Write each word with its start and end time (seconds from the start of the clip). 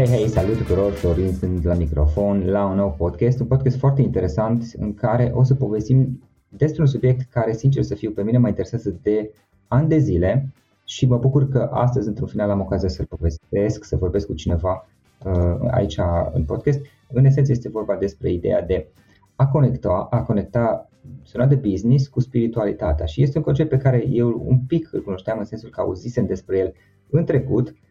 Hei, 0.00 0.08
hei, 0.08 0.28
salut 0.28 0.56
tuturor, 0.56 0.92
Florin 0.92 1.32
sunt 1.32 1.64
la 1.64 1.74
microfon 1.74 2.46
la 2.46 2.66
un 2.66 2.76
nou 2.76 2.94
podcast, 2.98 3.40
un 3.40 3.46
podcast 3.46 3.78
foarte 3.78 4.02
interesant 4.02 4.64
în 4.76 4.94
care 4.94 5.30
o 5.34 5.42
să 5.42 5.54
povestim 5.54 6.22
despre 6.48 6.82
un 6.82 6.86
subiect 6.86 7.30
care, 7.30 7.52
sincer 7.52 7.82
să 7.82 7.94
fiu, 7.94 8.10
pe 8.10 8.22
mine 8.22 8.38
mă 8.38 8.48
interesează 8.48 8.98
de 9.02 9.32
ani 9.68 9.88
de 9.88 9.98
zile 9.98 10.52
și 10.84 11.06
mă 11.06 11.16
bucur 11.16 11.48
că 11.48 11.68
astăzi, 11.72 12.08
într-un 12.08 12.26
final, 12.26 12.50
am 12.50 12.60
ocazia 12.60 12.88
să-l 12.88 13.06
povestesc, 13.06 13.84
să 13.84 13.96
vorbesc 13.96 14.26
cu 14.26 14.34
cineva 14.34 14.88
uh, 15.24 15.68
aici 15.70 15.98
în 16.32 16.44
podcast. 16.44 16.80
În 17.08 17.24
esență 17.24 17.52
este 17.52 17.68
vorba 17.68 17.96
despre 17.96 18.32
ideea 18.32 18.62
de 18.62 18.88
a 19.36 19.46
conecta, 19.46 20.06
a 20.10 20.22
conecta 20.22 20.88
zona 21.26 21.46
de 21.46 21.54
business 21.54 22.08
cu 22.08 22.20
spiritualitatea 22.20 23.06
și 23.06 23.22
este 23.22 23.38
un 23.38 23.44
concept 23.44 23.68
pe 23.68 23.76
care 23.76 24.06
eu 24.08 24.42
un 24.46 24.58
pic 24.58 24.92
îl 24.92 25.02
cunoșteam 25.02 25.38
în 25.38 25.44
sensul 25.44 25.70
că 25.70 25.80
auzisem 25.80 26.26
despre 26.26 26.58
el 26.58 26.72
în 27.10 27.24
trecut, 27.24 27.74
Um, 27.74 27.89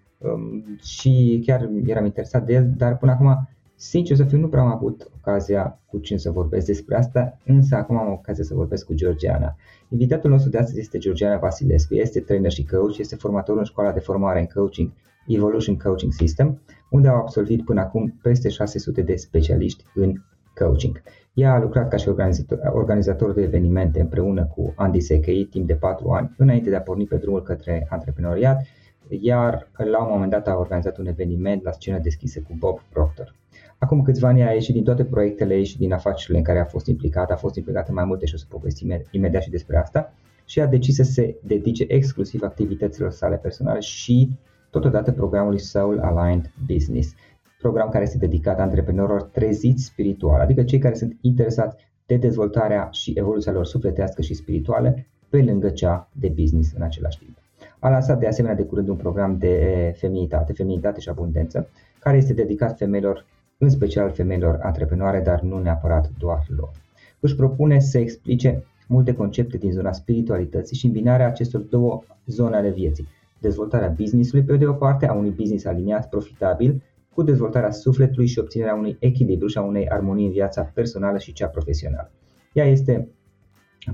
și 0.82 1.41
chiar 1.46 1.70
eram 1.86 2.05
interesat 2.05 2.46
de 2.46 2.54
el, 2.54 2.73
dar 2.77 2.98
până 2.98 3.12
acum, 3.12 3.50
sincer 3.76 4.16
să 4.16 4.23
fiu, 4.23 4.38
nu 4.38 4.48
prea 4.48 4.62
am 4.62 4.72
avut 4.72 5.12
ocazia 5.18 5.80
cu 5.86 5.98
cine 5.98 6.18
să 6.18 6.32
vorbesc 6.32 6.66
despre 6.66 6.96
asta, 6.96 7.38
însă 7.46 7.76
acum 7.76 7.98
am 7.98 8.12
ocazia 8.12 8.44
să 8.44 8.54
vorbesc 8.54 8.86
cu 8.86 8.94
Georgiana. 8.94 9.55
Invitatul 9.90 10.30
nostru 10.30 10.49
de 10.49 10.58
astăzi 10.58 10.80
este 10.80 10.98
Georgiana 10.98 11.38
Vasilescu, 11.38 11.96
este 11.96 12.20
trainer 12.20 12.52
și 12.52 12.66
coach, 12.66 12.98
este 12.98 13.16
formator 13.16 13.58
în 13.58 13.63
școala 13.63 13.91
de 13.91 13.99
formare 13.99 14.40
în 14.40 14.48
coaching 14.54 14.91
Evolution 15.27 15.77
Coaching 15.77 16.12
System, 16.13 16.62
unde 16.90 17.08
au 17.08 17.15
absolvit 17.15 17.63
până 17.63 17.80
acum 17.80 18.20
peste 18.21 18.49
600 18.49 19.02
de 19.02 19.15
specialiști 19.15 19.84
în 19.93 20.13
coaching. 20.55 21.02
Ea 21.34 21.54
a 21.54 21.60
lucrat 21.60 21.90
ca 21.90 21.98
și 21.98 22.08
organizator, 22.08 22.60
organizator 22.74 23.34
de 23.34 23.41
evenimente 23.41 24.02
împreună 24.02 24.46
cu 24.46 24.74
Andy 24.76 24.99
Sekei 24.99 25.46
timp 25.46 25.68
de 25.68 25.74
4 25.74 26.10
ani, 26.10 26.34
înainte 26.38 26.70
de 26.70 26.76
a 26.76 26.82
porni 26.82 27.05
pe 27.05 27.15
drumul 27.15 27.41
către 27.41 27.88
antreprenoriat 27.90 28.62
iar 29.10 29.68
la 29.77 30.04
un 30.04 30.12
moment 30.12 30.32
dat 30.32 30.48
a 30.48 30.57
organizat 30.57 30.98
un 30.98 31.07
eveniment 31.07 31.63
la 31.63 31.71
scenă 31.71 31.99
deschisă 31.99 32.40
cu 32.40 32.55
Bob 32.60 32.79
Proctor. 32.90 33.35
Acum 33.77 34.02
câțiva 34.02 34.27
ani 34.27 34.43
a 34.43 34.52
ieșit 34.52 34.74
din 34.74 34.84
toate 34.84 35.05
proiectele 35.05 35.55
ei 35.55 35.65
și 35.65 35.77
din 35.77 35.93
afacerile 35.93 36.38
în 36.38 36.43
care 36.43 36.60
a 36.60 36.65
fost 36.65 36.88
implicat, 36.88 37.32
a 37.32 37.35
fost 37.35 37.55
implicat 37.55 37.87
în 37.87 37.93
mai 37.93 38.05
multe 38.05 38.26
și 38.26 38.34
o 38.34 38.37
să 38.37 38.46
povestim 38.49 39.02
imediat 39.12 39.41
și 39.41 39.49
despre 39.49 39.77
asta, 39.77 40.13
și 40.46 40.62
a 40.62 40.65
decis 40.65 40.96
să 40.96 41.04
se 41.04 41.35
dedice 41.43 41.85
exclusiv 41.87 42.41
activităților 42.41 43.12
sale 43.12 43.35
personale 43.35 43.80
și 43.80 44.30
totodată 44.70 45.12
programului 45.12 45.60
Soul 45.60 45.99
Aligned 45.99 46.52
Business, 46.68 47.13
program 47.60 47.90
care 47.90 48.04
este 48.04 48.18
dedicat 48.18 48.60
antreprenorilor 48.60 49.21
treziți 49.21 49.84
spiritual, 49.84 50.40
adică 50.40 50.63
cei 50.63 50.80
care 50.80 50.96
sunt 50.96 51.18
interesați 51.21 51.76
de 52.05 52.15
dezvoltarea 52.15 52.87
și 52.91 53.13
evoluția 53.15 53.52
lor 53.52 53.65
sufletească 53.65 54.21
și 54.21 54.34
spirituale, 54.34 55.07
pe 55.30 55.41
lângă 55.41 55.70
cea 55.70 56.10
de 56.12 56.27
business 56.27 56.74
în 56.76 56.82
același 56.82 57.18
timp. 57.18 57.38
A 57.80 57.90
lansat 57.90 58.20
de 58.20 58.27
asemenea 58.27 58.55
de 58.55 58.63
curând 58.63 58.88
un 58.88 58.96
program 58.96 59.38
de 59.38 59.94
feminitate, 59.98 60.54
feminitate 60.54 60.99
și 60.99 61.10
abundență, 61.10 61.70
care 61.99 62.18
este 62.18 62.34
dedicat 62.34 62.77
femeilor, 62.77 63.26
în 63.58 63.70
special 63.70 64.12
femeilor 64.12 64.59
antreprenoare, 64.62 65.19
dar 65.19 65.41
nu 65.41 65.62
neapărat 65.62 66.09
doar 66.19 66.46
lor. 66.56 66.72
Își 67.19 67.36
propune 67.36 67.80
să 67.80 67.97
explice 67.97 68.63
multe 68.88 69.13
concepte 69.13 69.58
din 69.58 69.72
zona 69.72 69.91
spiritualității 69.91 70.75
și 70.75 70.86
îmbinarea 70.86 71.28
acestor 71.28 71.62
două 71.62 72.03
zone 72.25 72.56
ale 72.56 72.69
vieții. 72.69 73.08
Dezvoltarea 73.40 73.88
businessului 73.90 74.46
pe 74.46 74.58
de 74.58 74.66
o 74.66 74.74
parte, 74.74 75.08
a 75.08 75.14
unui 75.14 75.30
business 75.30 75.66
aliniat, 75.66 76.09
profitabil, 76.09 76.82
cu 77.14 77.24
dezvoltarea 77.24 77.72
sufletului 77.72 78.28
și 78.28 78.40
obținerea 78.40 78.76
unui 78.76 78.98
echilibru 79.00 79.48
și 79.48 79.58
a 79.58 79.62
unei 79.62 79.90
armonii 79.90 80.26
în 80.26 80.32
viața 80.32 80.72
personală 80.74 81.18
și 81.18 81.34
cea 81.34 81.48
profesională. 81.48 82.12
Ea 82.53 82.66
este 82.66 83.08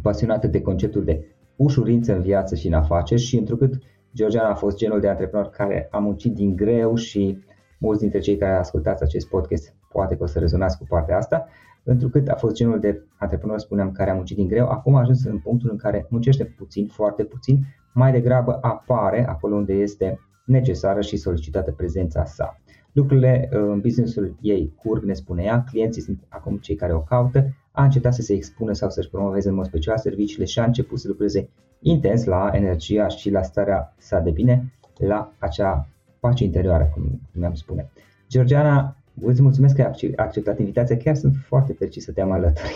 pasionată 0.01 0.47
de 0.47 0.61
conceptul 0.61 1.03
de 1.03 1.25
ușurință 1.55 2.13
în 2.13 2.21
viață 2.21 2.55
și 2.55 2.67
în 2.67 2.73
afaceri 2.73 3.21
și 3.21 3.37
întrucât 3.37 3.73
Georgiana 4.15 4.49
a 4.49 4.55
fost 4.55 4.77
genul 4.77 4.99
de 4.99 5.07
antreprenor 5.07 5.49
care 5.49 5.87
a 5.91 5.97
muncit 5.97 6.33
din 6.33 6.55
greu 6.55 6.95
și 6.95 7.39
mulți 7.79 8.01
dintre 8.01 8.19
cei 8.19 8.37
care 8.37 8.55
ascultați 8.57 9.03
acest 9.03 9.27
podcast 9.27 9.75
poate 9.91 10.15
că 10.15 10.23
o 10.23 10.25
să 10.25 10.39
rezonați 10.39 10.77
cu 10.77 10.85
partea 10.89 11.17
asta, 11.17 11.47
întrucât 11.83 12.27
a 12.27 12.35
fost 12.35 12.55
genul 12.55 12.79
de 12.79 13.03
antreprenor, 13.17 13.59
spuneam, 13.59 13.91
care 13.91 14.09
a 14.09 14.13
muncit 14.13 14.35
din 14.35 14.47
greu, 14.47 14.67
acum 14.67 14.95
a 14.95 14.99
ajuns 14.99 15.25
în 15.25 15.39
punctul 15.39 15.69
în 15.71 15.77
care 15.77 16.07
muncește 16.09 16.45
puțin, 16.45 16.87
foarte 16.87 17.23
puțin, 17.23 17.65
mai 17.93 18.11
degrabă 18.11 18.57
apare 18.61 19.27
acolo 19.27 19.55
unde 19.55 19.73
este 19.73 20.19
necesară 20.45 21.01
și 21.01 21.17
solicitată 21.17 21.71
prezența 21.71 22.25
sa. 22.25 22.61
Lucrurile 22.91 23.49
uh, 23.51 23.59
în 23.59 23.79
businessul 23.79 24.35
ei 24.41 24.73
curg, 24.75 25.03
ne 25.03 25.13
spune 25.13 25.43
ea, 25.43 25.63
clienții 25.63 26.01
sunt 26.01 26.25
acum 26.29 26.57
cei 26.57 26.75
care 26.75 26.93
o 26.93 27.01
caută, 27.01 27.55
a 27.75 27.83
încetat 27.83 28.13
să 28.13 28.21
se 28.21 28.33
expună 28.33 28.73
sau 28.73 28.89
să-și 28.89 29.09
promoveze 29.09 29.49
în 29.49 29.55
mod 29.55 29.65
special 29.65 29.97
serviciile 29.97 30.45
și 30.45 30.59
a 30.59 30.63
început 30.63 30.99
să 30.99 31.07
lucreze 31.07 31.49
intens 31.79 32.23
la 32.23 32.49
energia 32.53 33.07
și 33.07 33.29
la 33.29 33.41
starea 33.41 33.93
sa 33.97 34.19
de 34.19 34.29
bine, 34.29 34.73
la 34.97 35.31
acea 35.39 35.87
pace 36.19 36.43
interioară, 36.43 36.89
cum, 36.93 37.03
cum 37.03 37.39
mi-am 37.39 37.53
spune. 37.53 37.91
Georgiana, 38.29 38.95
îți 39.21 39.41
mulțumesc 39.41 39.75
că 39.75 39.81
ai 39.81 40.13
acceptat 40.15 40.59
invitația, 40.59 40.97
chiar 40.97 41.15
sunt 41.15 41.33
foarte 41.47 41.73
fericit 41.73 42.01
să 42.01 42.11
te 42.11 42.21
am 42.21 42.31
alături. 42.31 42.73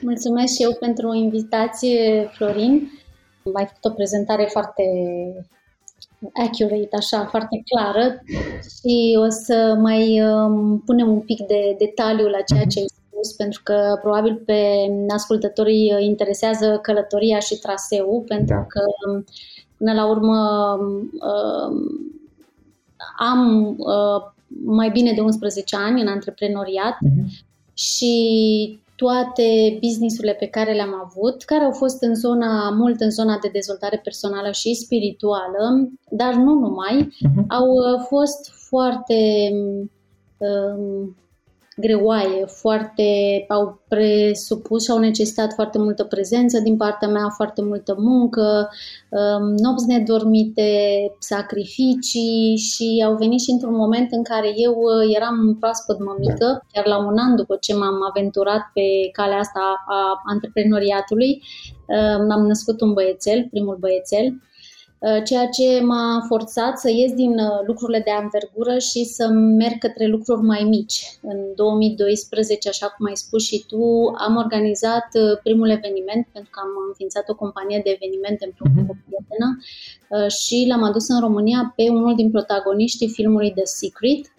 Mulțumesc 0.00 0.54
și 0.54 0.62
eu 0.62 0.72
pentru 0.80 1.12
invitație, 1.12 2.28
Florin. 2.32 2.90
Ai 3.54 3.66
făcut 3.66 3.84
o 3.84 3.94
prezentare 3.94 4.48
foarte 4.50 4.82
accurate, 6.32 6.96
așa, 6.96 7.26
foarte 7.26 7.62
clară 7.70 8.22
și 8.76 9.16
o 9.26 9.28
să 9.28 9.76
mai 9.80 10.22
um, 10.22 10.82
punem 10.86 11.08
un 11.08 11.20
pic 11.20 11.46
de 11.46 11.74
detaliu 11.78 12.26
la 12.26 12.40
ceea 12.40 12.64
ce 12.64 12.78
ai 12.78 12.86
spus, 13.24 13.32
pentru 13.36 13.60
că 13.64 13.98
probabil 14.02 14.42
pe 14.46 14.60
ascultătorii 15.08 15.92
interesează 16.00 16.78
călătoria 16.82 17.38
și 17.38 17.58
traseul, 17.58 18.24
pentru 18.26 18.54
da. 18.54 18.64
că 18.64 18.80
până 19.76 19.92
la 19.92 20.06
urmă 20.06 20.38
um, 20.80 21.10
am 23.18 23.66
uh, 23.78 24.32
mai 24.64 24.90
bine 24.90 25.12
de 25.12 25.20
11 25.20 25.76
ani 25.76 26.00
în 26.00 26.08
antreprenoriat 26.08 26.92
uh-huh. 26.92 27.44
și 27.74 28.82
toate 28.96 29.78
businessurile 29.80 30.32
pe 30.32 30.46
care 30.46 30.72
le-am 30.72 30.94
avut, 31.04 31.42
care 31.42 31.64
au 31.64 31.72
fost 31.72 32.02
în 32.02 32.14
zona, 32.14 32.70
mult 32.70 33.00
în 33.00 33.10
zona 33.10 33.38
de 33.42 33.48
dezvoltare 33.52 34.00
personală 34.02 34.50
și 34.50 34.74
spirituală, 34.74 35.90
dar 36.10 36.34
nu 36.34 36.52
numai, 36.54 37.08
uh-huh. 37.08 37.46
au 37.48 37.68
uh, 37.68 38.04
fost 38.08 38.50
foarte 38.68 39.50
um, 40.36 41.16
greoaie, 41.76 42.44
foarte, 42.46 43.04
au 43.48 43.82
presupus 43.88 44.84
și 44.84 44.90
au 44.90 44.98
necesitat 44.98 45.52
foarte 45.52 45.78
multă 45.78 46.04
prezență 46.04 46.60
din 46.60 46.76
partea 46.76 47.08
mea, 47.08 47.28
foarte 47.36 47.62
multă 47.62 47.94
muncă, 47.98 48.68
um, 49.08 49.54
nopți 49.56 49.86
nedormite, 49.86 50.70
sacrificii 51.18 52.56
și 52.56 53.04
au 53.06 53.16
venit 53.16 53.40
și 53.40 53.50
într-un 53.50 53.74
moment 53.74 54.12
în 54.12 54.22
care 54.22 54.52
eu 54.56 54.72
uh, 54.72 55.14
eram 55.16 55.56
proaspăt 55.60 55.98
mămică, 55.98 56.66
chiar 56.72 56.86
la 56.86 56.98
un 56.98 57.18
an 57.18 57.36
după 57.36 57.56
ce 57.60 57.74
m-am 57.74 57.98
aventurat 58.08 58.70
pe 58.74 59.10
calea 59.12 59.38
asta 59.38 59.84
a 59.86 60.22
antreprenoriatului, 60.24 61.42
um, 61.86 62.30
am 62.30 62.46
născut 62.46 62.80
un 62.80 62.92
băiețel, 62.92 63.46
primul 63.50 63.76
băiețel, 63.80 64.24
Uh, 64.24 64.53
ceea 65.24 65.46
ce 65.46 65.80
m-a 65.80 66.24
forțat 66.28 66.78
să 66.78 66.90
ies 66.90 67.12
din 67.12 67.38
uh, 67.38 67.60
lucrurile 67.66 68.00
de 68.04 68.10
anvergură 68.10 68.78
și 68.78 69.04
să 69.04 69.28
merg 69.62 69.78
către 69.78 70.06
lucruri 70.06 70.42
mai 70.42 70.62
mici. 70.68 71.18
În 71.22 71.38
2012, 71.54 72.68
așa 72.68 72.86
cum 72.86 73.06
ai 73.06 73.16
spus 73.16 73.42
și 73.44 73.64
tu, 73.66 73.82
am 74.26 74.36
organizat 74.36 75.08
uh, 75.12 75.38
primul 75.42 75.70
eveniment 75.70 76.26
pentru 76.32 76.50
că 76.50 76.60
am 76.62 76.72
înființat 76.88 77.28
o 77.28 77.34
companie 77.34 77.80
de 77.84 77.90
evenimente 77.96 78.44
împreună 78.44 78.80
uh-huh. 78.82 78.86
cu 78.86 78.96
o 78.96 79.02
prietenă 79.04 79.48
și 80.40 80.66
l-am 80.68 80.82
adus 80.82 81.08
în 81.08 81.20
România 81.20 81.72
pe 81.76 81.82
unul 81.88 82.14
din 82.14 82.30
protagoniștii 82.30 83.08
filmului 83.08 83.50
The 83.50 83.64
Secret, 83.64 84.22
Uh, 84.26 84.33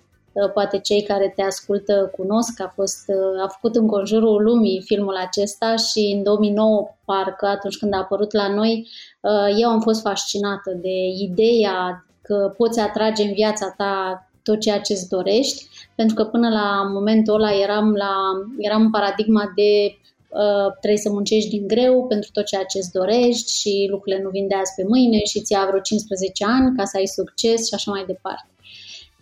poate 0.53 0.79
cei 0.79 1.03
care 1.03 1.33
te 1.35 1.41
ascultă 1.41 2.11
cunosc, 2.17 2.61
a, 2.61 2.71
fost, 2.75 3.03
uh, 3.07 3.43
a 3.43 3.47
făcut 3.47 3.75
în 3.75 3.87
conjurul 3.87 4.43
lumii 4.43 4.81
filmul 4.85 5.15
acesta 5.15 5.75
și 5.75 6.13
în 6.15 6.23
2009, 6.23 6.87
parcă 7.05 7.45
atunci 7.45 7.77
când 7.77 7.93
a 7.93 7.97
apărut 7.97 8.33
la 8.33 8.47
noi, 8.47 8.87
uh, 9.21 9.55
eu 9.61 9.69
am 9.69 9.81
fost 9.81 10.01
fascinată 10.01 10.71
de 10.81 11.05
ideea 11.17 12.05
că 12.21 12.53
poți 12.57 12.79
atrage 12.79 13.23
în 13.23 13.33
viața 13.33 13.73
ta 13.77 14.27
tot 14.43 14.59
ceea 14.59 14.79
ce 14.79 14.93
îți 14.93 15.09
dorești, 15.09 15.67
pentru 15.95 16.15
că 16.15 16.23
până 16.23 16.49
la 16.49 16.89
momentul 16.93 17.33
ăla 17.33 17.51
eram, 17.51 17.93
la, 17.93 18.13
eram 18.57 18.81
în 18.81 18.91
paradigma 18.91 19.51
de 19.55 19.97
uh, 20.29 20.71
trebuie 20.79 20.99
să 20.99 21.09
muncești 21.11 21.49
din 21.49 21.67
greu 21.67 22.07
pentru 22.07 22.29
tot 22.33 22.45
ceea 22.45 22.63
ce 22.63 22.77
îți 22.77 22.91
dorești 22.91 23.59
și 23.59 23.87
lucrurile 23.89 24.21
nu 24.23 24.29
vin 24.29 24.47
de 24.47 24.55
azi 24.55 24.73
pe 24.75 24.83
mâine 24.87 25.23
și 25.23 25.41
ți-a 25.41 25.65
vreo 25.67 25.79
15 25.79 26.45
ani 26.45 26.75
ca 26.77 26.85
să 26.85 26.97
ai 26.97 27.05
succes 27.05 27.67
și 27.67 27.73
așa 27.73 27.91
mai 27.91 28.03
departe. 28.07 28.47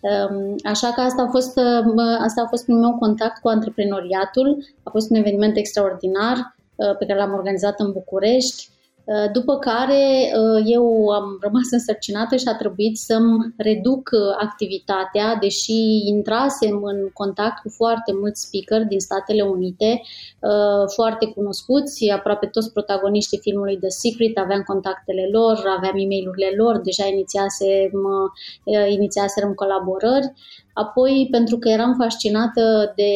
Um, 0.04 0.54
așa 0.64 0.92
că 0.92 1.00
asta 1.00 1.22
a 1.22 1.30
fost, 1.30 1.58
asta 2.18 2.42
a 2.42 2.46
fost 2.46 2.64
primul 2.64 2.82
meu 2.82 2.96
contact 2.98 3.40
cu 3.40 3.48
antreprenoriatul. 3.48 4.64
A 4.82 4.90
fost 4.90 5.10
un 5.10 5.16
eveniment 5.16 5.56
extraordinar 5.56 6.36
uh, 6.74 6.96
pe 6.98 7.06
care 7.06 7.18
l-am 7.18 7.32
organizat 7.32 7.80
în 7.80 7.92
București. 7.92 8.68
Uh, 9.04 9.30
după 9.32 9.58
care 9.58 10.32
uh, 10.36 10.62
eu 10.64 11.08
am 11.08 11.38
rămas 11.40 11.68
însărcinată 11.70 12.36
și 12.36 12.48
a 12.48 12.54
trebuit 12.56 12.96
să-mi 12.96 13.54
reduc 13.56 14.10
uh, 14.12 14.20
activitatea, 14.40 15.36
deși 15.40 16.06
intrasem 16.06 16.82
în 16.82 17.08
contact 17.12 17.62
cu 17.62 17.68
foarte 17.68 18.12
mulți 18.20 18.40
speaker 18.40 18.86
din 18.86 19.00
Statele 19.00 19.42
Unite, 19.42 20.00
foarte 20.94 21.26
cunoscuți, 21.26 22.10
aproape 22.10 22.46
toți 22.46 22.72
protagoniștii 22.72 23.38
filmului 23.38 23.78
The 23.78 23.88
Secret, 23.88 24.38
aveam 24.38 24.62
contactele 24.62 25.28
lor, 25.32 25.62
aveam 25.76 25.96
e 25.96 26.06
mail 26.06 26.30
lor, 26.56 26.78
deja 26.78 27.06
inițiasem, 27.06 27.92
inițiaserăm 28.88 29.52
colaborări. 29.54 30.32
Apoi, 30.74 31.28
pentru 31.30 31.58
că 31.58 31.68
eram 31.68 31.94
fascinată 31.94 32.92
de 32.96 33.12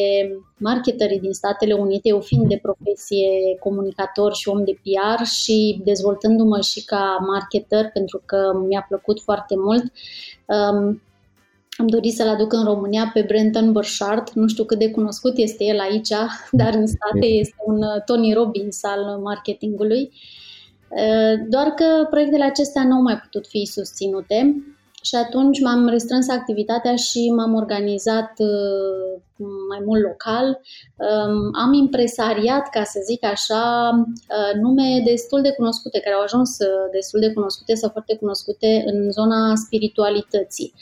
marketerii 0.57 1.19
din 1.19 1.33
Statele 1.33 1.73
Unite, 1.73 2.07
eu 2.07 2.19
fiind 2.19 2.47
de 2.47 2.59
profesie 2.61 3.57
comunicator 3.59 4.33
și 4.33 4.49
om 4.49 4.63
de 4.63 4.79
PR 4.81 5.23
și 5.23 5.81
dezvoltându-mă 5.83 6.59
și 6.61 6.85
ca 6.85 7.17
marketer, 7.27 7.89
pentru 7.93 8.21
că 8.25 8.63
mi-a 8.67 8.85
plăcut 8.87 9.21
foarte 9.21 9.55
mult, 9.57 9.83
um, 10.45 11.01
am 11.77 11.87
dorit 11.87 12.13
să-l 12.13 12.27
aduc 12.27 12.53
în 12.53 12.63
România 12.63 13.09
pe 13.13 13.21
Brenton 13.21 13.71
Burchard. 13.71 14.29
Nu 14.29 14.47
știu 14.47 14.63
cât 14.63 14.79
de 14.79 14.91
cunoscut 14.91 15.37
este 15.37 15.63
el 15.63 15.79
aici, 15.79 16.09
dar 16.51 16.73
în 16.73 16.87
state 16.87 17.25
este 17.25 17.55
un 17.65 17.77
uh, 17.77 18.03
Tony 18.05 18.33
Robbins 18.33 18.83
al 18.83 19.19
marketingului. 19.23 20.11
Uh, 20.89 21.47
doar 21.49 21.67
că 21.67 22.07
proiectele 22.09 22.43
acestea 22.43 22.83
nu 22.83 22.95
au 22.95 23.01
mai 23.01 23.17
putut 23.17 23.47
fi 23.47 23.65
susținute 23.65 24.63
și 25.01 25.15
atunci 25.15 25.61
m-am 25.61 25.87
restrâns 25.87 26.29
activitatea 26.29 26.95
și 26.95 27.31
m-am 27.35 27.53
organizat 27.53 28.31
uh, 28.37 29.21
mai 29.69 29.81
mult 29.85 30.01
local. 30.01 30.61
Um, 30.95 31.49
am 31.53 31.73
impresariat, 31.73 32.69
ca 32.69 32.83
să 32.83 32.99
zic 33.05 33.25
așa, 33.25 33.91
uh, 34.05 34.61
nume 34.61 35.01
destul 35.05 35.41
de 35.41 35.51
cunoscute, 35.51 35.99
care 35.99 36.15
au 36.15 36.21
ajuns 36.21 36.57
uh, 36.59 36.89
destul 36.91 37.19
de 37.19 37.33
cunoscute 37.33 37.73
sau 37.73 37.89
foarte 37.89 38.15
cunoscute 38.15 38.83
în 38.85 39.11
zona 39.11 39.55
spiritualității. 39.55 40.73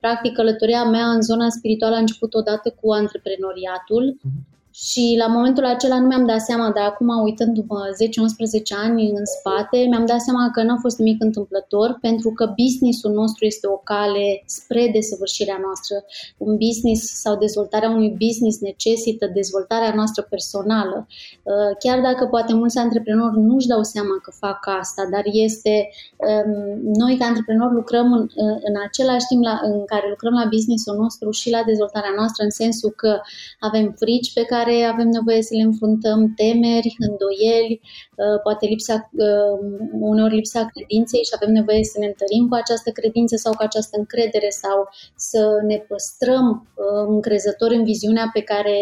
Practic, 0.00 0.32
călătoria 0.34 0.84
mea 0.84 1.06
în 1.06 1.22
zona 1.22 1.48
spirituală 1.48 1.94
a 1.94 1.98
început 1.98 2.34
odată 2.34 2.74
cu 2.80 2.92
antreprenoriatul. 2.92 4.18
Uh-huh 4.18 4.57
și 4.86 5.14
la 5.18 5.26
momentul 5.26 5.64
acela 5.64 6.00
nu 6.00 6.06
mi-am 6.06 6.26
dat 6.26 6.40
seama, 6.40 6.70
dar 6.70 6.84
acum 6.84 7.08
uitându-mă 7.22 7.80
10-11 7.84 8.84
ani 8.84 9.10
în 9.10 9.24
spate, 9.24 9.78
mi-am 9.90 10.06
dat 10.06 10.20
seama 10.20 10.50
că 10.52 10.62
nu 10.62 10.72
a 10.72 10.78
fost 10.80 10.98
nimic 10.98 11.22
întâmplător 11.22 11.98
pentru 12.00 12.30
că 12.30 12.52
businessul 12.62 13.12
nostru 13.12 13.44
este 13.44 13.66
o 13.66 13.76
cale 13.76 14.42
spre 14.46 14.90
desăvârșirea 14.92 15.58
noastră. 15.62 15.96
Un 16.36 16.56
business 16.56 17.20
sau 17.24 17.36
dezvoltarea 17.36 17.90
unui 17.90 18.16
business 18.24 18.60
necesită 18.60 19.26
dezvoltarea 19.26 19.92
noastră 19.94 20.22
personală. 20.22 21.06
Uh, 21.42 21.70
chiar 21.78 22.00
dacă 22.00 22.26
poate 22.26 22.52
mulți 22.54 22.78
antreprenori 22.78 23.38
nu-și 23.40 23.66
dau 23.66 23.82
seama 23.82 24.16
că 24.22 24.30
fac 24.30 24.60
asta, 24.80 25.02
dar 25.10 25.24
este 25.46 25.74
um, 26.16 26.80
noi 27.02 27.16
ca 27.18 27.24
antreprenori 27.24 27.74
lucrăm 27.74 28.12
în, 28.12 28.28
în 28.68 28.74
același 28.86 29.26
timp 29.30 29.42
la, 29.42 29.60
în 29.62 29.84
care 29.84 30.06
lucrăm 30.08 30.32
la 30.32 30.46
businessul 30.54 30.96
nostru 30.96 31.30
și 31.30 31.50
la 31.50 31.62
dezvoltarea 31.66 32.12
noastră 32.16 32.44
în 32.44 32.50
sensul 32.50 32.90
că 32.90 33.20
avem 33.60 33.94
frici 34.00 34.32
pe 34.32 34.44
care 34.44 34.67
care 34.68 34.82
avem 34.84 35.08
nevoie 35.08 35.42
să 35.42 35.54
le 35.56 35.62
înfruntăm, 35.62 36.32
temeri, 36.36 36.96
îndoieli, 37.08 37.80
uh, 37.80 38.40
poate 38.42 38.66
lipsa, 38.66 39.10
uh, 39.12 39.54
uneori 40.00 40.34
lipsa 40.34 40.70
credinței 40.74 41.24
și 41.24 41.36
avem 41.38 41.52
nevoie 41.52 41.84
să 41.84 41.98
ne 41.98 42.06
întărim 42.06 42.48
cu 42.48 42.54
această 42.54 42.90
credință 42.90 43.36
sau 43.36 43.52
cu 43.52 43.62
această 43.62 43.98
încredere 43.98 44.50
sau 44.62 44.88
să 45.16 45.42
ne 45.66 45.76
păstrăm 45.88 46.46
uh, 46.74 47.06
încrezători 47.08 47.76
în 47.76 47.84
viziunea 47.84 48.30
pe 48.32 48.40
care 48.40 48.78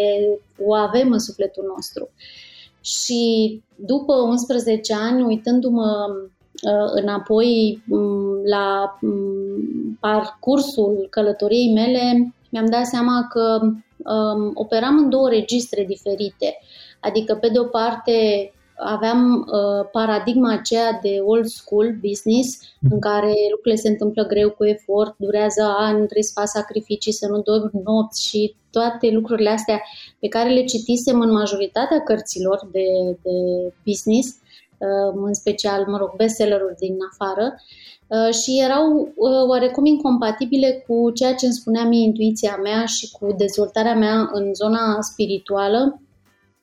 o 0.65 0.73
avem 0.73 1.11
în 1.11 1.19
sufletul 1.19 1.65
nostru. 1.75 2.09
Și 2.81 3.21
după 3.75 4.13
11 4.13 4.93
ani, 4.93 5.23
uitându-mă 5.23 5.89
înapoi 6.93 7.83
mm, 7.85 8.41
la 8.45 8.97
mm, 9.01 9.97
parcursul 9.99 11.07
călătoriei 11.09 11.73
mele, 11.73 12.33
mi-am 12.49 12.65
dat 12.65 12.85
seama 12.85 13.27
că 13.29 13.59
um, 14.13 14.51
operam 14.53 14.97
în 14.97 15.09
două 15.09 15.29
registre 15.29 15.83
diferite. 15.83 16.59
Adică, 16.99 17.35
pe 17.35 17.49
de 17.49 17.59
o 17.59 17.63
parte, 17.63 18.51
aveam 18.77 19.35
uh, 19.35 19.89
paradigma 19.91 20.53
aceea 20.53 20.99
de 21.01 21.19
old 21.25 21.45
school 21.45 21.95
business, 22.01 22.59
mm. 22.79 22.89
în 22.91 22.99
care 22.99 23.33
lucrurile 23.49 23.81
se 23.81 23.87
întâmplă 23.87 24.25
greu 24.25 24.49
cu 24.49 24.65
efort, 24.65 25.15
durează 25.17 25.63
ani, 25.77 25.95
trebuie 25.95 26.23
să 26.23 26.39
faci 26.39 26.47
sacrificii, 26.47 27.11
să 27.11 27.27
nu 27.27 27.41
dormi 27.41 27.81
nopți 27.83 28.27
și 28.27 28.55
toate 28.71 29.09
lucrurile 29.09 29.49
astea 29.49 29.81
pe 30.19 30.27
care 30.27 30.49
le 30.49 30.63
citisem 30.63 31.19
în 31.19 31.31
majoritatea 31.31 32.01
cărților 32.01 32.59
de, 32.71 32.87
de 33.21 33.37
business, 33.85 34.27
uh, 34.77 35.21
în 35.25 35.33
special, 35.33 35.85
mă 35.87 35.97
rog, 35.97 36.15
bestseller-uri 36.15 36.75
din 36.79 36.97
afară. 37.11 37.53
Uh, 37.53 37.61
și 38.41 38.61
erau 38.63 39.13
uh, 39.15 39.47
oarecum 39.47 39.85
incompatibile 39.85 40.83
cu 40.87 41.11
ceea 41.11 41.35
ce 41.35 41.45
îmi 41.45 41.55
spunea 41.55 41.83
mie 41.83 42.03
intuiția 42.03 42.59
mea 42.63 42.85
și 42.85 43.11
cu 43.11 43.33
dezvoltarea 43.37 43.95
mea 43.95 44.29
în 44.33 44.53
zona 44.53 45.01
spirituală, 45.01 46.01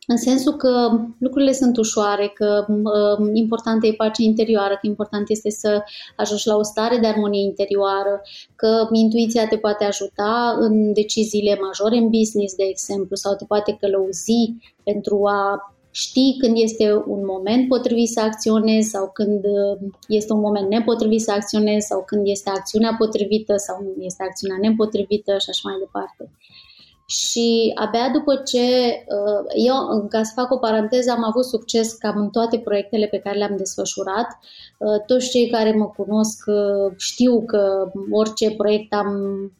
în 0.07 0.17
sensul 0.17 0.57
că 0.57 0.91
lucrurile 1.19 1.53
sunt 1.53 1.77
ușoare, 1.77 2.33
că 2.35 2.67
uh, 2.69 3.29
importantă 3.33 3.87
e 3.87 3.93
pacea 3.93 4.23
interioară, 4.23 4.75
că 4.75 4.87
important 4.87 5.29
este 5.31 5.51
să 5.51 5.83
ajungi 6.17 6.47
la 6.47 6.57
o 6.57 6.63
stare 6.63 6.99
de 6.99 7.07
armonie 7.07 7.43
interioară, 7.43 8.21
că 8.57 8.89
intuiția 8.93 9.47
te 9.49 9.57
poate 9.57 9.85
ajuta 9.85 10.57
în 10.59 10.93
deciziile 10.93 11.59
majore 11.61 11.97
în 11.97 12.09
business, 12.09 12.55
de 12.55 12.65
exemplu, 12.65 13.17
sau 13.17 13.35
te 13.35 13.45
poate 13.45 13.77
călăuzi 13.81 14.55
pentru 14.83 15.27
a 15.27 15.74
știi 16.03 16.37
când 16.39 16.55
este 16.57 16.93
un 17.07 17.25
moment 17.25 17.69
potrivit 17.69 18.09
să 18.09 18.21
acționezi 18.21 18.89
sau 18.89 19.11
când 19.13 19.45
uh, 19.45 19.79
este 20.09 20.33
un 20.33 20.41
moment 20.41 20.69
nepotrivit 20.69 21.21
să 21.21 21.33
acționezi 21.33 21.87
sau 21.87 22.03
când 22.07 22.23
este 22.27 22.51
acțiunea 22.51 22.95
potrivită 22.99 23.57
sau 23.57 23.95
este 23.99 24.23
acțiunea 24.23 24.59
nepotrivită 24.61 25.33
și 25.33 25.51
așa 25.51 25.61
mai 25.63 25.79
departe. 25.79 26.31
Și 27.07 27.73
abia 27.75 28.11
după 28.13 28.35
ce 28.37 28.65
uh, 29.19 29.43
eu, 29.67 30.07
ca 30.09 30.23
să 30.23 30.33
fac 30.35 30.53
o 30.53 30.57
paranteză, 30.57 31.11
am 31.11 31.25
avut 31.25 31.45
succes 31.45 31.93
cam 31.93 32.17
în 32.21 32.31
toate 32.31 32.59
proiectele 32.59 33.07
pe 33.07 33.19
care 33.19 33.39
le-am 33.39 33.57
desfășurat. 33.57 34.29
Uh, 34.79 35.01
toți 35.07 35.31
cei 35.31 35.51
care 35.51 35.73
mă 35.73 35.87
cunosc 35.87 36.39
știu 36.97 37.45
că 37.47 37.91
orice 38.11 38.51
proiect 38.51 38.93
am 38.95 39.11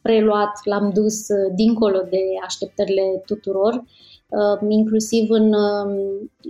preluat, 0.01 0.53
l-am 0.63 0.91
dus 0.93 1.17
dincolo 1.55 1.99
de 2.09 2.21
așteptările 2.45 3.21
tuturor 3.25 3.73
Uh, 3.73 4.14
inclusiv 4.69 5.29
în, 5.29 5.53
um, 5.53 5.91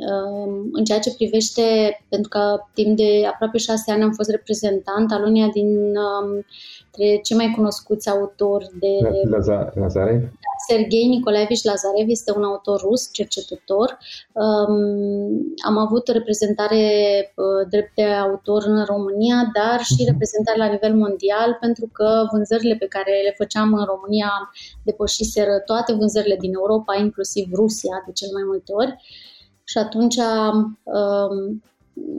um, 0.09 0.69
în 0.71 0.83
ceea 0.83 0.99
ce 0.99 1.13
privește, 1.15 1.61
pentru 2.09 2.29
că 2.29 2.59
timp 2.73 2.97
de 2.97 3.25
aproape 3.31 3.57
șase 3.57 3.91
ani 3.91 4.03
am 4.03 4.11
fost 4.11 4.29
reprezentant 4.29 5.11
al 5.11 5.23
uneia 5.23 5.47
din 5.47 5.95
um, 5.95 6.45
dintre 6.95 7.21
cei 7.21 7.37
mai 7.37 7.53
cunoscuți 7.55 8.09
autori 8.09 8.69
de... 8.79 8.93
Lazarev? 9.73 10.21
Sergei 10.67 11.07
Nicolaevici 11.07 11.63
Lazarev 11.63 12.07
este 12.07 12.31
un 12.35 12.43
autor 12.43 12.79
rus, 12.79 13.09
cercetător. 13.11 13.97
Um, 14.33 15.53
am 15.65 15.77
avut 15.77 16.07
reprezentare 16.07 16.83
uh, 17.35 17.67
drept 17.69 17.95
de 17.95 18.03
autor 18.03 18.63
în 18.65 18.83
România, 18.83 19.49
dar 19.53 19.79
și 19.83 19.95
mhm. 19.99 20.11
reprezentare 20.11 20.57
la 20.57 20.71
nivel 20.73 20.93
mondial, 20.95 21.57
pentru 21.59 21.89
că 21.93 22.27
vânzările 22.31 22.75
pe 22.75 22.85
care 22.85 23.11
le 23.23 23.33
făceam 23.37 23.73
în 23.73 23.85
România 23.85 24.31
depășiseră 24.83 25.55
toate 25.65 25.93
vânzările 25.93 26.37
din 26.39 26.53
Europa, 26.53 26.95
inclusiv 26.95 27.45
Rusia, 27.53 28.03
de 28.05 28.11
cel 28.11 28.29
mai 28.33 28.43
multe 28.45 28.71
ori. 28.73 28.95
Și 29.63 29.77
atunci 29.77 30.17
um, 30.83 31.61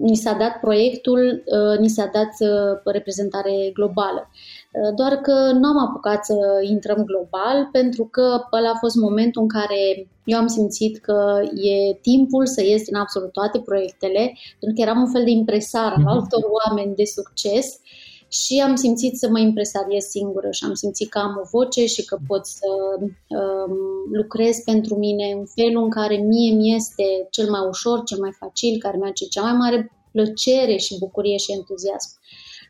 ni 0.01 0.17
s-a 0.17 0.33
dat 0.33 0.61
proiectul, 0.61 1.43
uh, 1.47 1.79
ni 1.79 1.89
s-a 1.89 2.11
dat 2.13 2.51
uh, 2.51 2.81
reprezentare 2.85 3.71
globală. 3.73 4.31
Uh, 4.73 4.95
doar 4.95 5.15
că 5.17 5.53
nu 5.53 5.69
am 5.69 5.79
apucat 5.79 6.25
să 6.25 6.37
intrăm 6.63 7.05
global 7.05 7.69
pentru 7.73 8.05
că 8.05 8.41
ăla 8.53 8.71
a 8.71 8.79
fost 8.79 8.97
momentul 8.97 9.43
în 9.43 9.49
care 9.49 10.09
eu 10.25 10.39
am 10.39 10.47
simțit 10.47 10.99
că 10.99 11.41
e 11.55 11.95
timpul 11.95 12.47
să 12.47 12.63
ies 12.63 12.85
din 12.85 12.97
absolut 12.97 13.33
toate 13.33 13.59
proiectele, 13.59 14.33
pentru 14.61 14.77
că 14.77 14.81
eram 14.81 15.01
un 15.01 15.11
fel 15.11 15.25
de 15.25 15.31
impresar 15.31 15.93
al 15.93 15.99
mhm. 15.99 16.07
altor 16.07 16.43
oameni 16.65 16.95
de 16.95 17.05
succes 17.05 17.81
și 18.29 18.61
am 18.61 18.75
simțit 18.75 19.17
să 19.17 19.29
mă 19.31 19.39
impresariez 19.39 20.05
singură 20.05 20.51
și 20.51 20.65
am 20.65 20.75
simțit 20.75 21.09
că 21.11 21.19
am 21.19 21.41
o 21.43 21.49
voce 21.51 21.87
și 21.87 22.05
că 22.05 22.19
pot 22.27 22.47
să 22.47 22.67
um, 22.99 23.77
lucrez 24.13 24.57
pentru 24.65 24.95
mine 24.95 25.33
în 25.33 25.45
felul 25.55 25.83
în 25.83 25.91
care 25.91 26.17
mie 26.17 26.55
mi 26.55 26.75
este 26.75 27.27
cel 27.31 27.51
mai 27.51 27.67
ușor, 27.69 28.03
cel 28.05 28.19
mai 28.19 28.33
facil, 28.39 28.79
care 28.79 28.97
mi-aduce 28.97 29.25
cea 29.25 29.43
mai 29.43 29.53
mare 29.53 29.91
plăcere 30.13 30.77
și 30.77 30.99
bucurie 30.99 31.37
și 31.37 31.53
entuziasm. 31.53 32.11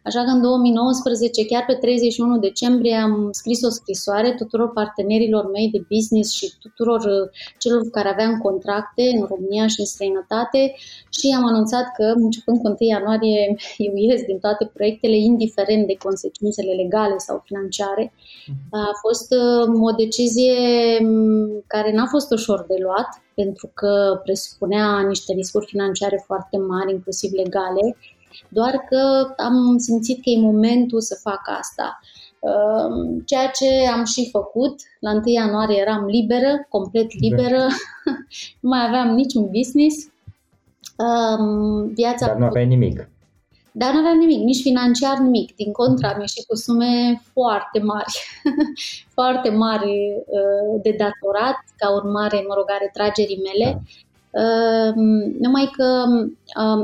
Așa 0.07 0.25
că 0.25 0.31
în 0.31 0.41
2019, 0.41 1.47
chiar 1.47 1.65
pe 1.67 1.75
31 1.75 2.39
decembrie, 2.39 2.95
am 2.95 3.29
scris 3.31 3.63
o 3.63 3.71
scrisoare 3.71 4.31
tuturor 4.33 4.73
partenerilor 4.73 5.51
mei 5.51 5.69
de 5.71 5.81
business 5.95 6.33
și 6.33 6.53
tuturor 6.61 7.01
uh, 7.01 7.29
celor 7.59 7.81
cu 7.83 7.91
care 7.91 8.09
aveam 8.09 8.39
contracte 8.39 9.03
în 9.17 9.27
România 9.31 9.67
și 9.67 9.81
în 9.81 9.87
străinătate 9.87 10.61
și 11.17 11.27
am 11.37 11.45
anunțat 11.47 11.87
că 11.97 12.05
începând 12.15 12.59
cu 12.61 12.67
1 12.67 12.77
ianuarie 12.79 13.41
eu 13.87 13.93
ies 13.97 14.23
din 14.31 14.39
toate 14.39 14.71
proiectele, 14.75 15.17
indiferent 15.17 15.87
de 15.87 15.97
consecințele 16.07 16.73
legale 16.83 17.17
sau 17.17 17.43
financiare. 17.45 18.13
A 18.71 18.91
fost 19.05 19.29
uh, 19.43 19.89
o 19.89 19.91
decizie 20.03 20.57
mm, 21.03 21.65
care 21.67 21.93
n-a 21.93 22.07
fost 22.07 22.33
ușor 22.33 22.65
de 22.69 22.77
luat, 22.85 23.09
pentru 23.35 23.71
că 23.75 24.21
presupunea 24.25 25.01
niște 25.01 25.33
riscuri 25.33 25.67
financiare 25.67 26.23
foarte 26.27 26.57
mari, 26.59 26.93
inclusiv 26.93 27.31
legale, 27.33 27.97
doar 28.49 28.85
că 28.89 29.33
am 29.37 29.77
simțit 29.79 30.23
că 30.23 30.31
e 30.31 30.41
momentul 30.41 31.01
să 31.01 31.19
fac 31.23 31.41
asta. 31.59 32.01
Um, 32.39 33.21
ceea 33.21 33.51
ce 33.51 33.89
am 33.95 34.05
și 34.05 34.29
făcut, 34.31 34.81
la 35.01 35.11
1 35.11 35.23
ianuarie 35.25 35.81
eram 35.81 36.05
liberă, 36.05 36.67
complet 36.69 37.07
da. 37.07 37.19
liberă, 37.21 37.67
nu 38.61 38.69
mai 38.69 38.87
aveam 38.87 39.15
niciun 39.15 39.51
business. 39.51 39.97
Um, 40.97 41.87
viața 41.87 42.27
Dar 42.27 42.37
nu 42.37 42.45
aveai 42.45 42.67
nimic. 42.67 43.09
Dar 43.73 43.93
nu 43.93 43.99
aveam 43.99 44.19
nimic, 44.19 44.43
nici 44.43 44.61
financiar 44.61 45.19
nimic. 45.19 45.55
Din 45.55 45.73
contra, 45.73 46.09
am 46.09 46.21
ieșit 46.21 46.47
cu 46.47 46.57
sume 46.57 47.23
foarte 47.33 47.79
mari, 47.79 48.13
foarte 49.19 49.51
mari 49.51 49.91
uh, 50.27 50.81
de 50.83 50.91
datorat, 50.99 51.59
ca 51.77 51.95
urmare, 51.95 52.45
mă 52.49 52.55
rog, 52.57 52.65
a 52.69 52.77
retragerii 52.81 53.43
mele. 53.43 53.73
Da. 53.73 53.81
Numai 55.41 55.71
că 55.77 56.05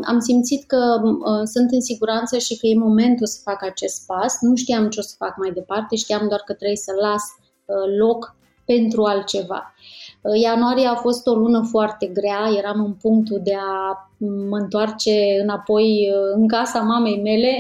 am 0.02 0.18
simțit 0.18 0.66
că 0.66 1.00
sunt 1.44 1.71
în 1.71 1.80
siguranță 1.80 2.38
și 2.38 2.59
că 2.59 2.66
e 2.66 2.78
momentul 2.78 3.26
să 3.26 3.40
fac 3.44 3.64
acest 3.64 4.06
pas. 4.06 4.40
Nu 4.40 4.54
știam 4.54 4.88
ce 4.88 4.99
o 5.00 5.02
să 5.02 5.14
fac 5.18 5.37
mai 5.37 5.50
departe, 5.50 5.97
știam 5.97 6.28
doar 6.28 6.40
că 6.44 6.52
trebuie 6.52 6.76
să 6.76 6.92
las 7.00 7.23
uh, 7.64 7.97
loc 7.99 8.37
pentru 8.64 9.04
altceva. 9.04 9.75
Uh, 10.21 10.40
ianuarie 10.42 10.87
a 10.87 10.94
fost 10.94 11.26
o 11.26 11.35
lună 11.35 11.66
foarte 11.71 12.06
grea, 12.06 12.50
eram 12.59 12.85
în 12.85 12.92
punctul 12.92 13.40
de 13.44 13.54
a 13.54 14.11
mă 14.49 14.56
întoarce 14.56 15.40
înapoi 15.42 16.11
uh, 16.14 16.32
în 16.35 16.49
casa 16.49 16.80
mamei 16.80 17.23
mele, 17.23 17.59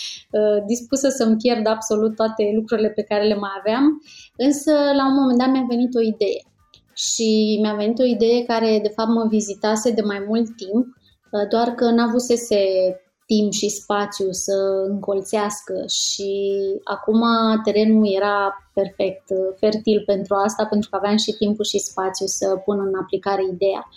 dispusă 0.70 1.08
să-mi 1.08 1.36
pierd 1.36 1.66
absolut 1.66 2.16
toate 2.16 2.52
lucrurile 2.54 2.88
pe 2.88 3.02
care 3.02 3.26
le 3.26 3.34
mai 3.34 3.50
aveam, 3.58 4.02
însă 4.36 4.72
la 4.72 5.06
un 5.06 5.14
moment 5.14 5.38
dat 5.38 5.50
mi-a 5.50 5.64
venit 5.68 5.94
o 5.94 6.00
idee 6.00 6.49
și 7.08 7.58
mi-a 7.62 7.74
venit 7.74 7.98
o 7.98 8.04
idee 8.04 8.44
care 8.44 8.78
de 8.82 8.92
fapt 8.96 9.08
mă 9.08 9.26
vizitase 9.28 9.90
de 9.90 10.02
mai 10.02 10.24
mult 10.28 10.56
timp, 10.56 10.86
uh, 10.86 11.48
doar 11.48 11.68
că 11.68 11.90
n-avusese 11.90 12.62
timp 13.26 13.52
și 13.52 13.68
spațiu 13.68 14.28
să 14.30 14.56
încolțească 14.88 15.74
și 15.88 16.32
acum 16.84 17.22
terenul 17.64 18.14
era 18.14 18.36
perfect, 18.74 19.24
uh, 19.30 19.54
fertil 19.58 20.02
pentru 20.06 20.34
asta, 20.34 20.64
pentru 20.66 20.90
că 20.90 20.96
aveam 20.96 21.16
și 21.16 21.32
timpul 21.32 21.64
și 21.64 21.78
spațiu 21.78 22.26
să 22.26 22.46
pun 22.64 22.78
în 22.86 22.94
aplicare 23.02 23.42
ideea. 23.52 23.88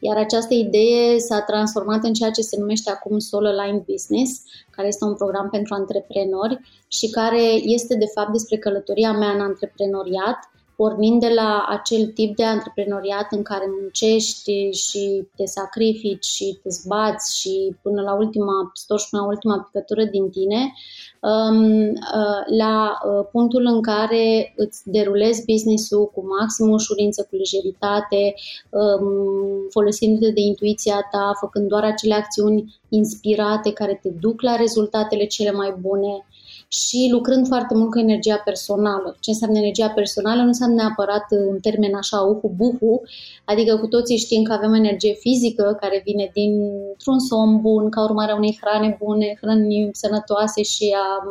Iar 0.00 0.16
această 0.16 0.54
idee 0.54 1.18
s-a 1.18 1.40
transformat 1.40 2.04
în 2.04 2.12
ceea 2.12 2.30
ce 2.30 2.40
se 2.40 2.56
numește 2.58 2.90
acum 2.90 3.18
Solo 3.18 3.50
Line 3.50 3.84
Business, 3.90 4.42
care 4.70 4.88
este 4.88 5.04
un 5.04 5.14
program 5.14 5.48
pentru 5.50 5.74
antreprenori 5.74 6.60
și 6.88 7.10
care 7.10 7.42
este 7.76 7.94
de 7.96 8.10
fapt 8.14 8.32
despre 8.32 8.56
călătoria 8.56 9.12
mea 9.12 9.30
în 9.30 9.40
antreprenoriat, 9.40 10.38
pornind 10.80 11.20
de 11.20 11.32
la 11.34 11.64
acel 11.68 12.06
tip 12.06 12.36
de 12.36 12.44
antreprenoriat 12.44 13.26
în 13.30 13.42
care 13.42 13.64
muncești 13.80 14.70
și 14.70 15.26
te 15.36 15.44
sacrifici 15.44 16.24
și 16.24 16.58
te 16.62 16.68
zbați 16.68 17.40
și 17.40 17.76
până 17.82 18.02
la 18.02 18.14
ultima, 18.14 18.70
storci 18.72 19.08
până 19.10 19.22
la 19.22 19.28
ultima 19.28 19.58
picătură 19.58 20.04
din 20.04 20.30
tine, 20.30 20.72
um, 21.20 21.88
uh, 21.88 22.42
la 22.58 22.98
uh, 22.98 23.26
punctul 23.32 23.64
în 23.66 23.82
care 23.82 24.52
îți 24.56 24.90
derulezi 24.90 25.44
business-ul 25.52 26.10
cu 26.14 26.24
maximă 26.38 26.72
ușurință, 26.72 27.26
cu 27.30 27.36
lejeritate, 27.36 28.34
um, 28.70 29.68
folosindu-te 29.70 30.30
de 30.30 30.40
intuiția 30.40 31.08
ta, 31.10 31.32
făcând 31.40 31.68
doar 31.68 31.84
acele 31.84 32.14
acțiuni 32.14 32.80
inspirate 32.88 33.72
care 33.72 33.98
te 34.02 34.08
duc 34.08 34.42
la 34.42 34.56
rezultatele 34.56 35.24
cele 35.24 35.50
mai 35.50 35.74
bune 35.80 36.26
și 36.68 37.08
lucrând 37.10 37.46
foarte 37.46 37.74
mult 37.74 37.90
cu 37.90 37.98
energia 37.98 38.40
personală. 38.44 39.16
Ce 39.20 39.30
înseamnă 39.30 39.58
energia 39.58 39.88
personală? 39.88 40.40
Nu 40.40 40.46
înseamnă 40.46 40.76
neapărat 40.76 41.26
în 41.28 41.58
termen 41.60 41.94
așa 41.94 42.20
uhu-buhu, 42.20 43.02
adică 43.44 43.76
cu 43.76 43.86
toții 43.86 44.16
știm 44.16 44.42
că 44.42 44.52
avem 44.52 44.74
energie 44.74 45.12
fizică 45.12 45.76
care 45.80 46.02
vine 46.04 46.30
dintr-un 46.32 47.18
somn 47.18 47.60
bun, 47.60 47.90
ca 47.90 48.02
urmare 48.02 48.32
a 48.32 48.36
unei 48.36 48.58
hrane 48.60 48.96
bune, 49.02 49.38
hrăni 49.40 49.90
sănătoase 49.92 50.62
și 50.62 50.94
a 50.96 51.24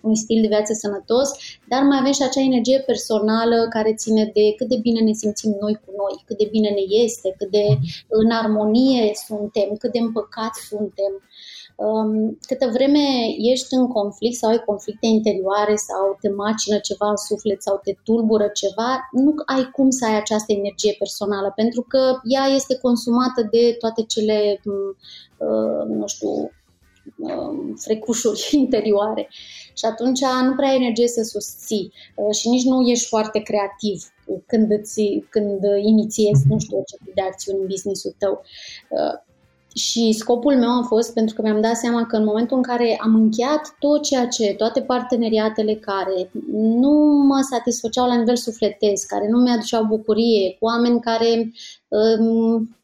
unui 0.00 0.16
stil 0.16 0.40
de 0.40 0.46
viață 0.46 0.72
sănătos, 0.72 1.30
dar 1.68 1.82
mai 1.82 1.98
avem 2.00 2.12
și 2.12 2.22
acea 2.22 2.40
energie 2.40 2.82
personală 2.86 3.66
care 3.70 3.94
ține 3.94 4.24
de 4.34 4.54
cât 4.56 4.68
de 4.68 4.78
bine 4.82 5.00
ne 5.00 5.12
simțim 5.12 5.56
noi 5.60 5.74
cu 5.84 5.90
noi, 5.96 6.22
cât 6.26 6.38
de 6.38 6.48
bine 6.50 6.68
ne 6.68 6.84
este, 7.04 7.34
cât 7.38 7.50
de 7.50 7.64
în 8.08 8.30
armonie 8.30 9.12
suntem, 9.26 9.68
cât 9.78 9.92
de 9.92 9.98
împăcați 9.98 10.66
suntem. 10.68 11.12
Um, 11.82 12.38
câtă 12.40 12.70
vreme 12.72 13.04
ești 13.38 13.74
în 13.74 13.86
conflict 13.86 14.36
sau 14.36 14.50
ai 14.50 14.62
conflicte 14.66 15.06
interioare 15.06 15.74
sau 15.74 16.16
te 16.20 16.28
macină 16.28 16.78
ceva 16.78 17.08
în 17.08 17.16
suflet 17.16 17.62
sau 17.62 17.80
te 17.84 17.94
tulbură 18.04 18.48
ceva, 18.54 19.08
nu 19.12 19.34
ai 19.46 19.70
cum 19.72 19.90
să 19.90 20.04
ai 20.04 20.16
această 20.16 20.52
energie 20.52 20.94
personală, 20.98 21.52
pentru 21.56 21.82
că 21.88 22.20
ea 22.24 22.44
este 22.44 22.78
consumată 22.78 23.48
de 23.50 23.76
toate 23.78 24.02
cele, 24.02 24.60
mm, 24.64 24.96
uh, 25.48 25.96
nu 25.98 26.06
știu, 26.06 26.50
um, 27.16 27.74
frecușuri 27.76 28.48
interioare. 28.64 29.28
Și 29.74 29.84
atunci 29.84 30.20
nu 30.42 30.54
prea 30.54 30.68
ai 30.68 30.76
energie 30.76 31.08
să 31.08 31.22
susții 31.22 31.92
uh, 32.14 32.34
și 32.34 32.48
nici 32.48 32.64
nu 32.64 32.88
ești 32.88 33.08
foarte 33.08 33.38
creativ 33.38 34.02
când, 34.46 34.70
îți, 34.70 35.24
când 35.28 35.60
inițiezi, 35.82 36.42
nu 36.48 36.58
știu, 36.58 36.82
ce 36.86 36.96
de 37.14 37.20
acțiuni 37.20 37.60
în 37.60 37.66
business-ul 37.66 38.14
tău. 38.18 38.42
Uh, 39.74 39.80
și 39.80 40.12
scopul 40.12 40.56
meu 40.56 40.70
a 40.70 40.82
fost, 40.82 41.14
pentru 41.14 41.34
că 41.34 41.42
mi-am 41.42 41.60
dat 41.60 41.76
seama 41.76 42.06
că 42.06 42.16
în 42.16 42.24
momentul 42.24 42.56
în 42.56 42.62
care 42.62 42.98
am 43.02 43.14
încheiat 43.14 43.74
tot 43.78 44.02
ceea 44.02 44.26
ce, 44.26 44.54
toate 44.54 44.80
parteneriatele 44.80 45.74
care 45.74 46.30
nu 46.52 46.90
mă 47.26 47.46
satisfăceau 47.50 48.06
la 48.06 48.14
nivel 48.14 48.36
sufletesc, 48.36 49.06
care 49.06 49.28
nu 49.28 49.38
mi-aduceau 49.38 49.84
bucurie, 49.84 50.56
cu 50.58 50.64
oameni 50.64 51.00
care, 51.00 51.52
um, 51.88 52.76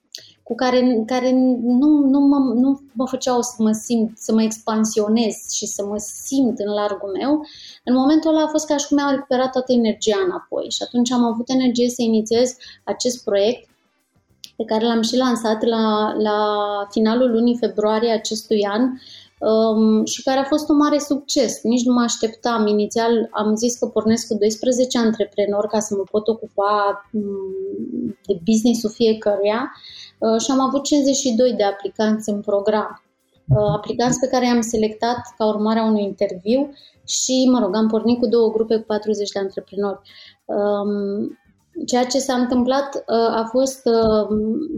cu 0.43 0.55
care, 0.55 1.03
care 1.07 1.33
nu, 1.63 1.89
nu, 1.89 2.21
mă, 2.21 2.53
nu 2.55 2.81
mă 2.93 3.07
făceau 3.07 3.43
să 3.43 3.55
mă 3.59 3.73
simt, 3.73 4.19
să 4.19 4.33
mă 4.33 4.43
expansionez 4.43 5.37
și 5.53 5.67
să 5.67 5.85
mă 5.85 5.97
simt 5.97 6.59
în 6.59 6.73
largul 6.73 7.11
meu, 7.11 7.41
în 7.85 7.95
momentul 7.95 8.31
ăla 8.31 8.43
a 8.43 8.49
fost 8.49 8.67
ca 8.67 8.77
și 8.77 8.87
cum 8.87 8.97
mi-am 8.97 9.11
recuperat 9.11 9.53
toată 9.53 9.73
energia 9.73 10.19
înapoi. 10.27 10.67
Și 10.71 10.83
atunci 10.83 11.11
am 11.11 11.25
avut 11.25 11.49
energie 11.49 11.89
să 11.89 12.03
inițiez 12.03 12.57
acest 12.85 13.25
proiect 13.25 13.69
pe 14.59 14.65
care 14.65 14.85
l-am 14.85 15.03
și 15.03 15.17
lansat 15.17 15.63
la, 15.63 16.15
la 16.19 16.39
finalul 16.91 17.31
lunii 17.31 17.57
februarie 17.61 18.13
acestui 18.13 18.67
an 18.67 18.83
um, 19.39 20.05
și 20.05 20.23
care 20.23 20.39
a 20.39 20.45
fost 20.45 20.69
un 20.69 20.77
mare 20.77 20.99
succes. 20.99 21.63
Nici 21.63 21.85
nu 21.85 21.93
mă 21.93 22.01
așteptam. 22.01 22.67
Inițial 22.67 23.29
am 23.31 23.55
zis 23.55 23.79
că 23.79 23.87
pornesc 23.87 24.27
cu 24.27 24.35
12 24.35 24.99
antreprenori 24.99 25.69
ca 25.69 25.79
să 25.79 25.95
mă 25.97 26.03
pot 26.11 26.29
ocupa 26.29 27.05
um, 27.13 28.17
de 28.27 28.41
business-ul 28.45 28.91
fiecăruia 28.91 29.73
uh, 30.19 30.41
și 30.41 30.51
am 30.51 30.61
avut 30.61 30.83
52 30.83 31.53
de 31.53 31.65
aplicanți 31.65 32.31
în 32.31 32.41
program. 32.41 33.03
Uh, 33.49 33.75
aplicanți 33.77 34.21
pe 34.21 34.27
care 34.27 34.47
i-am 34.47 34.61
selectat 34.61 35.35
ca 35.37 35.47
urmare 35.47 35.79
a 35.79 35.87
unui 35.87 36.03
interviu 36.03 36.71
și, 37.07 37.49
mă 37.53 37.59
rog, 37.59 37.77
am 37.77 37.89
pornit 37.89 38.19
cu 38.19 38.27
două 38.27 38.51
grupe 38.51 38.77
cu 38.77 38.85
40 38.87 39.31
de 39.31 39.39
antreprenori. 39.39 40.01
Um, 40.45 41.39
Ceea 41.87 42.05
ce 42.05 42.19
s-a 42.19 42.35
întâmplat 42.35 42.95
uh, 42.97 43.31
a 43.41 43.49
fost 43.51 43.81
uh, 43.85 44.27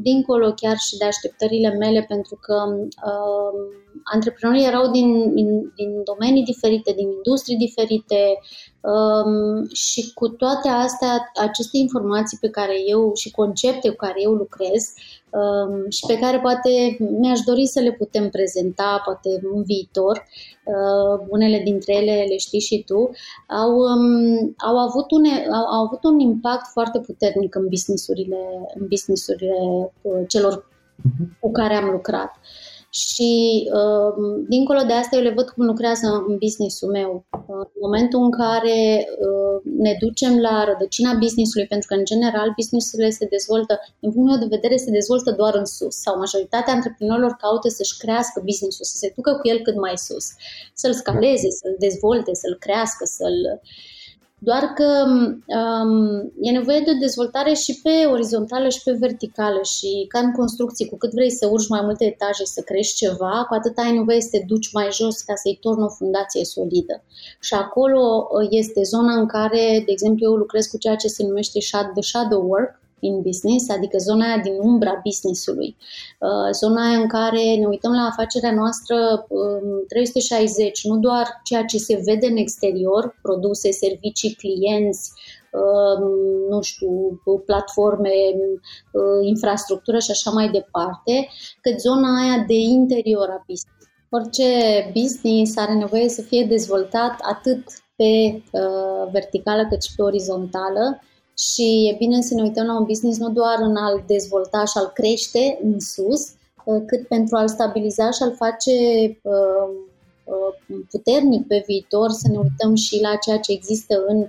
dincolo 0.02 0.52
chiar 0.52 0.76
și 0.76 0.97
de 0.97 1.04
așteptările 1.04 1.71
mele, 1.71 2.04
pentru 2.09 2.38
că 2.40 2.54
uh, 3.07 3.52
antreprenorii 4.12 4.66
erau 4.66 4.90
din, 4.90 5.35
din, 5.35 5.73
din 5.75 6.02
domenii 6.04 6.45
diferite, 6.45 6.92
din 6.92 7.09
industrii 7.09 7.57
diferite, 7.57 8.38
Um, 8.83 9.69
și 9.73 10.12
cu 10.14 10.28
toate 10.28 10.69
astea, 10.69 11.30
aceste 11.35 11.76
informații 11.76 12.38
pe 12.40 12.49
care 12.49 12.75
eu 12.87 13.12
și 13.14 13.30
concepte 13.30 13.88
cu 13.88 13.97
care 13.97 14.23
eu 14.23 14.33
lucrez 14.33 14.83
um, 14.83 15.19
și 15.88 16.06
pe 16.06 16.18
care 16.18 16.38
poate 16.38 16.96
mi-aș 17.18 17.40
dori 17.40 17.66
să 17.66 17.80
le 17.80 17.92
putem 17.92 18.28
prezenta, 18.28 19.02
poate 19.04 19.28
în 19.52 19.62
viitor, 19.62 20.26
uh, 20.64 21.26
unele 21.28 21.60
dintre 21.64 21.94
ele 21.94 22.25
le 22.28 22.37
știi 22.37 22.60
și 22.60 22.82
tu, 22.87 23.10
au, 23.46 23.76
um, 23.76 24.54
au, 24.56 24.76
avut, 24.76 25.10
une, 25.10 25.46
au, 25.52 25.64
au 25.64 25.84
avut 25.84 26.04
un 26.04 26.18
impact 26.18 26.66
foarte 26.66 26.99
puternic 26.99 27.54
în 27.54 27.68
businessurile, 27.68 28.38
în 28.75 28.87
businessurile 28.88 29.56
uh, 30.02 30.22
celor 30.28 30.68
cu 31.40 31.50
care 31.50 31.75
am 31.75 31.90
lucrat. 31.90 32.30
Și 32.92 33.32
uh, 33.78 34.12
dincolo 34.49 34.82
de 34.87 34.92
asta 34.92 35.16
eu 35.16 35.23
le 35.23 35.37
văd 35.38 35.49
cum 35.50 35.64
lucrează 35.64 36.06
în 36.28 36.37
businessul 36.44 36.90
meu. 36.90 37.11
Uh, 37.32 37.64
în 37.76 37.80
momentul 37.87 38.20
în 38.23 38.30
care 38.30 38.78
uh, 39.26 39.56
ne 39.85 39.97
ducem 40.04 40.40
la 40.40 40.64
rădăcina 40.64 41.12
businessului, 41.25 41.66
pentru 41.66 41.88
că 41.88 41.94
în 41.94 42.04
general 42.04 42.52
businessurile 42.56 43.11
se 43.11 43.26
dezvoltă, 43.37 43.75
din 44.00 44.11
punctul 44.12 44.30
meu 44.30 44.40
de 44.44 44.54
vedere, 44.56 44.76
se 44.76 44.90
dezvoltă 44.90 45.30
doar 45.30 45.54
în 45.54 45.64
sus 45.64 45.94
sau 46.04 46.16
majoritatea 46.16 46.75
antreprenorilor 46.75 47.32
caută 47.44 47.68
să-și 47.68 47.99
crească 48.02 48.42
businessul, 48.44 48.85
să 48.85 48.97
se 48.97 49.12
ducă 49.16 49.32
cu 49.40 49.49
el 49.49 49.59
cât 49.66 49.76
mai 49.76 49.97
sus, 50.06 50.26
să-l 50.75 50.92
scaleze, 50.92 51.50
să-l 51.61 51.76
dezvolte, 51.78 52.35
să-l 52.35 52.56
crească, 52.64 53.04
să-l 53.04 53.38
doar 54.42 54.62
că 54.62 55.04
um, 55.06 56.32
e 56.40 56.50
nevoie 56.50 56.80
de 56.80 56.90
o 56.90 56.99
dezvoltare 57.00 57.52
și 57.52 57.80
pe 57.82 58.06
orizontală 58.11 58.68
și 58.68 58.82
pe 58.85 58.92
verticală 58.92 59.62
și 59.62 60.04
ca 60.09 60.18
în 60.18 60.32
construcții, 60.32 60.88
cu 60.88 60.97
cât 60.97 61.12
vrei 61.12 61.30
să 61.30 61.49
urci 61.50 61.68
mai 61.68 61.80
multe 61.82 62.04
etaje 62.04 62.44
să 62.44 62.61
crești 62.61 62.94
ceva, 62.94 63.44
cu 63.49 63.54
atât 63.54 63.78
ai 63.78 63.92
nevoie 63.92 64.20
să 64.20 64.28
te 64.30 64.44
duci 64.47 64.73
mai 64.73 64.88
jos 64.92 65.20
ca 65.20 65.35
să-i 65.35 65.59
torni 65.61 65.85
o 65.85 65.88
fundație 65.88 66.44
solidă. 66.44 67.02
Și 67.40 67.54
acolo 67.54 68.28
uh, 68.30 68.47
este 68.50 68.82
zona 68.82 69.14
în 69.14 69.26
care, 69.26 69.82
de 69.87 69.92
exemplu, 69.92 70.26
eu 70.26 70.35
lucrez 70.35 70.66
cu 70.66 70.78
ceea 70.78 70.97
ce 70.97 71.09
se 71.09 71.26
numește 71.26 71.59
the 71.94 72.02
shadow 72.02 72.42
work, 72.49 72.79
in 73.00 73.23
business, 73.23 73.71
adică 73.71 73.99
zona 73.99 74.25
aia 74.26 74.38
din 74.38 74.57
umbra 74.61 75.00
businessului, 75.02 75.76
uh, 76.19 76.50
zona 76.52 76.88
aia 76.88 76.99
în 76.99 77.07
care 77.07 77.54
ne 77.54 77.66
uităm 77.66 77.92
la 77.92 78.07
afacerea 78.11 78.52
noastră 78.52 79.26
360, 79.88 80.83
um, 80.83 80.95
nu 80.95 81.00
doar 81.00 81.40
ceea 81.45 81.64
ce 81.64 81.78
se 81.78 82.02
vede 82.04 82.26
în 82.26 82.37
exterior, 82.37 83.19
produse, 83.23 83.71
servicii, 83.71 84.35
clienți, 84.35 85.12
um, 85.52 86.02
nu 86.49 86.62
știu, 86.62 87.21
platforme, 87.47 88.11
uh, 88.92 89.26
infrastructură 89.26 89.99
și 89.99 90.11
așa 90.11 90.30
mai 90.30 90.49
departe, 90.49 91.28
cât 91.61 91.80
zona 91.80 92.21
aia 92.23 92.45
de 92.47 92.54
interior 92.54 93.28
a 93.28 93.45
business. 93.47 93.78
Orice 94.12 94.45
business 94.92 95.57
are 95.57 95.75
nevoie 95.75 96.09
să 96.09 96.23
fie 96.23 96.45
dezvoltat 96.45 97.16
atât 97.21 97.64
pe 97.97 98.42
uh, 98.52 99.11
verticală 99.12 99.66
cât 99.69 99.83
și 99.83 99.95
pe 99.97 100.02
orizontală 100.02 101.00
și 101.40 101.90
e 101.92 101.97
bine 101.99 102.20
să 102.20 102.35
ne 102.35 102.42
uităm 102.42 102.66
la 102.66 102.78
un 102.78 102.85
business 102.85 103.18
nu 103.18 103.30
doar 103.30 103.56
în 103.61 103.76
a-l 103.76 104.02
dezvolta 104.06 104.64
și 104.64 104.73
a-l 104.75 104.90
crește 104.94 105.59
în 105.62 105.80
sus, 105.80 106.32
uh, 106.64 106.82
cât 106.87 107.06
pentru 107.09 107.37
a-l 107.37 107.49
stabiliza 107.49 108.11
și 108.11 108.23
a-l 108.23 108.35
face 108.35 108.70
uh, 109.23 109.68
uh, 110.25 110.78
puternic 110.90 111.47
pe 111.47 111.62
viitor, 111.66 112.11
să 112.11 112.28
ne 112.30 112.38
uităm 112.38 112.75
și 112.75 113.00
la 113.00 113.16
ceea 113.16 113.38
ce 113.38 113.52
există 113.52 114.04
în 114.06 114.28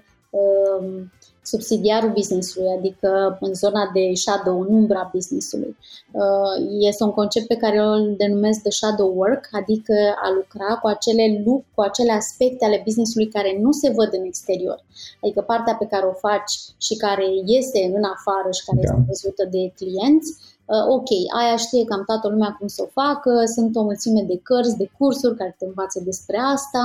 subsidiarul 1.43 2.11
businessului, 2.11 2.69
adică 2.77 3.37
în 3.39 3.53
zona 3.53 3.91
de 3.93 4.11
shadow, 4.13 4.59
în 4.61 4.73
umbra 4.73 5.09
businessului. 5.13 5.77
Uh, 6.11 6.77
este 6.79 7.03
un 7.03 7.11
concept 7.11 7.47
pe 7.47 7.55
care 7.55 7.77
îl 7.77 8.13
denumesc 8.17 8.61
de 8.61 8.69
shadow 8.69 9.13
work, 9.15 9.47
adică 9.51 9.93
a 10.23 10.29
lucra 10.33 10.75
cu 10.81 10.87
acele 10.87 11.41
loop, 11.45 11.63
cu 11.75 11.81
acele 11.81 12.11
aspecte 12.11 12.65
ale 12.65 12.81
businessului 12.83 13.27
care 13.27 13.57
nu 13.61 13.71
se 13.71 13.89
văd 13.95 14.09
în 14.13 14.23
exterior. 14.23 14.83
Adică 15.21 15.41
partea 15.41 15.75
pe 15.75 15.85
care 15.85 16.05
o 16.05 16.13
faci 16.13 16.53
și 16.77 16.95
care 16.95 17.25
iese 17.45 17.91
în 17.95 18.03
afară 18.03 18.51
și 18.51 18.65
care 18.65 18.77
da. 18.77 18.83
este 18.83 19.05
văzută 19.07 19.43
de 19.51 19.71
clienți, 19.75 20.29
uh, 20.37 20.60
ok, 20.95 21.09
aia 21.39 21.55
știe 21.55 21.83
cam 21.83 22.03
toată 22.05 22.27
lumea 22.27 22.55
cum 22.59 22.67
să 22.67 22.81
o 22.85 22.89
facă, 23.01 23.31
sunt 23.55 23.75
o 23.75 23.83
mulțime 23.83 24.21
de 24.21 24.39
cărți, 24.43 24.77
de 24.77 24.91
cursuri 24.97 25.37
care 25.37 25.55
te 25.57 25.65
învață 25.65 26.01
despre 26.03 26.37
asta, 26.37 26.83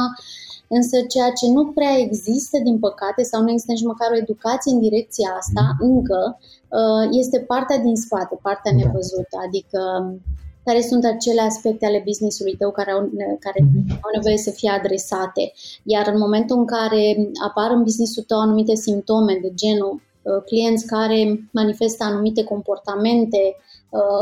Însă 0.68 0.96
ceea 1.08 1.30
ce 1.30 1.46
nu 1.50 1.66
prea 1.66 1.94
există, 1.98 2.58
din 2.58 2.78
păcate, 2.78 3.22
sau 3.22 3.42
nu 3.42 3.50
există 3.50 3.72
nici 3.72 3.90
măcar 3.92 4.08
o 4.12 4.16
educație 4.16 4.72
în 4.72 4.80
direcția 4.80 5.28
asta, 5.38 5.62
mm. 5.78 5.88
încă, 5.88 6.38
uh, 6.78 7.08
este 7.10 7.38
partea 7.38 7.78
din 7.78 7.96
spate, 7.96 8.38
partea 8.42 8.72
da. 8.72 8.78
nevăzută, 8.78 9.36
adică 9.46 9.80
um, 10.00 10.20
care 10.64 10.80
sunt 10.80 11.04
acele 11.04 11.40
aspecte 11.40 11.86
ale 11.86 12.02
businessului 12.04 12.56
tău 12.56 12.70
care 12.70 12.90
au, 12.90 13.00
care 13.40 13.60
mm-hmm. 13.60 14.00
au 14.04 14.10
nevoie 14.14 14.36
să 14.36 14.50
fie 14.50 14.70
adresate. 14.70 15.52
Iar 15.82 16.06
în 16.12 16.18
momentul 16.18 16.58
în 16.58 16.66
care 16.66 17.30
apar 17.48 17.70
în 17.70 17.82
businessul 17.82 18.22
tău 18.22 18.38
anumite 18.40 18.74
simptome 18.74 19.38
de 19.42 19.50
genul 19.54 19.92
uh, 20.22 20.42
clienți 20.44 20.86
care 20.86 21.48
manifestă 21.52 22.04
anumite 22.04 22.44
comportamente 22.44 23.38
Uh, 23.38 23.66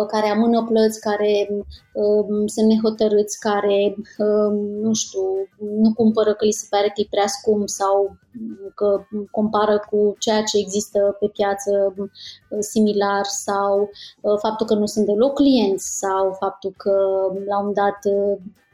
care 0.08 0.28
amână 0.28 0.64
plăți, 0.64 1.00
care 1.00 1.48
um, 1.92 2.46
sunt 2.46 2.66
nehotărâți, 2.66 3.38
care, 3.38 3.94
um, 4.18 4.54
nu 4.56 4.94
știu, 4.94 5.20
nu 5.58 5.92
cumpără 5.92 6.34
că 6.34 6.44
li 6.44 6.50
se 6.50 6.66
pare 6.70 6.86
că 6.86 7.00
e 7.00 7.06
prea 7.10 7.26
scump 7.26 7.68
sau 7.68 8.16
că 8.74 9.04
compară 9.30 9.84
cu 9.90 10.14
ceea 10.18 10.42
ce 10.42 10.58
există 10.58 11.16
pe 11.20 11.26
piață 11.26 11.94
uh, 11.96 12.08
similar 12.60 13.24
sau 13.24 13.90
uh, 14.20 14.38
faptul 14.42 14.66
că 14.66 14.74
nu 14.74 14.86
sunt 14.86 15.06
deloc 15.06 15.34
clienți 15.34 15.98
sau 15.98 16.36
faptul 16.38 16.74
că 16.76 16.96
la 17.46 17.58
un 17.58 17.72
dat 17.72 17.98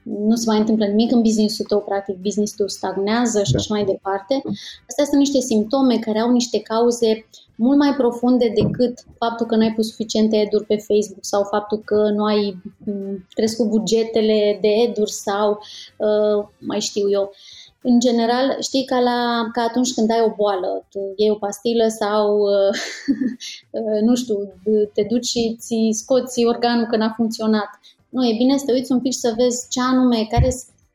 nu 0.02 0.34
se 0.36 0.44
mai 0.46 0.58
întâmplă 0.58 0.86
nimic 0.86 1.12
în 1.12 1.20
businessul 1.20 1.64
tău, 1.64 1.80
practic 1.80 2.16
businessul 2.16 2.68
stagnează 2.68 3.42
și 3.42 3.52
da. 3.52 3.58
așa 3.58 3.74
mai 3.74 3.84
departe. 3.84 4.42
Astea 4.88 5.04
sunt 5.04 5.18
niște 5.18 5.40
simptome 5.40 5.98
care 5.98 6.18
au 6.18 6.30
niște 6.30 6.60
cauze 6.60 7.26
mult 7.60 7.78
mai 7.78 7.94
profunde 7.94 8.52
decât 8.54 9.04
faptul 9.18 9.46
că 9.46 9.56
nu 9.56 9.62
ai 9.62 9.72
pus 9.72 9.88
suficiente 9.88 10.36
eduri 10.36 10.64
pe 10.64 10.76
Facebook 10.76 11.24
sau 11.24 11.42
faptul 11.50 11.78
că 11.78 12.10
nu 12.14 12.24
ai 12.24 12.62
mm, 12.86 13.26
crescut 13.28 13.68
bugetele 13.68 14.58
de 14.60 14.68
eduri 14.68 15.10
sau 15.10 15.58
uh, 15.96 16.46
mai 16.58 16.80
știu 16.80 17.10
eu. 17.10 17.32
În 17.82 18.00
general, 18.00 18.56
știi 18.60 18.84
ca, 18.84 18.98
la, 19.00 19.48
ca 19.52 19.62
atunci 19.62 19.92
când 19.92 20.10
ai 20.10 20.22
o 20.26 20.34
boală, 20.36 20.86
tu 20.90 20.98
iei 21.16 21.30
o 21.30 21.34
pastilă 21.34 21.86
sau, 21.88 22.38
uh, 22.38 22.72
uh, 23.80 24.00
nu 24.02 24.14
știu, 24.14 24.36
te 24.94 25.02
duci 25.02 25.26
și 25.26 25.56
ți 25.58 25.76
scoți 25.90 26.44
organul 26.44 26.86
că 26.86 26.96
n-a 26.96 27.12
funcționat. 27.16 27.70
Nu, 28.08 28.26
e 28.26 28.34
bine 28.36 28.56
să 28.56 28.64
te 28.64 28.72
uiți 28.72 28.92
un 28.92 29.00
pic 29.00 29.12
și 29.12 29.18
să 29.18 29.34
vezi 29.36 29.66
ce 29.68 29.80
anume, 29.80 30.26
care 30.30 30.50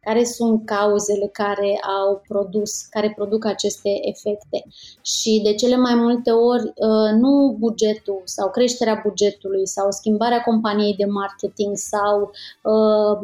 care 0.05 0.23
sunt 0.23 0.65
cauzele 0.65 1.29
care 1.31 1.79
au 1.99 2.21
produs, 2.27 2.81
care 2.81 3.13
produc 3.15 3.45
aceste 3.45 3.89
efecte. 4.01 4.65
Și 5.01 5.41
de 5.43 5.53
cele 5.53 5.75
mai 5.75 5.95
multe 5.95 6.31
ori 6.31 6.63
uh, 6.63 7.11
nu 7.19 7.55
bugetul 7.59 8.21
sau 8.23 8.49
creșterea 8.49 9.01
bugetului 9.03 9.67
sau 9.67 9.91
schimbarea 9.91 10.41
companiei 10.41 10.95
de 10.95 11.05
marketing 11.05 11.77
sau 11.77 12.31
uh, 12.63 13.17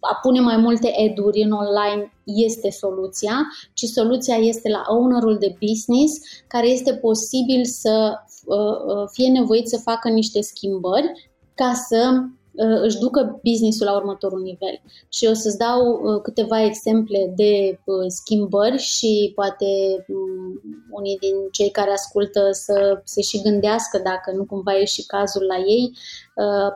a 0.00 0.14
pune 0.22 0.40
mai 0.40 0.56
multe 0.56 1.00
eduri 1.00 1.42
în 1.42 1.52
online 1.52 2.12
este 2.24 2.70
soluția, 2.70 3.36
ci 3.74 3.84
soluția 3.84 4.36
este 4.36 4.68
la 4.68 4.82
ownerul 4.88 5.36
de 5.38 5.56
business 5.66 6.12
care 6.46 6.68
este 6.68 6.94
posibil 6.94 7.64
să 7.64 8.14
uh, 8.44 9.08
fie 9.12 9.28
nevoit 9.28 9.68
să 9.68 9.78
facă 9.78 10.08
niște 10.08 10.40
schimbări 10.40 11.30
ca 11.54 11.72
să 11.88 11.98
Uh, 12.08 12.43
își 12.56 12.98
ducă 12.98 13.40
businessul 13.42 13.86
la 13.86 13.96
următorul 13.96 14.42
nivel. 14.42 14.80
Și 15.08 15.26
o 15.26 15.32
să-ți 15.32 15.58
dau 15.58 15.80
uh, 15.80 16.20
câteva 16.22 16.64
exemple 16.64 17.32
de 17.36 17.80
uh, 17.84 18.04
schimbări 18.06 18.78
și 18.78 19.32
poate 19.34 19.70
um, 20.08 20.60
unii 20.90 21.18
din 21.18 21.34
cei 21.50 21.70
care 21.70 21.90
ascultă 21.90 22.48
să 22.52 23.00
se 23.04 23.22
și 23.22 23.42
gândească 23.42 23.98
dacă 23.98 24.32
nu 24.36 24.44
cumva 24.44 24.78
e 24.78 24.84
și 24.84 25.06
cazul 25.06 25.44
la 25.44 25.56
ei. 25.56 25.92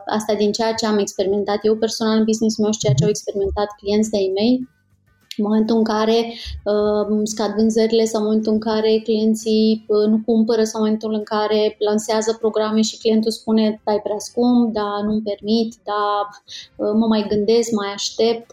Asta 0.05 0.33
din 0.37 0.51
ceea 0.51 0.73
ce 0.73 0.85
am 0.85 0.97
experimentat 0.97 1.59
eu 1.61 1.75
personal 1.75 2.17
în 2.17 2.23
business 2.23 2.57
meu 2.57 2.71
și 2.71 2.79
ceea 2.79 2.93
ce 2.93 3.03
au 3.03 3.09
experimentat 3.09 3.67
clienții 3.77 4.11
de 4.11 4.31
mei 4.33 4.67
în 5.39 5.45
momentul 5.45 5.77
în 5.77 5.83
care 5.83 6.33
uh, 6.63 7.19
scad 7.23 7.55
vânzările 7.55 8.05
sau 8.05 8.21
în 8.21 8.27
momentul 8.27 8.53
în 8.53 8.59
care 8.59 9.01
clienții 9.03 9.85
uh, 9.87 10.07
nu 10.07 10.21
cumpără 10.25 10.63
sau 10.63 10.81
în 10.81 10.85
momentul 10.85 11.13
în 11.13 11.23
care 11.23 11.75
lansează 11.79 12.37
programe 12.39 12.81
și 12.81 12.97
clientul 12.97 13.31
spune 13.31 13.81
dai 13.85 13.99
prea 14.03 14.17
scump, 14.17 14.73
da, 14.73 15.01
nu-mi 15.03 15.21
permit, 15.21 15.75
da, 15.83 16.29
uh, 16.75 16.91
mă 16.99 17.05
mai 17.07 17.25
gândesc, 17.29 17.71
mai 17.71 17.91
aștept. 17.93 18.51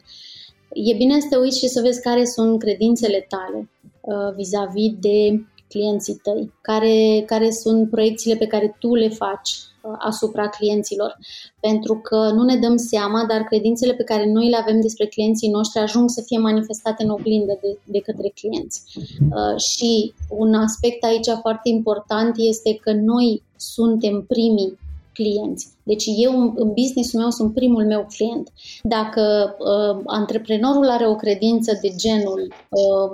E 0.73 0.95
bine 0.97 1.21
să 1.21 1.27
te 1.31 1.37
uiți 1.37 1.59
și 1.59 1.69
să 1.69 1.81
vezi 1.81 2.03
care 2.03 2.25
sunt 2.25 2.59
credințele 2.59 3.27
tale 3.29 3.71
uh, 4.01 4.35
vis-a-vis 4.35 4.93
de 5.01 5.45
clienții 5.69 6.21
tăi, 6.23 6.53
care, 6.61 7.23
care 7.27 7.51
sunt 7.51 7.91
proiecțiile 7.91 8.37
pe 8.37 8.47
care 8.47 8.77
tu 8.79 8.95
le 8.95 9.09
faci 9.09 9.51
asupra 9.99 10.49
clienților. 10.49 11.19
Pentru 11.61 12.01
că 12.03 12.31
nu 12.35 12.43
ne 12.43 12.57
dăm 12.57 12.77
seama, 12.77 13.25
dar 13.29 13.43
credințele 13.43 13.95
pe 13.95 14.03
care 14.03 14.31
noi 14.31 14.49
le 14.49 14.57
avem 14.57 14.81
despre 14.81 15.07
clienții 15.07 15.51
noștri 15.51 15.81
ajung 15.81 16.11
să 16.11 16.23
fie 16.27 16.39
manifestate 16.39 17.03
în 17.03 17.11
oglindă 17.11 17.59
de, 17.61 17.79
de 17.85 18.01
către 18.01 18.33
clienți. 18.35 18.83
Uh, 19.31 19.61
și 19.61 20.15
un 20.29 20.55
aspect 20.55 21.05
aici 21.05 21.29
foarte 21.41 21.69
important 21.69 22.35
este 22.37 22.75
că 22.75 22.93
noi 22.93 23.43
suntem 23.57 24.25
primii 24.29 24.79
clienți. 25.17 25.69
Deci 25.83 26.05
eu 26.17 26.33
în 26.57 26.73
businessul 26.73 27.21
meu 27.21 27.31
sunt 27.31 27.55
primul 27.55 27.85
meu 27.85 28.07
client. 28.17 28.53
Dacă 28.83 29.55
uh, 29.59 30.03
antreprenorul 30.07 30.89
are 30.89 31.07
o 31.09 31.15
credință 31.15 31.79
de 31.83 31.89
genul 31.97 32.53
uh, 32.71 33.11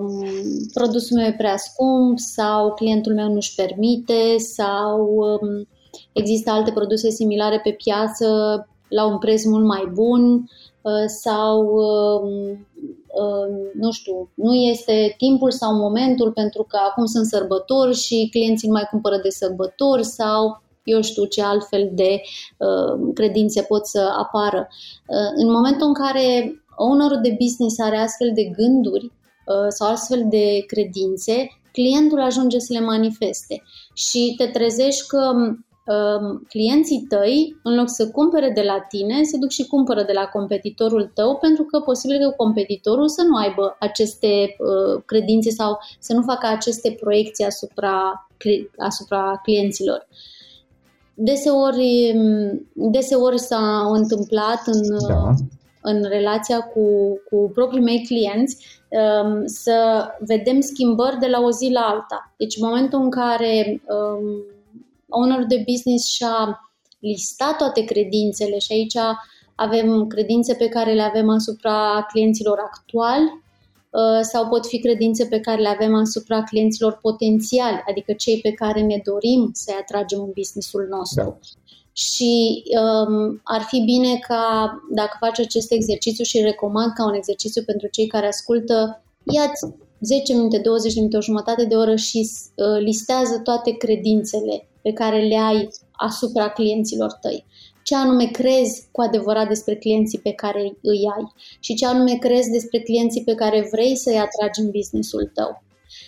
produsul 0.74 1.16
meu 1.16 1.26
e 1.26 1.35
prea 1.37 1.56
scump 1.56 2.18
sau 2.18 2.74
clientul 2.74 3.14
meu 3.14 3.32
nu-și 3.32 3.54
permite 3.54 4.37
sau 4.38 4.98
uh, 5.14 5.66
Există 6.12 6.51
alte 6.51 6.70
produse 6.72 7.11
similare 7.11 7.61
pe 7.62 7.70
piață 7.70 8.27
la 8.88 9.07
un 9.07 9.18
preț 9.18 9.44
mult 9.44 9.64
mai 9.64 9.90
bun 9.92 10.35
uh, 10.35 11.05
sau 11.07 11.61
um, 11.61 12.29
um, 13.22 13.70
nu 13.75 13.90
știu, 13.90 14.31
nu 14.35 14.55
este 14.55 15.14
timpul 15.16 15.51
sau 15.51 15.75
momentul 15.75 16.33
pentru 16.33 16.62
că 16.68 16.79
acum 16.90 17.05
sunt 17.05 17.27
sărbători 17.27 17.94
și 17.94 18.29
clienții 18.31 18.68
nu 18.68 18.75
mai 18.75 18.88
cumpără 18.90 19.16
de 19.22 19.29
sărbători 19.29 20.05
sau 20.05 20.62
eu 20.85 21.01
știu 21.03 21.25
ce 21.25 21.42
altfel 21.42 21.90
de 21.92 22.20
uh, 22.59 23.11
credințe 23.14 23.62
pot 23.62 23.87
să 23.87 24.14
apară. 24.18 24.68
Uh, 25.07 25.33
în 25.35 25.51
momentul 25.51 25.87
în 25.87 25.94
care 25.94 26.55
ownerul 26.77 27.20
de 27.22 27.37
business 27.40 27.79
are 27.79 27.96
astfel 27.96 28.31
de 28.35 28.44
gânduri 28.44 29.05
uh, 29.05 29.68
sau 29.68 29.88
astfel 29.88 30.27
de 30.29 30.64
credințe, 30.66 31.46
clientul 31.72 32.20
ajunge 32.20 32.59
să 32.59 32.72
le 32.72 32.81
manifeste 32.81 33.62
și 33.94 34.35
te 34.37 34.46
trezești 34.46 35.07
că 35.07 35.33
um, 35.35 35.66
clienții 36.49 37.07
tăi, 37.09 37.57
în 37.62 37.75
loc 37.75 37.88
să 37.88 38.11
cumpere 38.11 38.51
de 38.55 38.62
la 38.62 38.81
tine, 38.88 39.23
se 39.23 39.37
duc 39.37 39.51
și 39.51 39.66
cumpără 39.66 40.03
de 40.03 40.12
la 40.12 40.25
competitorul 40.25 41.11
tău, 41.14 41.37
pentru 41.37 41.64
că 41.64 41.81
posibil 41.81 42.18
că 42.18 42.35
competitorul 42.37 43.09
să 43.09 43.23
nu 43.23 43.37
aibă 43.37 43.77
aceste 43.79 44.57
uh, 44.59 45.03
credințe 45.07 45.51
sau 45.51 45.79
să 45.99 46.12
nu 46.12 46.23
facă 46.23 46.47
aceste 46.47 46.97
proiecții 47.01 47.45
asupra, 47.45 48.29
asupra 48.79 49.40
clienților. 49.42 50.07
Deseori, 51.14 52.14
deseori 52.75 53.38
s-a 53.38 53.90
întâmplat 53.92 54.62
în, 54.66 54.83
da. 55.09 55.31
în 55.83 56.03
relația 56.09 56.61
cu, 56.61 56.83
cu 57.31 57.51
proprii 57.55 57.83
mei 57.83 58.05
clienți 58.07 58.81
um, 58.88 59.47
să 59.47 60.07
vedem 60.18 60.61
schimbări 60.61 61.18
de 61.18 61.27
la 61.27 61.40
o 61.40 61.51
zi 61.51 61.71
la 61.73 61.81
alta. 61.81 62.33
Deci 62.37 62.57
în 62.57 62.66
momentul 62.68 63.01
în 63.03 63.11
care 63.11 63.83
um, 65.12 65.22
owner 65.22 65.46
de 65.46 65.64
business 65.66 66.09
și-a 66.09 66.70
listat 66.98 67.57
toate 67.57 67.85
credințele 67.85 68.59
și 68.59 68.72
aici 68.72 68.96
avem 69.55 70.07
credințe 70.07 70.55
pe 70.55 70.68
care 70.68 70.92
le 70.92 71.03
avem 71.03 71.29
asupra 71.29 72.07
clienților 72.12 72.59
actuali 72.59 73.42
uh, 73.90 74.20
sau 74.22 74.48
pot 74.48 74.66
fi 74.66 74.79
credințe 74.79 75.25
pe 75.27 75.40
care 75.40 75.61
le 75.61 75.68
avem 75.68 75.94
asupra 75.94 76.42
clienților 76.42 76.98
potențiali, 77.03 77.83
adică 77.88 78.12
cei 78.12 78.40
pe 78.40 78.53
care 78.53 78.81
ne 78.81 79.01
dorim 79.05 79.51
să-i 79.53 79.79
atragem 79.81 80.20
în 80.20 80.31
businessul 80.35 80.87
nostru. 80.90 81.22
Da. 81.22 81.38
Și 81.94 82.62
um, 82.81 83.40
ar 83.44 83.61
fi 83.61 83.81
bine 83.81 84.18
ca, 84.29 84.72
dacă 84.94 85.16
faci 85.20 85.38
acest 85.40 85.72
exercițiu 85.72 86.25
și 86.25 86.40
recomand 86.40 86.92
ca 86.92 87.05
un 87.05 87.14
exercițiu 87.14 87.62
pentru 87.62 87.88
cei 87.88 88.07
care 88.07 88.27
ascultă, 88.27 89.03
ia-ți 89.22 89.75
10 90.01 90.33
minute, 90.33 90.59
20 90.59 90.94
minute, 90.94 91.16
o 91.16 91.20
jumătate 91.20 91.64
de 91.64 91.75
oră 91.75 91.96
și 91.96 92.18
uh, 92.18 92.79
listează 92.81 93.38
toate 93.38 93.70
credințele 93.70 94.68
pe 94.83 94.92
care 94.92 95.21
le 95.21 95.37
ai 95.37 95.68
asupra 95.92 96.49
clienților 96.49 97.12
tăi. 97.12 97.45
Ce 97.83 97.97
anume 97.97 98.25
crezi 98.25 98.88
cu 98.90 99.01
adevărat 99.01 99.49
despre 99.49 99.77
clienții 99.77 100.18
pe 100.18 100.33
care 100.33 100.77
îi 100.83 101.01
ai 101.16 101.33
și 101.61 101.75
ce 101.75 101.87
anume 101.87 102.16
crezi 102.16 102.51
despre 102.51 102.79
clienții 102.81 103.25
pe 103.25 103.35
care 103.35 103.68
vrei 103.73 103.97
să-i 103.97 104.18
atragi 104.18 104.61
în 104.61 104.71
businessul 104.71 105.31
tău. 105.35 105.62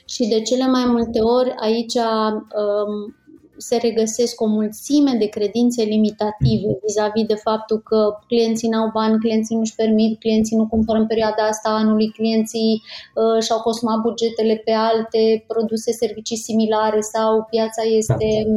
Și 0.06 0.26
de 0.26 0.42
cele 0.42 0.66
mai 0.66 0.84
multe 0.84 1.20
ori 1.20 1.54
aici 1.56 1.94
um, 1.94 3.16
se 3.68 3.76
regăsesc 3.76 4.40
o 4.40 4.46
mulțime 4.46 5.12
de 5.22 5.28
credințe 5.36 5.82
limitative 5.82 6.68
vis-a-vis 6.84 7.26
de 7.32 7.38
faptul 7.48 7.78
că 7.90 7.98
clienții 8.26 8.68
n-au 8.68 8.88
bani, 8.98 9.18
clienții 9.18 9.56
nu-și 9.56 9.74
permit, 9.74 10.18
clienții 10.18 10.56
nu 10.56 10.66
cumpără 10.66 10.98
în 10.98 11.06
perioada 11.06 11.42
asta 11.52 11.68
anului, 11.70 12.08
clienții 12.18 12.82
uh, 12.82 13.42
și-au 13.44 13.60
consumat 13.68 13.98
bugetele 14.06 14.54
pe 14.64 14.72
alte 14.90 15.44
produse, 15.46 15.92
servicii 15.92 16.36
similare 16.36 17.00
sau 17.00 17.30
piața 17.50 17.82
este 18.00 18.28
da. 18.46 18.54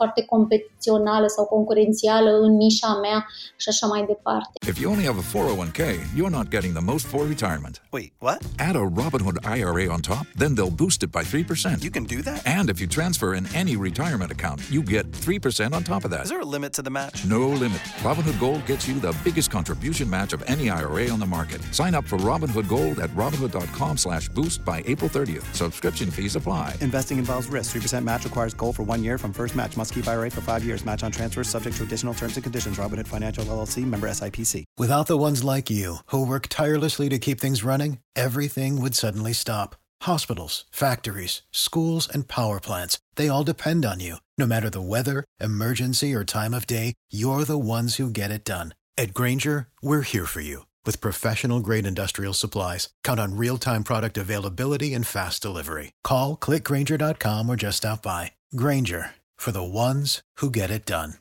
foarte 0.00 0.22
competițională 0.32 1.26
sau 1.36 1.44
concurențială 1.44 2.30
în 2.46 2.52
nișa 2.64 2.98
mea 3.04 3.18
și 3.56 3.68
așa 3.68 3.86
mai 3.86 4.02
departe. 4.12 4.52
If 4.72 4.78
you 4.80 4.92
only 4.92 5.06
have 5.10 5.18
a 5.24 5.26
401k, 5.34 5.80
you're 6.16 6.36
not 6.38 6.46
getting 6.54 6.72
the 6.78 6.86
most 6.92 7.04
for 7.12 7.20
retirement. 7.34 7.74
Wait, 7.96 8.10
what? 8.26 8.38
Add 8.68 8.76
a 8.82 8.84
Robinhood 9.02 9.36
IRA 9.56 9.84
on 9.96 10.00
top, 10.12 10.24
then 10.42 10.50
they'll 10.56 10.78
boost 10.84 11.00
it 11.06 11.10
by 11.18 11.22
3%. 11.22 11.82
You 11.86 11.92
can 11.98 12.06
do 12.16 12.20
that? 12.28 12.38
And 12.56 12.66
if 12.72 12.76
you 12.80 12.86
transfer 12.98 13.28
in 13.38 13.44
any 13.62 13.74
retirement 13.88 14.09
retirement 14.10 14.32
account, 14.32 14.60
you 14.70 14.82
get 14.82 15.10
3% 15.12 15.72
on 15.72 15.84
top 15.84 16.04
of 16.04 16.10
that. 16.10 16.24
Is 16.24 16.30
there 16.30 16.40
a 16.40 16.44
limit 16.44 16.72
to 16.74 16.82
the 16.82 16.90
match? 16.90 17.24
No 17.24 17.48
limit. 17.48 17.78
Robinhood 18.02 18.38
Gold 18.40 18.66
gets 18.66 18.88
you 18.88 18.98
the 18.98 19.16
biggest 19.22 19.50
contribution 19.50 20.10
match 20.10 20.32
of 20.32 20.42
any 20.48 20.68
IRA 20.68 21.08
on 21.10 21.20
the 21.20 21.26
market. 21.26 21.62
Sign 21.72 21.94
up 21.94 22.04
for 22.04 22.18
Robinhood 22.18 22.68
Gold 22.68 22.98
at 22.98 23.10
Robinhood.com 23.10 23.96
slash 23.96 24.28
boost 24.28 24.64
by 24.64 24.82
April 24.86 25.08
30th. 25.08 25.44
Subscription 25.54 26.10
fees 26.10 26.34
apply. 26.34 26.74
Investing 26.80 27.18
involves 27.18 27.46
risk. 27.48 27.76
3% 27.76 28.02
match 28.04 28.24
requires 28.24 28.52
gold 28.52 28.74
for 28.76 28.82
one 28.82 29.04
year 29.04 29.16
from 29.16 29.32
first 29.32 29.54
match. 29.54 29.76
Must 29.76 29.94
keep 29.94 30.08
IRA 30.08 30.30
for 30.30 30.40
five 30.40 30.64
years. 30.64 30.84
Match 30.84 31.04
on 31.04 31.12
transfers 31.12 31.48
subject 31.48 31.76
to 31.76 31.84
additional 31.84 32.14
terms 32.14 32.36
and 32.36 32.42
conditions. 32.42 32.78
Robinhood 32.78 33.06
Financial 33.06 33.44
LLC 33.44 33.84
member 33.84 34.08
SIPC. 34.08 34.64
Without 34.76 35.06
the 35.06 35.16
ones 35.16 35.44
like 35.44 35.70
you 35.70 35.96
who 36.06 36.26
work 36.26 36.48
tirelessly 36.48 37.08
to 37.10 37.18
keep 37.18 37.40
things 37.40 37.62
running, 37.62 37.98
everything 38.16 38.80
would 38.80 38.94
suddenly 38.94 39.32
stop. 39.32 39.76
Hospitals, 40.02 40.64
factories, 40.70 41.42
schools, 41.50 42.08
and 42.08 42.28
power 42.28 42.60
plants, 42.60 42.98
they 43.16 43.28
all 43.28 43.44
depend 43.44 43.84
on 43.84 44.00
you. 44.00 44.16
No 44.38 44.46
matter 44.46 44.70
the 44.70 44.80
weather, 44.80 45.24
emergency, 45.40 46.14
or 46.14 46.24
time 46.24 46.54
of 46.54 46.66
day, 46.66 46.94
you're 47.10 47.44
the 47.44 47.58
ones 47.58 47.96
who 47.96 48.10
get 48.10 48.30
it 48.30 48.44
done. 48.44 48.74
At 48.96 49.14
Granger, 49.14 49.68
we're 49.82 50.02
here 50.02 50.26
for 50.26 50.40
you 50.40 50.66
with 50.86 51.00
professional 51.00 51.60
grade 51.60 51.86
industrial 51.86 52.34
supplies. 52.34 52.88
Count 53.02 53.20
on 53.20 53.36
real 53.36 53.58
time 53.58 53.82
product 53.82 54.16
availability 54.16 54.94
and 54.94 55.06
fast 55.06 55.42
delivery. 55.42 55.92
Call 56.04 56.36
clickgranger.com 56.36 57.48
or 57.48 57.56
just 57.56 57.78
stop 57.78 58.02
by. 58.02 58.32
Granger 58.54 59.14
for 59.36 59.52
the 59.52 59.62
ones 59.62 60.22
who 60.40 60.50
get 60.50 60.70
it 60.70 60.86
done. 60.86 61.20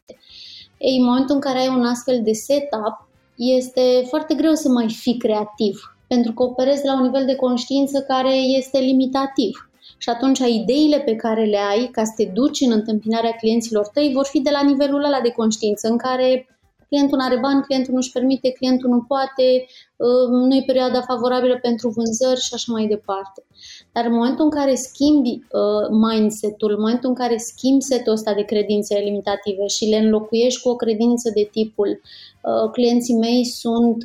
Ei, 0.81 0.97
în 1.27 1.39
care 1.39 1.57
ai 1.57 1.67
un 1.67 1.85
astfel 1.85 2.23
de 2.23 2.33
setup, 2.33 3.07
este 3.35 4.05
foarte 4.07 4.33
greu 4.33 4.53
să 4.53 4.69
mai 4.69 4.89
fii 4.89 5.17
creativ. 5.17 5.98
Pentru 6.13 6.31
că 6.33 6.43
operezi 6.43 6.85
la 6.85 6.93
un 6.93 7.01
nivel 7.01 7.25
de 7.25 7.35
conștiință 7.35 8.01
care 8.01 8.35
este 8.35 8.77
limitativ. 8.77 9.69
Și 9.97 10.09
atunci 10.09 10.39
ideile 10.39 10.99
pe 10.99 11.15
care 11.15 11.43
le 11.45 11.59
ai 11.71 11.89
ca 11.91 12.03
să 12.03 12.13
te 12.15 12.25
duci 12.33 12.61
în 12.61 12.71
întâmpinarea 12.71 13.31
clienților 13.31 13.87
tăi 13.87 14.11
vor 14.13 14.25
fi 14.25 14.39
de 14.41 14.49
la 14.49 14.63
nivelul 14.63 15.03
ăla 15.03 15.19
de 15.21 15.31
conștiință 15.31 15.87
în 15.87 15.97
care 15.97 16.47
clientul 16.89 17.17
nu 17.17 17.25
are 17.25 17.39
bani, 17.39 17.61
clientul 17.61 17.93
nu-și 17.93 18.11
permite, 18.11 18.51
clientul 18.51 18.89
nu 18.89 19.01
poate, 19.01 19.47
uh, 19.95 20.27
nu 20.47 20.55
e 20.55 20.63
perioada 20.65 21.01
favorabilă 21.01 21.59
pentru 21.61 21.89
vânzări 21.89 22.39
și 22.39 22.53
așa 22.53 22.71
mai 22.71 22.87
departe. 22.87 23.45
Dar 23.91 24.05
în 24.05 24.13
momentul 24.13 24.43
în 24.43 24.49
care 24.49 24.75
schimbi 24.75 25.29
uh, 25.29 25.85
mindset-ul, 26.07 26.71
în 26.71 26.79
momentul 26.79 27.09
în 27.09 27.15
care 27.15 27.37
schimbi 27.37 27.83
setul 27.83 28.13
ăsta 28.13 28.33
de 28.33 28.43
credințe 28.43 28.99
limitative 28.99 29.67
și 29.67 29.85
le 29.85 29.97
înlocuiești 29.97 30.61
cu 30.61 30.69
o 30.69 30.75
credință 30.75 31.31
de 31.35 31.49
tipul 31.51 32.01
uh, 32.43 32.71
clienții 32.71 33.15
mei 33.15 33.45
sunt 33.45 33.97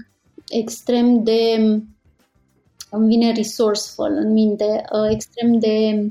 extrem 0.49 1.23
de 1.23 1.41
îmi 2.97 3.07
vine 3.07 3.33
resourceful 3.33 4.13
în 4.25 4.33
minte, 4.33 4.85
uh, 4.93 5.11
extrem 5.11 5.59
de... 5.59 6.07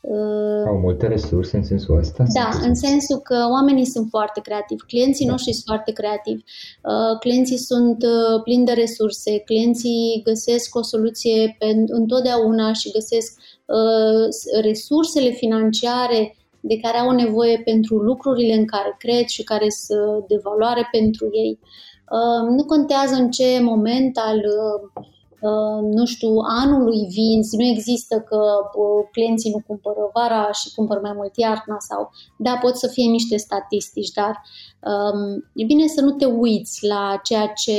Uh, 0.00 0.66
Au 0.66 0.78
multe 0.78 1.06
resurse 1.06 1.56
în 1.56 1.64
sensul 1.64 1.98
ăsta? 1.98 2.24
Da, 2.34 2.50
în 2.62 2.74
sensul 2.74 3.18
că 3.18 3.46
oamenii 3.50 3.86
sunt 3.86 4.08
foarte 4.08 4.40
creativi, 4.40 4.82
clienții 4.82 5.24
da. 5.26 5.30
noștri 5.30 5.52
sunt 5.52 5.64
foarte 5.66 5.92
creativi, 5.92 6.42
uh, 6.82 7.18
clienții 7.20 7.58
sunt 7.58 8.02
uh, 8.02 8.42
plini 8.42 8.64
de 8.64 8.72
resurse, 8.72 9.38
clienții 9.38 10.20
găsesc 10.24 10.74
o 10.74 10.82
soluție 10.82 11.56
pe, 11.58 11.66
întotdeauna 11.86 12.72
și 12.72 12.90
găsesc 12.90 13.30
uh, 13.38 14.24
resursele 14.62 15.30
financiare 15.30 16.36
de 16.60 16.76
care 16.76 16.98
au 16.98 17.10
nevoie 17.10 17.60
pentru 17.64 17.96
lucrurile 17.96 18.54
în 18.54 18.66
care 18.66 18.96
cred 18.98 19.26
și 19.26 19.42
care 19.42 19.66
sunt 19.68 20.26
de 20.26 20.40
valoare 20.42 20.88
pentru 20.90 21.28
ei. 21.32 21.58
Uh, 22.16 22.48
nu 22.56 22.64
contează 22.64 23.14
în 23.14 23.30
ce 23.30 23.60
moment 23.60 24.16
al 24.16 24.36
uh, 24.36 25.04
Uh, 25.04 25.21
nu 25.82 26.06
știu, 26.06 26.36
anului 26.62 27.06
vinzi, 27.10 27.56
nu 27.56 27.64
există 27.64 28.24
că 28.28 28.36
uh, 28.36 29.08
clienții 29.12 29.50
nu 29.50 29.62
cumpără 29.66 30.10
vara 30.12 30.52
și 30.52 30.74
cumpără 30.74 31.00
mai 31.02 31.12
mult 31.14 31.36
iarna 31.36 31.76
sau, 31.78 32.10
da, 32.38 32.58
pot 32.60 32.76
să 32.76 32.88
fie 32.88 33.10
niște 33.10 33.36
statistici, 33.36 34.10
dar 34.10 34.42
um, 34.90 35.44
e 35.54 35.64
bine 35.64 35.86
să 35.86 36.00
nu 36.00 36.10
te 36.10 36.24
uiți 36.24 36.86
la 36.86 37.20
ceea 37.22 37.46
ce, 37.46 37.72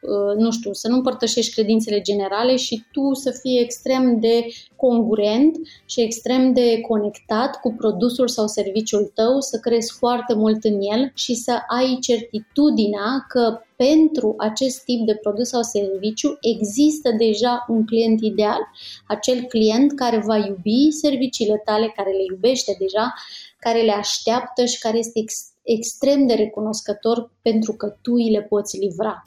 uh, 0.00 0.36
nu 0.36 0.50
știu, 0.50 0.72
să 0.72 0.88
nu 0.88 0.96
împărtășești 0.96 1.54
credințele 1.54 2.00
generale 2.00 2.56
și 2.56 2.84
tu 2.92 3.14
să 3.14 3.38
fii 3.40 3.60
extrem 3.60 4.20
de 4.20 4.46
congruent 4.76 5.56
și 5.84 6.00
extrem 6.00 6.52
de 6.52 6.80
conectat 6.80 7.60
cu 7.60 7.74
produsul 7.76 8.28
sau 8.28 8.46
serviciul 8.46 9.10
tău, 9.14 9.40
să 9.40 9.58
crezi 9.58 9.92
foarte 9.98 10.34
mult 10.34 10.64
în 10.64 10.80
el 10.80 11.10
și 11.14 11.34
să 11.34 11.58
ai 11.68 11.98
certitudinea 12.00 13.24
că 13.28 13.60
pentru 13.86 14.34
acest 14.38 14.84
tip 14.84 15.06
de 15.06 15.14
produs 15.14 15.48
sau 15.48 15.62
serviciu 15.62 16.38
există 16.40 17.10
deja 17.18 17.64
un 17.68 17.84
client 17.84 18.20
ideal. 18.20 18.60
Acel 19.06 19.42
client 19.42 19.92
care 19.92 20.18
va 20.18 20.36
iubi 20.36 20.90
serviciile 20.90 21.62
tale, 21.64 21.92
care 21.96 22.10
le 22.10 22.24
iubește 22.30 22.76
deja, 22.78 23.14
care 23.58 23.82
le 23.82 23.92
așteaptă 23.92 24.64
și 24.64 24.78
care 24.78 24.98
este 24.98 25.18
ex- 25.18 25.52
extrem 25.62 26.26
de 26.26 26.34
recunoscător 26.34 27.30
pentru 27.42 27.72
că 27.72 27.86
tu 28.02 28.12
îi 28.12 28.30
le 28.30 28.42
poți 28.42 28.78
livra. 28.78 29.26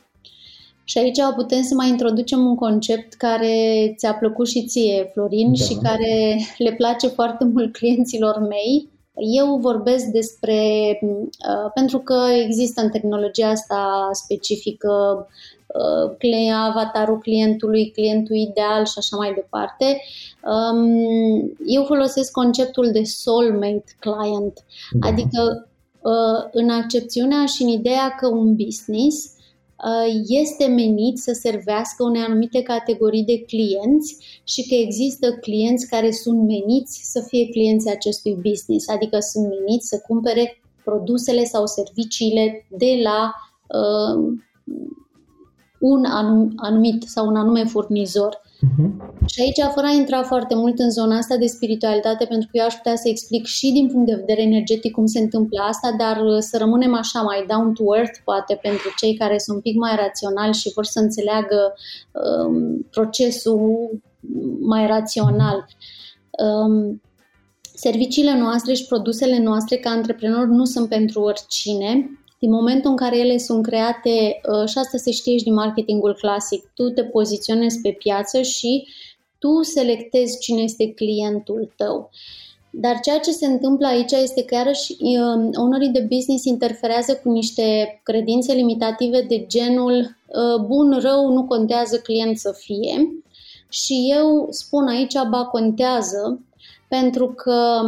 Și 0.84 0.98
aici 0.98 1.20
putem 1.36 1.62
să 1.62 1.74
mai 1.76 1.90
introducem 1.90 2.40
un 2.46 2.56
concept 2.56 3.14
care 3.14 3.54
ți-a 3.98 4.14
plăcut 4.14 4.48
și 4.48 4.66
ție, 4.66 5.10
Florin, 5.14 5.54
da. 5.54 5.64
și 5.64 5.78
care 5.82 6.40
le 6.58 6.74
place 6.74 7.08
foarte 7.08 7.44
mult 7.46 7.74
clienților 7.74 8.40
mei, 8.40 8.90
Eu 9.16 9.58
vorbesc 9.58 10.06
despre, 10.06 10.60
uh, 11.02 11.72
pentru 11.74 12.00
că 12.00 12.26
există 12.44 12.82
în 12.82 12.90
tehnologia 12.90 13.50
asta 13.50 14.10
specifică 14.12 15.28
uh, 15.68 16.54
avatarul 16.54 17.20
clientului, 17.20 17.92
clientul 17.92 18.36
ideal 18.36 18.86
și 18.86 18.94
așa 18.98 19.16
mai 19.18 19.34
departe. 19.34 20.02
Um, 20.44 21.56
eu 21.66 21.84
folosesc 21.84 22.32
conceptul 22.32 22.92
de 22.92 23.04
soulmate 23.04 23.84
client, 24.00 24.54
da. 24.92 25.08
adică 25.08 25.68
uh, 26.02 26.50
în 26.52 26.70
accepțiunea 26.70 27.46
și 27.46 27.62
în 27.62 27.68
ideea 27.68 28.16
că 28.20 28.28
un 28.28 28.56
business 28.56 29.16
Uh, 29.26 29.43
este 30.28 30.66
menit 30.66 31.18
să 31.18 31.32
servească 31.32 32.04
unei 32.04 32.22
anumite 32.22 32.62
categorii 32.62 33.24
de 33.24 33.42
clienți 33.42 34.18
și 34.44 34.68
că 34.68 34.76
există 34.76 35.34
clienți 35.34 35.88
care 35.88 36.12
sunt 36.12 36.40
meniți 36.40 37.00
să 37.04 37.24
fie 37.28 37.50
clienții 37.50 37.92
acestui 37.92 38.38
business, 38.42 38.88
adică 38.88 39.18
sunt 39.20 39.48
meniți 39.48 39.88
să 39.88 40.04
cumpere 40.08 40.62
produsele 40.84 41.44
sau 41.44 41.66
serviciile 41.66 42.68
de 42.78 43.00
la 43.04 43.32
uh, 43.68 44.34
un 45.80 46.06
anumit 46.56 47.04
sau 47.04 47.28
un 47.28 47.36
anume 47.36 47.64
furnizor. 47.64 48.42
Uh-huh. 48.64 48.92
Și 49.26 49.42
aici, 49.42 49.74
fără 49.74 49.88
a 49.88 49.92
intra 49.92 50.24
foarte 50.24 50.56
mult 50.56 50.80
în 50.80 50.92
zona 50.92 51.18
asta 51.18 51.38
de 51.38 51.46
spiritualitate, 51.46 52.26
pentru 52.26 52.48
că 52.52 52.58
eu 52.58 52.66
aș 52.66 52.74
putea 52.74 52.96
să 52.96 53.08
explic 53.10 53.46
și 53.46 53.72
din 53.72 53.88
punct 53.88 54.08
de 54.08 54.16
vedere 54.16 54.42
energetic 54.42 54.92
cum 54.92 55.06
se 55.06 55.20
întâmplă 55.20 55.60
asta, 55.68 55.96
dar 55.98 56.22
uh, 56.22 56.38
să 56.40 56.58
rămânem 56.58 56.94
așa 56.94 57.22
mai 57.22 57.46
down 57.48 57.74
to 57.74 57.96
earth, 57.96 58.20
poate, 58.24 58.60
pentru 58.62 58.94
cei 58.98 59.14
care 59.18 59.38
sunt 59.38 59.56
un 59.56 59.62
pic 59.62 59.76
mai 59.76 59.96
raționali 59.96 60.54
și 60.54 60.72
vor 60.76 60.86
să 60.86 61.00
înțeleagă 61.00 61.74
um, 62.12 62.88
procesul 62.92 63.90
mai 64.60 64.88
rațional. 64.88 65.66
Um, 66.46 67.02
serviciile 67.76 68.38
noastre 68.38 68.74
și 68.74 68.86
produsele 68.86 69.40
noastre 69.40 69.76
ca 69.78 69.90
antreprenori 69.90 70.50
nu 70.50 70.66
sunt 70.66 70.90
pentru 70.90 71.22
oricine 71.22 72.10
din 72.44 72.52
momentul 72.52 72.90
în 72.90 72.96
care 72.96 73.18
ele 73.18 73.38
sunt 73.38 73.64
create, 73.64 74.10
uh, 74.10 74.68
și 74.70 74.78
asta 74.78 74.98
se 74.98 75.12
știe 75.12 75.38
și 75.38 75.44
din 75.44 75.54
marketingul 75.54 76.18
clasic, 76.20 76.72
tu 76.74 76.90
te 76.90 77.04
poziționezi 77.04 77.82
pe 77.82 77.90
piață 77.90 78.42
și 78.42 78.88
tu 79.40 79.62
selectezi 79.62 80.40
cine 80.40 80.62
este 80.62 80.94
clientul 80.94 81.74
tău. 81.78 82.10
Dar 82.70 83.00
ceea 83.00 83.20
ce 83.20 83.32
se 83.32 83.46
întâmplă 83.46 83.88
aici 83.88 84.12
este 84.12 84.44
că 84.44 84.56
iarăși 84.56 84.92
uh, 85.00 85.50
onorii 85.56 85.90
de 85.90 86.08
business 86.10 86.46
interferează 86.46 87.20
cu 87.24 87.32
niște 87.32 88.00
credințe 88.04 88.54
limitative 88.54 89.22
de 89.22 89.46
genul 89.48 90.18
uh, 90.28 90.66
bun, 90.66 91.00
rău, 91.02 91.34
nu 91.34 91.44
contează 91.44 91.98
client 91.98 92.38
să 92.38 92.56
fie. 92.58 93.24
Și 93.70 94.12
eu 94.18 94.48
spun 94.50 94.88
aici, 94.88 95.16
ba 95.30 95.46
contează, 95.46 96.40
pentru 96.88 97.28
că 97.28 97.82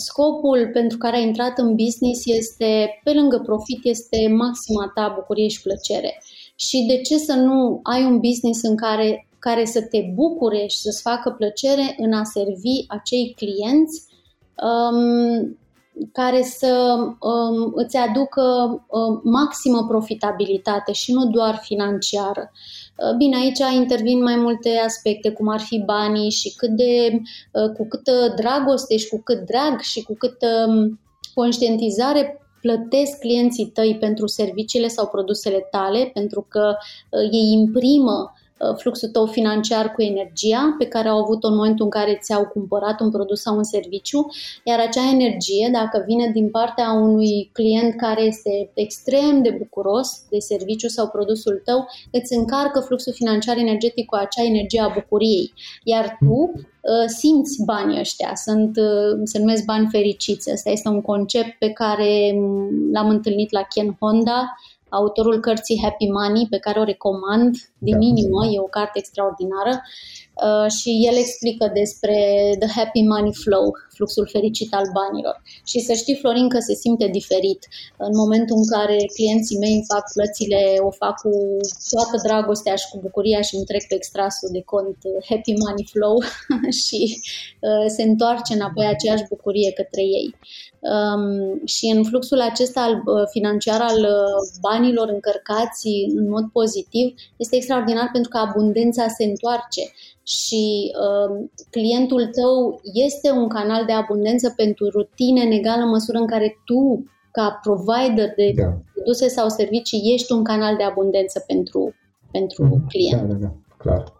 scopul 0.00 0.70
pentru 0.72 0.98
care 0.98 1.16
ai 1.16 1.26
intrat 1.26 1.58
în 1.58 1.74
business 1.74 2.26
este, 2.26 3.00
pe 3.04 3.12
lângă 3.12 3.38
profit, 3.38 3.78
este 3.82 4.28
maxima 4.28 4.92
ta 4.94 5.12
bucurie 5.14 5.48
și 5.48 5.62
plăcere. 5.62 6.22
Și 6.54 6.84
de 6.88 7.00
ce 7.00 7.16
să 7.18 7.32
nu 7.32 7.80
ai 7.82 8.04
un 8.04 8.18
business 8.18 8.62
în 8.62 8.76
care, 8.76 9.28
care 9.38 9.64
să 9.64 9.82
te 9.82 10.00
bucure 10.14 10.66
și 10.66 10.78
să-ți 10.78 11.02
facă 11.02 11.30
plăcere 11.30 11.94
în 11.98 12.12
a 12.12 12.24
servi 12.24 12.84
acei 12.88 13.34
clienți 13.36 14.04
um, 14.66 15.58
care 16.12 16.42
să 16.42 16.96
um, 17.20 17.72
îți 17.74 17.96
aducă 17.96 18.42
um, 18.88 19.20
maximă 19.24 19.86
profitabilitate 19.88 20.92
și 20.92 21.12
nu 21.12 21.26
doar 21.26 21.60
financiară. 21.62 22.50
Uh, 22.52 22.79
bine, 23.16 23.36
aici 23.36 23.74
intervin 23.74 24.22
mai 24.22 24.36
multe 24.36 24.70
aspecte, 24.84 25.30
cum 25.30 25.48
ar 25.48 25.60
fi 25.60 25.78
banii 25.78 26.30
și 26.30 26.54
cât 26.56 26.70
de, 26.70 27.10
uh, 27.52 27.72
cu 27.76 27.88
câtă 27.88 28.32
dragoste 28.36 28.96
și 28.96 29.08
cu 29.08 29.20
cât 29.22 29.46
drag 29.46 29.80
și 29.80 30.02
cu 30.02 30.14
cât 30.18 30.36
um, 30.66 31.00
conștientizare 31.34 32.40
plătesc 32.60 33.18
clienții 33.18 33.66
tăi 33.66 33.96
pentru 34.00 34.26
serviciile 34.26 34.88
sau 34.88 35.06
produsele 35.06 35.68
tale, 35.70 36.10
pentru 36.14 36.46
că 36.48 36.74
uh, 37.10 37.28
ei 37.32 37.52
imprimă 37.52 38.32
Uh, 38.32 38.49
fluxul 38.78 39.08
tău 39.08 39.26
financiar 39.26 39.92
cu 39.92 40.02
energia 40.02 40.74
pe 40.78 40.86
care 40.86 41.08
au 41.08 41.18
avut-o 41.18 41.48
în 41.48 41.54
momentul 41.54 41.84
în 41.84 41.90
care 41.90 42.18
ți-au 42.22 42.46
cumpărat 42.46 43.00
un 43.00 43.10
produs 43.10 43.40
sau 43.40 43.56
un 43.56 43.64
serviciu, 43.64 44.26
iar 44.64 44.78
acea 44.78 45.10
energie, 45.12 45.68
dacă 45.72 46.04
vine 46.06 46.30
din 46.32 46.50
partea 46.50 46.92
unui 46.92 47.50
client 47.52 47.94
care 47.96 48.22
este 48.22 48.70
extrem 48.74 49.42
de 49.42 49.50
bucuros 49.58 50.08
de 50.30 50.38
serviciu 50.38 50.88
sau 50.88 51.08
produsul 51.08 51.62
tău, 51.64 51.86
îți 52.12 52.34
încarcă 52.34 52.80
fluxul 52.80 53.12
financiar 53.12 53.56
energetic 53.56 54.06
cu 54.06 54.14
acea 54.14 54.44
energie 54.44 54.80
a 54.80 54.92
bucuriei. 54.94 55.52
Iar 55.84 56.16
tu 56.18 56.34
uh, 56.34 57.06
simți 57.06 57.64
banii 57.64 58.00
ăștia, 58.00 58.34
sunt, 58.34 58.76
uh, 58.76 59.20
se 59.24 59.38
numesc 59.38 59.64
bani 59.64 59.88
fericiți. 59.90 60.50
Asta 60.50 60.70
este 60.70 60.88
un 60.88 61.00
concept 61.00 61.58
pe 61.58 61.70
care 61.70 62.32
mm, 62.34 62.92
l-am 62.92 63.08
întâlnit 63.08 63.52
la 63.52 63.62
Ken 63.62 63.96
Honda, 64.00 64.54
autorul 64.90 65.40
cărții 65.40 65.80
Happy 65.82 66.06
Money, 66.10 66.46
pe 66.50 66.58
care 66.58 66.80
o 66.80 66.84
recomand 66.84 67.56
din 67.78 67.98
da. 67.98 68.06
inimă, 68.06 68.46
e 68.46 68.60
o 68.60 68.74
carte 68.76 68.98
extraordinară 68.98 69.82
uh, 70.46 70.70
și 70.78 70.90
el 71.08 71.16
explică 71.24 71.70
despre 71.80 72.16
The 72.62 72.70
Happy 72.76 73.02
Money 73.12 73.34
Flow, 73.42 73.64
fluxul 73.96 74.26
fericit 74.36 74.70
al 74.74 74.86
banilor. 74.98 75.36
Și 75.70 75.78
să 75.80 75.92
știi, 75.92 76.20
Florin, 76.20 76.48
că 76.48 76.58
se 76.68 76.74
simte 76.74 77.06
diferit. 77.18 77.60
În 77.96 78.14
momentul 78.22 78.56
în 78.62 78.66
care 78.74 78.96
clienții 79.16 79.58
mei 79.64 79.84
fac 79.92 80.04
plățile, 80.16 80.60
o 80.88 80.90
fac 80.90 81.14
cu 81.24 81.32
toată 81.90 82.16
dragostea 82.26 82.76
și 82.80 82.90
cu 82.90 82.98
bucuria 83.06 83.40
și 83.48 83.54
îmi 83.54 83.68
trec 83.70 83.82
pe 83.88 83.94
extrasul 83.94 84.48
de 84.56 84.62
cont 84.72 84.98
uh, 85.02 85.18
Happy 85.28 85.52
Money 85.62 85.86
Flow 85.92 86.16
și 86.84 87.00
uh, 87.66 87.86
se 87.96 88.02
întoarce 88.10 88.52
înapoi 88.54 88.86
aceeași 88.86 89.28
bucurie 89.32 89.70
către 89.80 90.02
ei. 90.02 90.28
Um, 90.80 91.66
și 91.66 91.86
în 91.86 92.04
fluxul 92.04 92.40
acesta 92.40 92.80
al, 92.80 92.94
uh, 92.94 93.26
financiar 93.30 93.80
al 93.80 93.98
uh, 93.98 94.58
banilor 94.60 95.08
încărcați 95.08 95.88
în 96.16 96.28
mod 96.28 96.44
pozitiv 96.52 97.14
este 97.36 97.56
extraordinar 97.56 98.08
pentru 98.12 98.30
că 98.30 98.38
abundența 98.38 99.08
se 99.08 99.24
întoarce 99.24 99.82
și 100.30 100.92
um, 101.06 101.50
clientul 101.70 102.26
tău 102.26 102.80
este 102.82 103.30
un 103.30 103.48
canal 103.48 103.84
de 103.84 103.92
abundență 103.92 104.52
pentru 104.56 105.08
tine 105.14 105.42
în 105.42 105.50
egală 105.50 105.84
măsură 105.84 106.18
în 106.18 106.26
care 106.26 106.60
tu 106.64 107.04
ca 107.30 107.60
provider 107.62 108.32
de 108.36 108.52
da. 108.56 108.80
produse 108.92 109.28
sau 109.28 109.48
servicii 109.48 110.12
ești 110.14 110.32
un 110.32 110.44
canal 110.44 110.76
de 110.76 110.82
abundență 110.82 111.44
pentru, 111.46 111.94
pentru 112.32 112.64
mm, 112.64 112.84
client. 112.88 113.28
Da, 113.28 113.34
da, 113.34 113.34
da, 113.34 113.52
clar. 113.76 114.18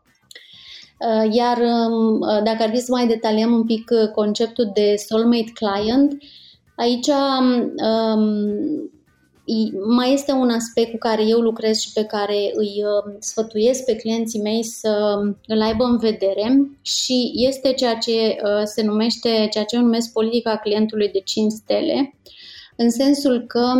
Uh, 1.00 1.34
iar 1.34 1.58
um, 1.58 2.18
dacă 2.44 2.62
ar 2.62 2.70
fi 2.70 2.76
să 2.76 2.92
mai 2.92 3.06
detaliem 3.06 3.52
un 3.52 3.64
pic 3.64 3.90
conceptul 4.14 4.70
de 4.74 4.94
soulmate 4.96 5.52
client, 5.54 6.12
Aici 6.80 7.06
um, 7.06 7.72
mai 9.86 10.12
este 10.12 10.32
un 10.32 10.50
aspect 10.50 10.90
cu 10.90 10.96
care 10.98 11.26
eu 11.26 11.38
lucrez 11.38 11.78
și 11.78 11.92
pe 11.92 12.04
care 12.04 12.50
îi 12.54 12.84
uh, 12.84 13.14
sfătuiesc 13.18 13.84
pe 13.84 13.96
clienții 13.96 14.40
mei 14.40 14.62
să 14.62 15.20
îl 15.46 15.60
aibă 15.60 15.84
în 15.84 15.98
vedere 15.98 16.70
și 16.82 17.32
este 17.34 17.72
ceea 17.72 17.94
ce 17.94 18.10
uh, 18.10 18.62
se 18.64 18.82
numește, 18.82 19.48
ceea 19.50 19.64
ce 19.64 19.76
eu 19.76 19.82
numesc 19.82 20.12
politica 20.12 20.56
clientului 20.56 21.08
de 21.08 21.20
5 21.20 21.52
stele, 21.52 22.14
în 22.76 22.90
sensul 22.90 23.44
că 23.46 23.72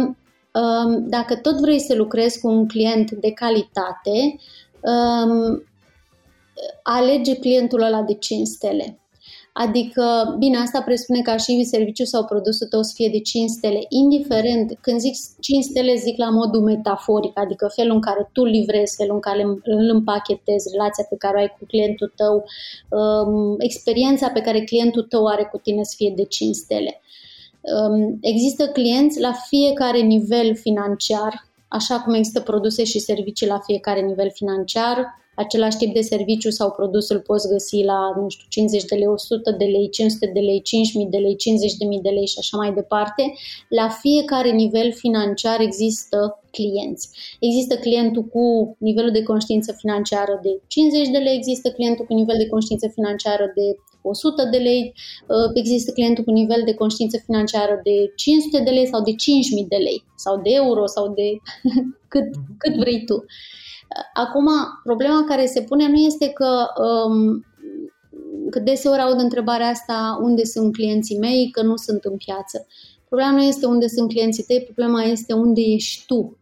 um, 0.61 1.09
dacă 1.09 1.37
tot 1.37 1.61
vrei 1.61 1.81
să 1.81 1.95
lucrezi 1.95 2.41
cu 2.41 2.49
un 2.49 2.69
client 2.69 3.11
de 3.11 3.31
calitate, 3.31 4.37
um, 4.81 5.65
alege 6.83 7.37
clientul 7.37 7.83
ăla 7.83 8.03
de 8.03 8.15
5 8.15 8.47
stele. 8.47 9.00
Adică, 9.53 10.35
bine, 10.39 10.57
asta 10.57 10.83
presupune 10.83 11.23
ca 11.23 11.37
și 11.37 11.65
serviciul 11.65 12.07
sau 12.07 12.25
produsul 12.25 12.67
tău 12.67 12.83
să 12.83 12.93
fie 12.95 13.09
de 13.09 13.21
5 13.21 13.51
stele, 13.51 13.79
indiferent, 13.89 14.79
când 14.81 15.01
zic 15.01 15.15
5 15.41 15.65
stele, 15.65 15.95
zic 15.95 16.17
la 16.17 16.31
modul 16.31 16.61
metaforic, 16.63 17.39
adică 17.39 17.71
felul 17.75 17.95
în 17.95 18.01
care 18.01 18.31
tu 18.33 18.45
livrezi, 18.45 18.97
felul 18.97 19.15
în 19.15 19.21
care 19.21 19.43
îl 19.63 19.89
împachetezi, 19.93 20.69
relația 20.73 21.05
pe 21.09 21.17
care 21.17 21.37
o 21.37 21.41
ai 21.41 21.57
cu 21.59 21.65
clientul 21.67 22.13
tău, 22.17 22.45
um, 22.89 23.57
experiența 23.59 24.29
pe 24.29 24.41
care 24.41 24.61
clientul 24.61 25.03
tău 25.03 25.27
are 25.27 25.49
cu 25.53 25.59
tine 25.59 25.83
să 25.83 25.95
fie 25.97 26.13
de 26.17 26.25
5 26.25 26.55
stele. 26.55 27.01
Um, 27.61 28.19
există 28.21 28.67
clienți 28.67 29.21
la 29.21 29.33
fiecare 29.33 30.01
nivel 30.01 30.57
financiar, 30.57 31.49
așa 31.69 32.01
cum 32.01 32.15
există 32.15 32.41
produse 32.41 32.85
și 32.85 32.99
servicii 32.99 33.47
la 33.47 33.59
fiecare 33.59 34.01
nivel 34.01 34.31
financiar, 34.31 35.20
același 35.45 35.77
tip 35.77 35.95
de 35.95 36.01
serviciu 36.01 36.51
sau 36.51 36.71
produs 36.71 37.09
îl 37.09 37.21
poți 37.21 37.49
găsi 37.49 37.83
la, 37.83 38.01
nu 38.21 38.29
știu, 38.29 38.47
50 38.49 38.85
de 38.85 38.95
lei, 38.95 39.07
100 39.07 39.51
de 39.51 39.65
lei, 39.65 39.89
500 39.91 40.31
de 40.35 40.41
lei, 40.41 40.63
5.000 41.05 41.09
de 41.11 41.17
lei, 41.17 41.37
50.000 41.97 42.03
de 42.03 42.09
lei 42.09 42.27
și 42.27 42.37
așa 42.39 42.57
mai 42.57 42.73
departe. 42.73 43.23
La 43.69 43.89
fiecare 43.89 44.51
nivel 44.51 44.93
financiar 44.93 45.61
există 45.61 46.41
clienți. 46.51 47.09
Există 47.41 47.75
clientul 47.77 48.25
cu 48.25 48.77
nivelul 48.79 49.11
de 49.11 49.23
conștiință 49.23 49.73
financiară 49.73 50.41
de 50.43 50.61
50 50.67 51.09
de 51.09 51.19
lei, 51.19 51.37
există 51.37 51.71
clientul 51.71 52.05
cu 52.05 52.15
nivel 52.15 52.37
de 52.37 52.47
conștiință 52.47 52.89
financiară 52.95 53.53
de 53.55 53.67
100 54.03 54.49
de 54.51 54.57
lei, 54.57 54.95
uh, 55.27 55.51
există 55.55 55.93
clientul 55.93 56.25
cu 56.25 56.31
nivel 56.31 56.63
de 56.65 56.75
conștiință 56.75 57.23
financiară 57.25 57.81
de 57.83 58.13
500 58.17 58.63
de 58.63 58.71
lei 58.71 58.87
sau 58.87 59.03
de 59.03 59.11
5.000 59.11 59.17
de 59.69 59.77
lei 59.77 60.05
sau 60.17 60.41
de 60.41 60.51
euro 60.53 60.87
sau 60.87 61.13
de 61.15 61.29
cât, 62.13 62.29
cât 62.59 62.75
vrei 62.77 63.05
tu. 63.05 63.25
Acum, 64.15 64.49
problema 64.85 65.25
care 65.29 65.47
se 65.47 65.63
pune 65.63 65.89
nu 65.89 65.99
este 65.99 66.29
că 66.29 66.67
um, 66.83 67.45
că 68.51 68.59
deseori 68.59 69.01
aud 69.01 69.21
întrebarea 69.21 69.69
asta, 69.69 70.21
unde 70.23 70.45
sunt 70.45 70.73
clienții 70.73 71.19
mei, 71.19 71.51
că 71.51 71.63
nu 71.63 71.77
sunt 71.77 72.05
în 72.05 72.17
piață. 72.17 72.67
Problema 73.09 73.31
nu 73.31 73.43
este 73.43 73.67
unde 73.67 73.87
sunt 73.89 74.09
clienții 74.09 74.43
tăi, 74.43 74.63
problema 74.63 75.03
este 75.03 75.33
unde 75.33 75.61
ești 75.61 76.07
tu. 76.07 76.37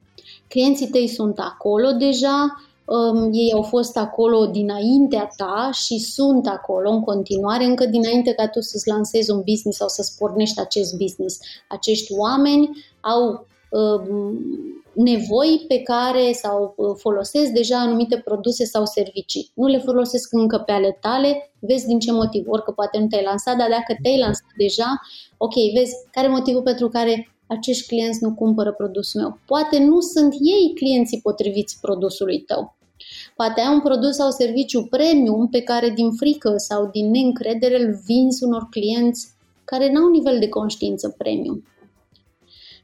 Clienții 0.49 0.89
tăi 0.89 1.09
sunt 1.09 1.39
acolo 1.39 1.91
deja, 1.91 2.63
um, 2.85 3.31
ei 3.33 3.53
au 3.53 3.63
fost 3.63 3.97
acolo 3.97 4.47
dinaintea 4.47 5.29
ta 5.37 5.71
și 5.73 5.99
sunt 5.99 6.47
acolo 6.47 6.91
în 6.91 7.01
continuare, 7.01 7.65
încă 7.65 7.87
dinainte 7.87 8.33
ca 8.33 8.49
tu 8.49 8.61
să-ți 8.61 8.89
lansezi 8.89 9.31
un 9.31 9.43
business 9.51 9.79
sau 9.79 9.89
să-ți 9.89 10.17
pornești 10.19 10.61
acest 10.61 10.97
business. 10.97 11.39
Acești 11.69 12.13
oameni 12.13 12.71
au 13.01 13.23
um, 13.29 13.47
nevoi 14.99 15.65
pe 15.69 15.79
care 15.83 16.33
sau 16.33 16.75
uh, 16.77 16.95
folosesc 16.97 17.51
deja 17.51 17.79
anumite 17.79 18.21
produse 18.25 18.65
sau 18.65 18.85
servicii. 18.85 19.51
Nu 19.55 19.67
le 19.67 19.79
folosesc 19.79 20.33
încă 20.33 20.59
pe 20.59 20.73
ale 20.73 20.99
tale, 21.01 21.51
vezi 21.59 21.87
din 21.87 21.99
ce 21.99 22.13
motiv, 22.13 22.45
orică 22.49 22.71
poate 22.71 22.99
nu 22.99 23.07
te-ai 23.07 23.23
lansat, 23.23 23.57
dar 23.57 23.69
dacă 23.69 23.97
te-ai 24.03 24.19
lansat 24.19 24.51
deja, 24.57 25.01
ok, 25.37 25.55
vezi 25.75 25.95
care 26.11 26.27
e 26.27 26.31
motivul 26.31 26.63
pentru 26.63 26.89
care 26.89 27.33
acești 27.47 27.87
clienți 27.87 28.23
nu 28.23 28.35
cumpără 28.35 28.73
produsul 28.73 29.21
meu. 29.21 29.39
Poate 29.47 29.79
nu 29.79 30.01
sunt 30.01 30.33
ei 30.33 30.75
clienții 30.75 31.21
potriviți 31.21 31.79
produsului 31.81 32.41
tău. 32.41 32.77
Poate 33.37 33.61
ai 33.61 33.73
un 33.73 33.81
produs 33.81 34.15
sau 34.15 34.31
serviciu 34.31 34.87
premium 34.91 35.49
pe 35.49 35.61
care 35.61 35.91
din 35.91 36.11
frică 36.11 36.55
sau 36.57 36.89
din 36.93 37.11
neîncredere 37.11 37.81
îl 37.81 38.01
vinzi 38.05 38.45
unor 38.45 38.67
clienți 38.71 39.29
care 39.65 39.93
nu 39.93 40.01
au 40.01 40.11
nivel 40.11 40.39
de 40.39 40.49
conștiință 40.49 41.15
premium 41.19 41.65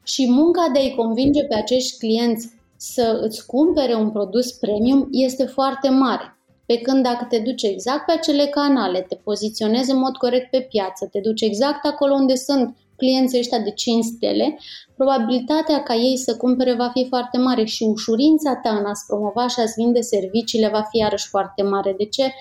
și 0.05 0.31
munca 0.31 0.69
de 0.73 0.79
a-i 0.79 0.95
convinge 0.95 1.43
pe 1.43 1.55
acești 1.55 1.97
clienți 1.97 2.49
să 2.77 3.19
îți 3.21 3.45
cumpere 3.45 3.95
un 3.95 4.11
produs 4.11 4.51
premium 4.51 5.07
este 5.11 5.45
foarte 5.45 5.89
mare. 5.89 6.37
Pe 6.65 6.77
când 6.77 7.03
dacă 7.03 7.25
te 7.29 7.39
duci 7.39 7.63
exact 7.63 8.05
pe 8.05 8.11
acele 8.11 8.45
canale, 8.45 9.01
te 9.01 9.15
poziționezi 9.15 9.91
în 9.91 9.97
mod 9.97 10.17
corect 10.17 10.49
pe 10.49 10.61
piață, 10.61 11.07
te 11.11 11.19
duci 11.19 11.41
exact 11.41 11.85
acolo 11.85 12.13
unde 12.13 12.35
sunt 12.35 12.77
clienții 12.97 13.39
ăștia 13.39 13.59
de 13.59 13.71
5 13.71 14.03
stele, 14.03 14.57
probabilitatea 14.95 15.83
ca 15.83 15.95
ei 15.95 16.17
să 16.17 16.37
cumpere 16.37 16.73
va 16.73 16.89
fi 16.93 17.05
foarte 17.07 17.37
mare 17.37 17.63
și 17.63 17.83
ușurința 17.83 18.55
ta 18.55 18.69
în 18.69 18.85
a-ți 18.85 19.05
promova 19.05 19.47
și 19.47 19.59
a-ți 19.59 19.73
vinde 19.77 20.01
serviciile 20.01 20.69
va 20.69 20.81
fi 20.81 20.97
iarăși 20.97 21.27
foarte 21.27 21.63
mare. 21.63 21.93
De 21.97 22.05
ce? 22.05 22.33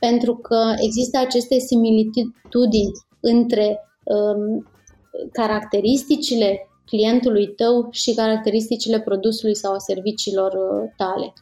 Pentru 0.00 0.36
că 0.36 0.74
există 0.76 1.18
aceste 1.18 1.58
similitudini 1.58 2.92
între 3.20 3.80
um, 4.04 4.66
caracteristicile 5.32 6.67
clientului 6.88 7.46
tău 7.46 7.88
și 7.90 8.14
caracteristicile 8.14 9.00
produsului 9.00 9.54
sau 9.54 9.74
a 9.74 9.78
serviciilor 9.78 10.52
uh, 10.52 10.90
tale. 10.96 11.32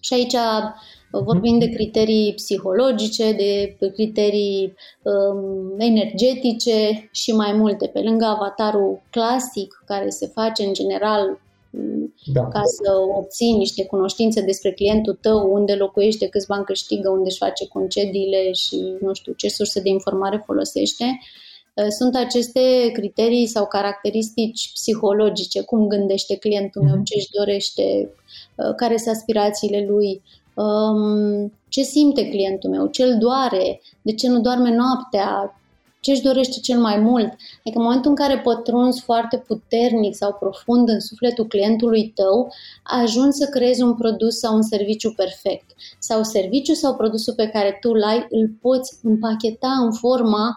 Și 0.00 0.14
aici 0.14 0.32
uh, 0.32 1.20
vorbim 1.22 1.58
de 1.58 1.68
criterii 1.68 2.34
psihologice, 2.34 3.32
de 3.32 3.76
criterii 3.94 4.74
um, 5.02 5.74
energetice 5.78 7.08
și 7.12 7.32
mai 7.32 7.52
multe. 7.52 7.86
Pe 7.86 8.00
lângă 8.00 8.24
avatarul 8.24 9.02
clasic 9.10 9.82
care 9.86 10.08
se 10.08 10.26
face 10.26 10.64
în 10.64 10.72
general 10.72 11.40
um, 11.70 12.14
da. 12.32 12.48
ca 12.48 12.60
să 12.64 12.92
obții 13.18 13.52
niște 13.52 13.86
cunoștințe 13.86 14.40
despre 14.40 14.72
clientul 14.72 15.18
tău, 15.20 15.52
unde 15.52 15.74
locuiește, 15.74 16.28
câți 16.28 16.46
bani 16.46 16.64
câștigă, 16.64 17.08
unde 17.10 17.28
își 17.28 17.38
face 17.38 17.68
concediile 17.68 18.52
și 18.52 18.96
nu 19.00 19.14
știu 19.14 19.32
ce 19.32 19.48
surse 19.48 19.80
de 19.80 19.88
informare 19.88 20.42
folosește. 20.46 21.04
Uh, 21.04 21.46
Uh, 21.47 21.47
sunt 21.88 22.16
aceste 22.16 22.90
criterii 22.92 23.46
sau 23.46 23.66
caracteristici 23.66 24.70
psihologice, 24.72 25.62
cum 25.62 25.86
gândește 25.86 26.36
clientul 26.36 26.82
meu, 26.82 26.94
mhm. 26.94 27.04
ce 27.04 27.14
își 27.16 27.30
dorește, 27.30 28.10
uh, 28.54 28.74
care 28.76 28.96
sunt 28.96 29.14
aspirațiile 29.14 29.86
lui, 29.88 30.22
um, 30.54 31.52
ce 31.68 31.82
simte 31.82 32.28
clientul 32.28 32.70
meu, 32.70 32.86
ce 32.86 33.02
îl 33.02 33.18
doare, 33.18 33.80
de 34.02 34.14
ce 34.14 34.28
nu 34.28 34.40
doarme 34.40 34.74
noaptea, 34.74 35.52
ce 36.00 36.10
își 36.10 36.22
dorește 36.22 36.60
cel 36.60 36.78
mai 36.78 36.98
mult. 36.98 37.26
Adică 37.26 37.78
în 37.78 37.82
momentul 37.82 38.10
în 38.10 38.16
care 38.16 38.38
pătrunzi 38.38 39.00
foarte 39.00 39.36
puternic 39.46 40.14
sau 40.14 40.36
profund 40.40 40.88
în 40.88 41.00
sufletul 41.00 41.46
clientului 41.46 42.12
tău, 42.14 42.52
ajungi 42.82 43.36
să 43.36 43.46
creezi 43.46 43.82
un 43.82 43.94
produs 43.94 44.38
sau 44.38 44.54
un 44.54 44.62
serviciu 44.62 45.12
perfect. 45.16 45.70
Sau 45.98 46.22
serviciu 46.22 46.72
sau 46.72 46.94
produsul 46.94 47.34
pe 47.34 47.48
care 47.48 47.78
tu 47.80 47.90
îl 47.90 48.02
ai, 48.02 48.26
îl 48.30 48.50
poți 48.60 48.98
împacheta 49.02 49.70
în 49.82 49.92
forma 49.92 50.56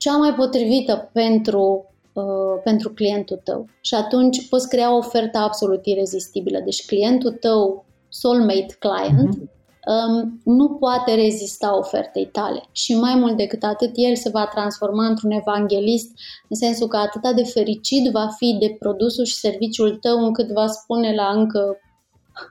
cea 0.00 0.16
mai 0.16 0.34
potrivită 0.34 1.10
pentru, 1.12 1.92
uh, 2.12 2.60
pentru 2.64 2.90
clientul 2.90 3.40
tău. 3.44 3.66
Și 3.80 3.94
atunci 3.94 4.48
poți 4.48 4.68
crea 4.68 4.94
o 4.94 4.96
ofertă 4.96 5.38
absolut 5.38 5.86
irezistibilă. 5.86 6.60
Deci 6.64 6.86
clientul 6.86 7.30
tău, 7.32 7.84
soulmate 8.08 8.76
client, 8.78 9.34
uh-huh. 9.34 9.48
um, 9.92 10.40
nu 10.44 10.68
poate 10.68 11.14
rezista 11.14 11.78
ofertei 11.78 12.26
tale. 12.26 12.62
Și 12.72 12.94
mai 12.94 13.14
mult 13.14 13.36
decât 13.36 13.62
atât, 13.62 13.90
el 13.94 14.16
se 14.16 14.28
va 14.28 14.46
transforma 14.46 15.06
într-un 15.06 15.30
evanghelist, 15.30 16.10
în 16.48 16.56
sensul 16.56 16.88
că 16.88 16.96
atât 16.96 17.34
de 17.34 17.44
fericit 17.44 18.10
va 18.12 18.28
fi 18.36 18.56
de 18.60 18.76
produsul 18.78 19.24
și 19.24 19.34
serviciul 19.34 19.96
tău, 19.96 20.24
încât 20.24 20.50
va 20.50 20.66
spune 20.66 21.14
la 21.14 21.28
încă 21.28 21.76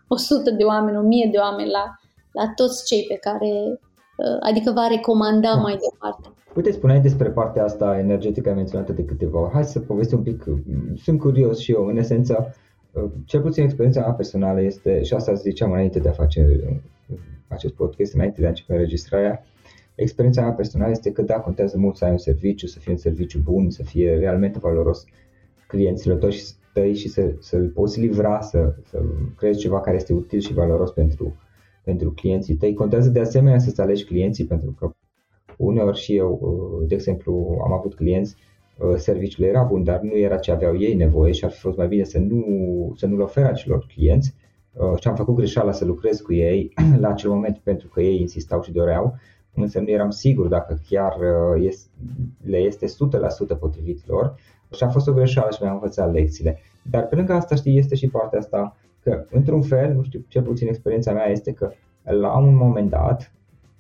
100 0.08 0.52
de 0.52 0.64
oameni, 0.64 0.98
1000 0.98 1.30
de 1.32 1.38
oameni, 1.38 1.70
la, 1.70 1.86
la 2.32 2.52
toți 2.56 2.86
cei 2.86 3.06
pe 3.08 3.16
care, 3.16 3.80
uh, 4.18 4.38
adică 4.40 4.72
va 4.72 4.88
recomanda 4.88 5.54
da. 5.54 5.62
mai 5.62 5.78
departe. 5.92 6.34
Uite, 6.56 6.72
spuneai 6.72 7.02
despre 7.02 7.30
partea 7.30 7.64
asta 7.64 7.98
energetică 8.00 8.54
menționată 8.54 8.92
de 8.92 9.06
câteva 9.06 9.40
ori. 9.40 9.52
Hai 9.52 9.64
să 9.64 9.80
povestim 9.80 10.18
un 10.18 10.24
pic. 10.24 10.46
Sunt 10.96 11.20
curios 11.20 11.60
și 11.60 11.72
eu. 11.72 11.86
În 11.86 11.98
esență, 11.98 12.56
cel 13.26 13.42
puțin 13.42 13.64
experiența 13.64 14.00
mea 14.02 14.12
personală 14.12 14.62
este, 14.62 15.04
și 15.04 15.14
asta 15.14 15.34
ziceam 15.34 15.72
înainte 15.72 16.00
de 16.00 16.10
a 16.10 16.12
face 16.12 16.60
acest 17.48 17.74
podcast, 17.74 18.14
înainte 18.14 18.40
de 18.40 18.46
a 18.46 18.50
începe 18.50 18.74
înregistrarea, 18.74 19.44
experiența 19.96 20.42
mea 20.42 20.52
personală 20.52 20.92
este 20.92 21.12
că 21.12 21.22
da, 21.22 21.40
contează 21.40 21.78
mult 21.78 21.96
să 21.96 22.06
ai 22.06 22.12
un 22.12 22.18
serviciu, 22.18 22.68
să 22.68 22.80
fie 22.80 22.92
un 22.92 22.98
serviciu 22.98 23.40
bun, 23.40 23.70
să 23.70 23.84
fie 23.84 24.18
realmente 24.18 24.60
valoros 24.60 25.06
clienților 25.68 26.18
tăi 26.74 26.96
și 26.96 27.10
să, 27.10 27.34
să-l 27.40 27.68
poți 27.68 28.00
livra, 28.00 28.42
să, 28.42 28.76
să 28.90 29.02
creezi 29.38 29.60
ceva 29.60 29.82
care 29.82 29.96
este 29.96 30.14
util 30.14 30.40
și 30.40 30.54
valoros 30.54 30.92
pentru, 30.92 31.36
pentru 31.84 32.12
clienții 32.12 32.56
tăi. 32.56 32.74
Contează 32.74 33.10
de 33.10 33.20
asemenea 33.20 33.60
să-ți 33.60 33.82
alegi 33.82 34.06
clienții 34.06 34.46
pentru 34.46 34.72
că 34.72 34.92
Uneori 35.60 35.98
și 35.98 36.16
eu, 36.16 36.40
uh, 36.42 36.88
de 36.88 36.96
exemplu, 36.96 37.60
am 37.64 37.74
avut 37.74 37.96
clienți, 37.96 38.36
uh, 38.78 38.96
serviciul 38.96 39.46
era 39.46 39.64
bun, 39.64 39.84
dar 39.84 40.00
nu 40.00 40.18
era 40.18 40.38
ce 40.38 40.52
aveau 40.52 40.80
ei 40.80 40.96
nevoie 40.96 41.32
și 41.32 41.46
ar 41.46 41.52
fi 41.52 41.60
fost 41.60 41.78
mai 41.78 41.88
bine 41.88 42.04
să 42.04 42.20
nu, 42.20 42.44
să 42.96 43.06
nu-l 43.06 43.22
ofer 43.22 43.46
acelor 43.46 43.86
clienți 43.94 44.34
uh, 44.74 45.00
și 45.00 45.08
am 45.08 45.16
făcut 45.16 45.36
greșeala 45.36 45.72
să 45.72 45.86
lucrez 45.86 46.20
cu 46.22 46.34
ei 46.34 46.74
la 47.02 47.10
acel 47.10 47.30
moment 47.30 47.58
pentru 47.58 47.88
că 47.88 48.02
ei 48.02 48.20
insistau 48.20 48.62
și 48.62 48.72
doreau, 48.72 49.16
însă 49.54 49.80
nu 49.80 49.90
eram 49.90 50.10
sigur 50.10 50.48
dacă 50.48 50.80
chiar 50.90 51.18
le 52.44 52.58
este 52.58 52.86
100% 53.56 53.60
potrivit 53.60 54.08
lor 54.08 54.36
și 54.72 54.84
a 54.84 54.90
fost 54.90 55.08
o 55.08 55.14
greșeală 55.14 55.50
și 55.52 55.60
mi-am 55.62 55.74
învățat 55.74 56.14
lecțiile. 56.14 56.60
Dar 56.90 57.08
pe 57.08 57.16
lângă 57.16 57.34
asta, 57.34 57.56
știi, 57.56 57.78
este 57.78 57.96
și 57.96 58.08
partea 58.08 58.40
asta 58.40 58.78
că, 59.04 59.26
într-un 59.32 59.62
fel, 59.62 59.94
nu 59.94 60.04
știu, 60.04 60.26
cel 60.28 60.42
puțin 60.42 60.68
experiența 60.68 61.12
mea 61.12 61.28
este 61.28 61.52
că 61.52 61.72
la 62.04 62.38
un 62.38 62.56
moment 62.56 62.90
dat, 62.90 63.34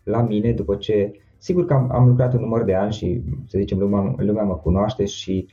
la 0.03 0.21
mine, 0.21 0.51
după 0.51 0.75
ce 0.75 1.11
Sigur 1.41 1.65
că 1.65 1.73
am, 1.73 1.91
am 1.91 2.07
lucrat 2.07 2.33
un 2.33 2.39
număr 2.39 2.63
de 2.63 2.73
ani 2.73 2.91
și, 2.91 3.21
să 3.47 3.57
zicem, 3.57 3.79
lumea, 3.79 4.13
lumea 4.17 4.43
mă 4.43 4.55
cunoaște 4.55 5.05
și 5.05 5.47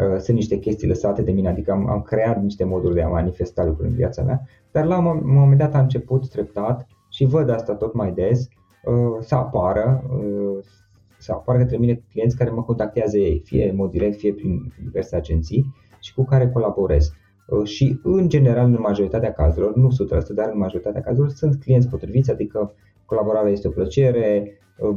uh, 0.00 0.18
sunt 0.18 0.36
niște 0.36 0.58
chestii 0.58 0.88
lăsate 0.88 1.22
de 1.22 1.32
mine, 1.32 1.48
adică 1.48 1.72
am, 1.72 1.88
am 1.88 2.02
creat 2.02 2.42
niște 2.42 2.64
moduri 2.64 2.94
de 2.94 3.02
a 3.02 3.08
manifesta 3.08 3.64
lucruri 3.64 3.88
în 3.88 3.94
viața 3.94 4.22
mea, 4.22 4.40
dar 4.70 4.84
la 4.84 4.98
un 4.98 5.20
moment 5.24 5.58
dat 5.58 5.74
a 5.74 5.80
început 5.80 6.28
treptat 6.28 6.86
și 7.10 7.24
văd 7.24 7.50
asta 7.50 7.74
tot 7.74 7.94
mai 7.94 8.12
des, 8.12 8.48
uh, 8.84 9.16
să 9.20 9.34
apară, 9.34 10.04
uh, 10.16 10.64
să 11.18 11.32
apară 11.32 11.58
către 11.58 11.76
mine 11.76 12.02
clienți 12.10 12.36
care 12.36 12.50
mă 12.50 12.62
contactează 12.62 13.18
ei, 13.18 13.42
fie 13.44 13.70
în 13.70 13.76
mod 13.76 13.90
direct, 13.90 14.18
fie 14.18 14.32
prin 14.32 14.72
diverse 14.84 15.16
agenții 15.16 15.74
și 16.00 16.14
cu 16.14 16.24
care 16.24 16.50
colaborez. 16.50 17.12
Uh, 17.46 17.66
și 17.66 18.00
în 18.02 18.28
general, 18.28 18.66
în 18.66 18.78
majoritatea 18.80 19.32
cazurilor, 19.32 19.76
nu 19.76 19.88
100%, 19.88 20.34
dar 20.34 20.50
în 20.52 20.58
majoritatea 20.58 21.00
cazurilor 21.00 21.30
sunt 21.30 21.60
clienți 21.60 21.88
potriviți, 21.88 22.30
adică 22.30 22.74
colaborarea 23.12 23.52
este 23.52 23.68
o 23.68 23.70
plăcere, 23.70 24.58
uh, 24.78 24.96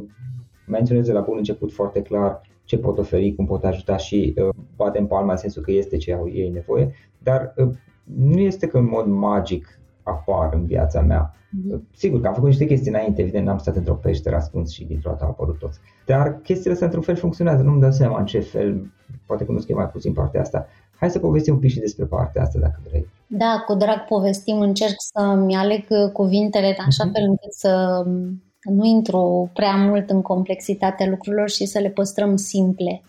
menționez 0.68 1.06
de 1.06 1.12
la 1.12 1.22
bun 1.22 1.38
început 1.38 1.72
foarte 1.72 2.02
clar 2.02 2.42
ce 2.64 2.78
pot 2.78 2.98
oferi, 2.98 3.36
cum 3.36 3.46
pot 3.46 3.64
ajuta 3.64 3.98
și 3.98 4.34
uh, 4.38 4.50
poate 4.76 5.00
în 5.00 5.06
palma 5.06 5.32
în 5.32 5.38
sensul 5.38 5.62
că 5.62 5.72
este 5.72 5.98
ce 5.98 6.14
au 6.14 6.30
ei 6.30 6.50
nevoie, 6.50 6.94
dar 7.18 7.54
uh, 7.58 7.70
nu 8.04 8.40
este 8.40 8.68
că 8.68 8.78
în 8.78 8.88
mod 8.90 9.06
magic 9.06 9.80
apar 10.04 10.54
în 10.54 10.66
viața 10.66 11.02
mea. 11.02 11.34
Mm-hmm. 11.34 11.80
Sigur 11.92 12.22
că 12.22 12.28
am 12.28 12.34
făcut 12.34 12.50
niște 12.50 12.66
chestii 12.66 12.92
înainte, 12.92 13.22
evident 13.22 13.46
n-am 13.46 13.58
stat 13.58 13.76
într-o 13.76 13.94
peșteră 13.94 14.36
ascuns 14.36 14.72
și 14.72 14.86
dintr-o 14.86 15.10
dată 15.10 15.24
au 15.24 15.30
apărut 15.30 15.60
toți. 15.60 15.80
Dar 16.06 16.40
chestiile 16.44 16.72
astea 16.72 16.88
într-un 16.88 17.06
fel 17.06 17.16
funcționează, 17.16 17.64
nu-mi 17.64 17.82
dau 17.82 17.92
seama 17.92 18.20
în 18.20 18.26
ce 18.26 18.40
fel, 18.40 18.92
poate 19.26 19.46
cunosc 19.46 19.68
eu 19.68 19.76
mai 19.76 19.90
puțin 19.90 20.14
partea 20.14 20.42
asta. 20.42 20.68
Hai 21.06 21.14
să 21.14 21.20
povestim 21.20 21.54
un 21.54 21.60
pic 21.60 21.72
și 21.72 21.80
despre 21.80 22.06
partea 22.06 22.42
asta 22.42 22.60
dacă 22.60 22.82
vrei. 22.90 23.08
Da, 23.28 23.64
cu 23.68 23.74
drag 23.74 24.06
povestim, 24.06 24.60
încerc 24.60 24.96
să-mi 24.98 25.56
aleg 25.56 26.12
cuvintele 26.12 26.68
în 26.68 26.84
așa 26.86 27.10
mm-hmm. 27.10 27.12
fel 27.14 27.24
încât 27.24 27.54
să 27.54 28.04
nu 28.62 28.86
intru 28.86 29.50
prea 29.54 29.76
mult 29.76 30.10
în 30.10 30.22
complexitatea 30.22 31.08
lucrurilor 31.08 31.50
și 31.50 31.66
să 31.66 31.80
le 31.80 31.90
păstrăm 31.90 32.36
simple. 32.36 33.02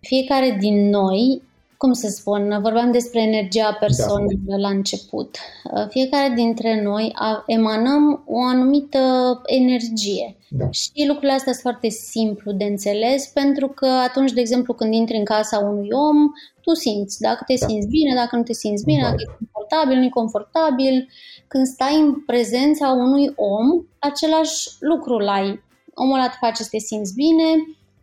Fiecare 0.00 0.56
din 0.60 0.88
noi 0.88 1.42
cum 1.82 1.92
să 1.92 2.08
spun, 2.08 2.58
vorbeam 2.60 2.92
despre 2.92 3.20
energia 3.22 3.76
personală 3.80 4.26
da. 4.46 4.56
la 4.56 4.68
început. 4.68 5.36
Uh, 5.64 5.86
fiecare 5.88 6.32
dintre 6.34 6.82
noi 6.82 7.14
emanăm 7.46 8.22
o 8.26 8.42
anumită 8.42 8.98
energie. 9.46 10.36
Da. 10.48 10.70
Și 10.70 11.04
lucrurile 11.06 11.32
astea 11.32 11.52
sunt 11.52 11.64
foarte 11.64 11.88
simplu 11.88 12.52
de 12.52 12.64
înțeles, 12.64 13.26
pentru 13.26 13.68
că 13.68 13.86
atunci, 13.86 14.32
de 14.32 14.40
exemplu, 14.40 14.74
când 14.74 14.94
intri 14.94 15.16
în 15.16 15.24
casa 15.24 15.58
unui 15.58 15.88
om, 15.90 16.16
tu 16.60 16.74
simți 16.74 17.20
dacă 17.20 17.44
te 17.46 17.54
da. 17.58 17.66
simți 17.66 17.86
bine, 17.86 18.14
dacă 18.14 18.36
nu 18.36 18.42
te 18.42 18.52
simți 18.52 18.84
bine, 18.84 19.02
dacă 19.02 19.16
e 19.18 19.36
confortabil, 19.38 19.96
nu 19.96 20.04
e 20.04 20.18
confortabil. 20.20 21.08
Când 21.48 21.66
stai 21.66 21.96
în 22.00 22.24
prezența 22.26 22.88
unui 22.90 23.32
om, 23.36 23.84
același 23.98 24.68
lucru 24.80 25.16
ai. 25.16 25.62
Omul 25.94 26.14
ăla 26.14 26.28
te 26.28 26.36
face 26.40 26.62
să 26.62 26.68
te 26.70 26.78
simți 26.78 27.14
bine, 27.14 27.50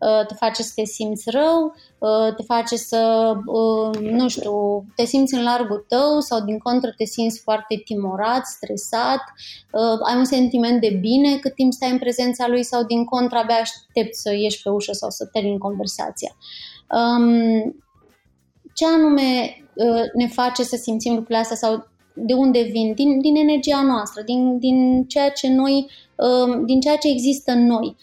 Uh, 0.00 0.26
te 0.26 0.34
face 0.34 0.62
să 0.62 0.72
te 0.74 0.84
simți 0.84 1.30
rău, 1.30 1.64
uh, 1.64 1.72
te 2.36 2.42
face 2.42 2.76
să, 2.76 3.32
uh, 3.46 3.98
nu 4.00 4.28
știu, 4.28 4.84
te 4.94 5.04
simți 5.04 5.34
în 5.34 5.42
largul 5.42 5.84
tău 5.88 6.20
sau 6.20 6.40
din 6.40 6.58
contră 6.58 6.92
te 6.96 7.04
simți 7.04 7.40
foarte 7.40 7.82
timorat, 7.84 8.46
stresat, 8.46 9.20
ai 10.06 10.16
un 10.16 10.24
sentiment 10.24 10.80
de 10.80 10.98
bine 11.00 11.36
cât 11.36 11.54
timp 11.54 11.72
stai 11.72 11.90
în 11.90 11.98
prezența 11.98 12.48
lui 12.48 12.62
sau 12.62 12.84
din 12.84 13.04
contră 13.04 13.38
abia 13.38 13.54
aștepți 13.54 14.20
să 14.20 14.34
ieși 14.34 14.62
pe 14.62 14.68
ușă 14.68 14.92
sau 14.92 15.10
să 15.10 15.26
termini 15.26 15.58
conversația. 15.58 16.36
Um, 16.88 17.82
ce 18.74 18.86
anume 18.86 19.54
ne 20.14 20.26
face 20.26 20.62
să 20.62 20.76
simțim 20.76 21.12
lucrurile 21.12 21.38
astea 21.38 21.56
sau 21.56 21.88
de 22.14 22.32
unde 22.32 22.62
vin? 22.62 22.94
Din, 22.94 23.20
din 23.20 23.36
energia 23.36 23.82
noastră, 23.82 24.22
din, 24.22 24.58
din 24.58 25.04
ceea 25.04 25.30
ce 25.30 25.48
noi, 25.48 25.86
um, 26.14 26.64
din 26.64 26.80
ceea 26.80 26.96
ce 26.96 27.08
există 27.08 27.52
în 27.52 27.66
noi. 27.66 27.96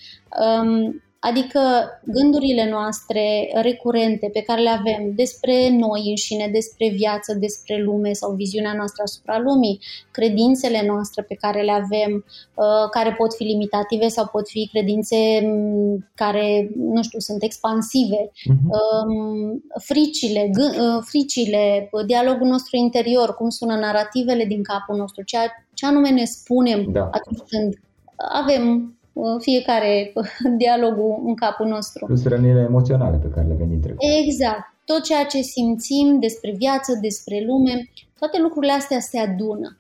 Um, 1.24 1.30
Adică 1.30 1.59
gândurile 2.05 2.70
noastre 2.70 3.51
recurente 3.53 4.30
pe 4.34 4.41
care 4.41 4.61
le 4.61 4.70
avem 4.70 5.11
despre 5.15 5.70
noi 5.70 6.09
înșine, 6.09 6.49
despre 6.51 6.89
viață, 6.89 7.34
despre 7.34 7.82
lume 7.84 8.13
sau 8.13 8.32
viziunea 8.32 8.74
noastră 8.74 9.03
asupra 9.03 9.39
lumii, 9.39 9.80
credințele 10.11 10.86
noastre 10.86 11.22
pe 11.22 11.34
care 11.34 11.61
le 11.61 11.72
avem, 11.72 12.26
uh, 12.55 12.89
care 12.91 13.13
pot 13.13 13.36
fi 13.36 13.43
limitative 13.43 14.07
sau 14.07 14.28
pot 14.28 14.49
fi 14.49 14.70
credințe 14.72 15.15
mm, 15.43 16.07
care, 16.15 16.70
nu 16.76 17.03
știu, 17.03 17.20
sunt 17.20 17.43
expansive, 17.43 18.32
uh-huh. 18.32 19.82
fricile, 19.84 20.49
uh, 20.59 21.03
fricile, 21.05 21.89
dialogul 22.05 22.47
nostru 22.47 22.78
interior, 22.78 23.36
cum 23.36 23.49
sună 23.49 23.76
narativele 23.76 24.45
din 24.45 24.63
capul 24.63 24.95
nostru, 24.95 25.24
ceea 25.24 25.68
ce 25.74 25.86
anume 25.86 26.09
ne 26.09 26.24
spunem 26.24 26.91
da. 26.91 27.09
atunci 27.11 27.41
când 27.49 27.74
avem 28.18 28.96
fiecare 29.39 30.13
dialogul 30.61 31.22
în 31.26 31.36
capul 31.36 31.68
nostru. 31.68 32.05
Plus 32.05 32.26
rănile 32.26 32.59
emoționale 32.59 33.18
pe 33.18 33.30
care 33.34 33.47
le 33.47 33.53
avem 33.53 33.70
din 33.70 33.82
trecut. 33.82 33.99
Exact. 34.26 34.65
Tot 34.86 35.03
ceea 35.03 35.26
ce 35.26 35.41
simțim 35.41 36.20
despre 36.20 36.51
viață, 36.57 36.97
despre 37.01 37.43
lume, 37.47 37.89
toate 38.20 38.38
lucrurile 38.41 38.74
astea 38.74 38.99
se 38.99 39.18
adună. 39.20 39.78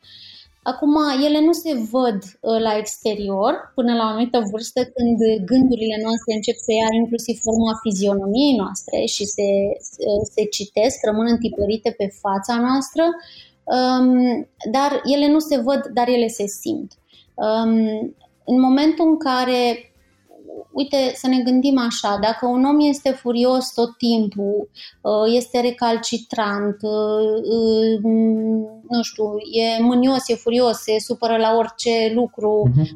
Acum, 0.71 0.95
ele 1.27 1.39
nu 1.47 1.53
se 1.63 1.73
văd 1.91 2.19
uh, 2.23 2.59
la 2.67 2.73
exterior 2.77 3.53
până 3.75 3.93
la 3.93 4.03
o 4.03 4.07
anumită 4.07 4.39
vârstă 4.51 4.79
când 4.95 5.17
gândurile 5.51 5.97
noastre 6.05 6.31
încep 6.33 6.57
să 6.65 6.71
ia 6.71 6.89
inclusiv 7.01 7.35
forma 7.47 7.79
fizionomiei 7.83 8.55
noastre 8.63 8.97
și 9.13 9.23
se, 9.35 9.47
uh, 10.07 10.21
se 10.33 10.43
citesc, 10.57 10.97
rămân 11.09 11.27
întipărite 11.35 11.89
pe 11.97 12.07
fața 12.23 12.55
noastră, 12.67 13.03
um, 13.75 14.09
dar 14.75 14.91
ele 15.13 15.27
nu 15.35 15.39
se 15.39 15.57
văd, 15.67 15.81
dar 15.97 16.07
ele 16.07 16.27
se 16.27 16.47
simt. 16.61 16.91
Um, 17.45 18.15
în 18.51 18.59
momentul 18.59 19.05
în 19.07 19.17
care, 19.17 19.59
uite, 20.71 20.97
să 21.13 21.27
ne 21.27 21.39
gândim 21.43 21.77
așa, 21.79 22.17
dacă 22.21 22.45
un 22.45 22.63
om 22.63 22.79
este 22.79 23.09
furios 23.09 23.73
tot 23.73 23.97
timpul, 23.97 24.69
uh, 25.01 25.35
este 25.35 25.59
recalcitrant, 25.61 26.77
uh, 26.81 27.21
uh, 27.55 27.99
nu 28.89 29.01
știu, 29.01 29.25
e 29.61 29.81
mânios, 29.81 30.29
e 30.29 30.35
furios, 30.35 30.77
se 30.77 30.95
supără 30.99 31.37
la 31.37 31.55
orice 31.57 32.11
lucru, 32.13 32.69
uh-huh. 32.69 32.89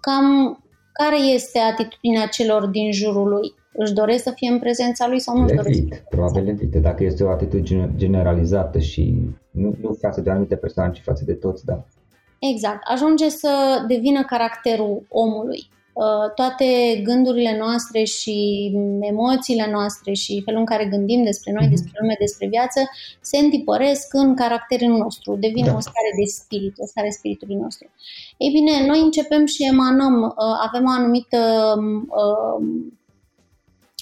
cam 0.00 0.56
care 0.92 1.18
este 1.34 1.58
atitudinea 1.58 2.26
celor 2.26 2.66
din 2.66 2.92
jurul 2.92 3.28
lui? 3.28 3.54
Își 3.74 3.92
doresc 3.92 4.22
să 4.22 4.32
fie 4.34 4.48
în 4.50 4.58
prezența 4.58 5.08
lui 5.08 5.20
sau 5.20 5.36
nu 5.36 5.44
își 5.44 5.54
doresc? 5.54 5.82
Probabil 6.08 6.44
levit. 6.44 6.74
Dacă 6.74 7.04
este 7.04 7.24
o 7.24 7.30
atitudine 7.30 7.92
generalizată 7.96 8.78
și 8.78 9.14
nu, 9.50 9.74
nu 9.80 9.96
față 10.00 10.20
de 10.20 10.30
anumite 10.30 10.56
persoane, 10.56 10.92
ci 10.92 11.00
față 11.00 11.24
de 11.24 11.32
toți, 11.32 11.64
da. 11.64 11.84
Exact. 12.50 12.80
Ajunge 12.84 13.28
să 13.28 13.84
devină 13.86 14.24
caracterul 14.24 15.06
omului. 15.08 15.70
Uh, 15.92 16.32
toate 16.34 17.00
gândurile 17.04 17.56
noastre 17.58 18.04
și 18.04 18.70
emoțiile 19.00 19.70
noastre 19.70 20.12
și 20.12 20.42
felul 20.44 20.60
în 20.60 20.66
care 20.66 20.84
gândim 20.84 21.22
despre 21.22 21.52
noi, 21.52 21.62
mhm. 21.62 21.70
despre 21.70 21.92
lume, 22.00 22.16
despre 22.18 22.46
viață, 22.46 22.80
se 23.20 23.38
întipăresc 23.38 24.14
în 24.14 24.34
caracterul 24.34 24.96
nostru, 24.96 25.36
devine 25.36 25.66
da. 25.66 25.76
o 25.76 25.80
stare 25.80 26.10
de 26.18 26.24
spirit, 26.24 26.74
o 26.78 26.86
stare 26.86 27.10
spiritului 27.10 27.54
nostru. 27.54 27.90
Ei 28.36 28.50
bine, 28.50 28.86
noi 28.86 29.00
începem 29.00 29.46
și 29.46 29.64
emanăm, 29.64 30.22
uh, 30.22 30.56
avem 30.66 30.84
o 30.84 30.90
anumită, 30.90 31.38
um, 31.76 32.08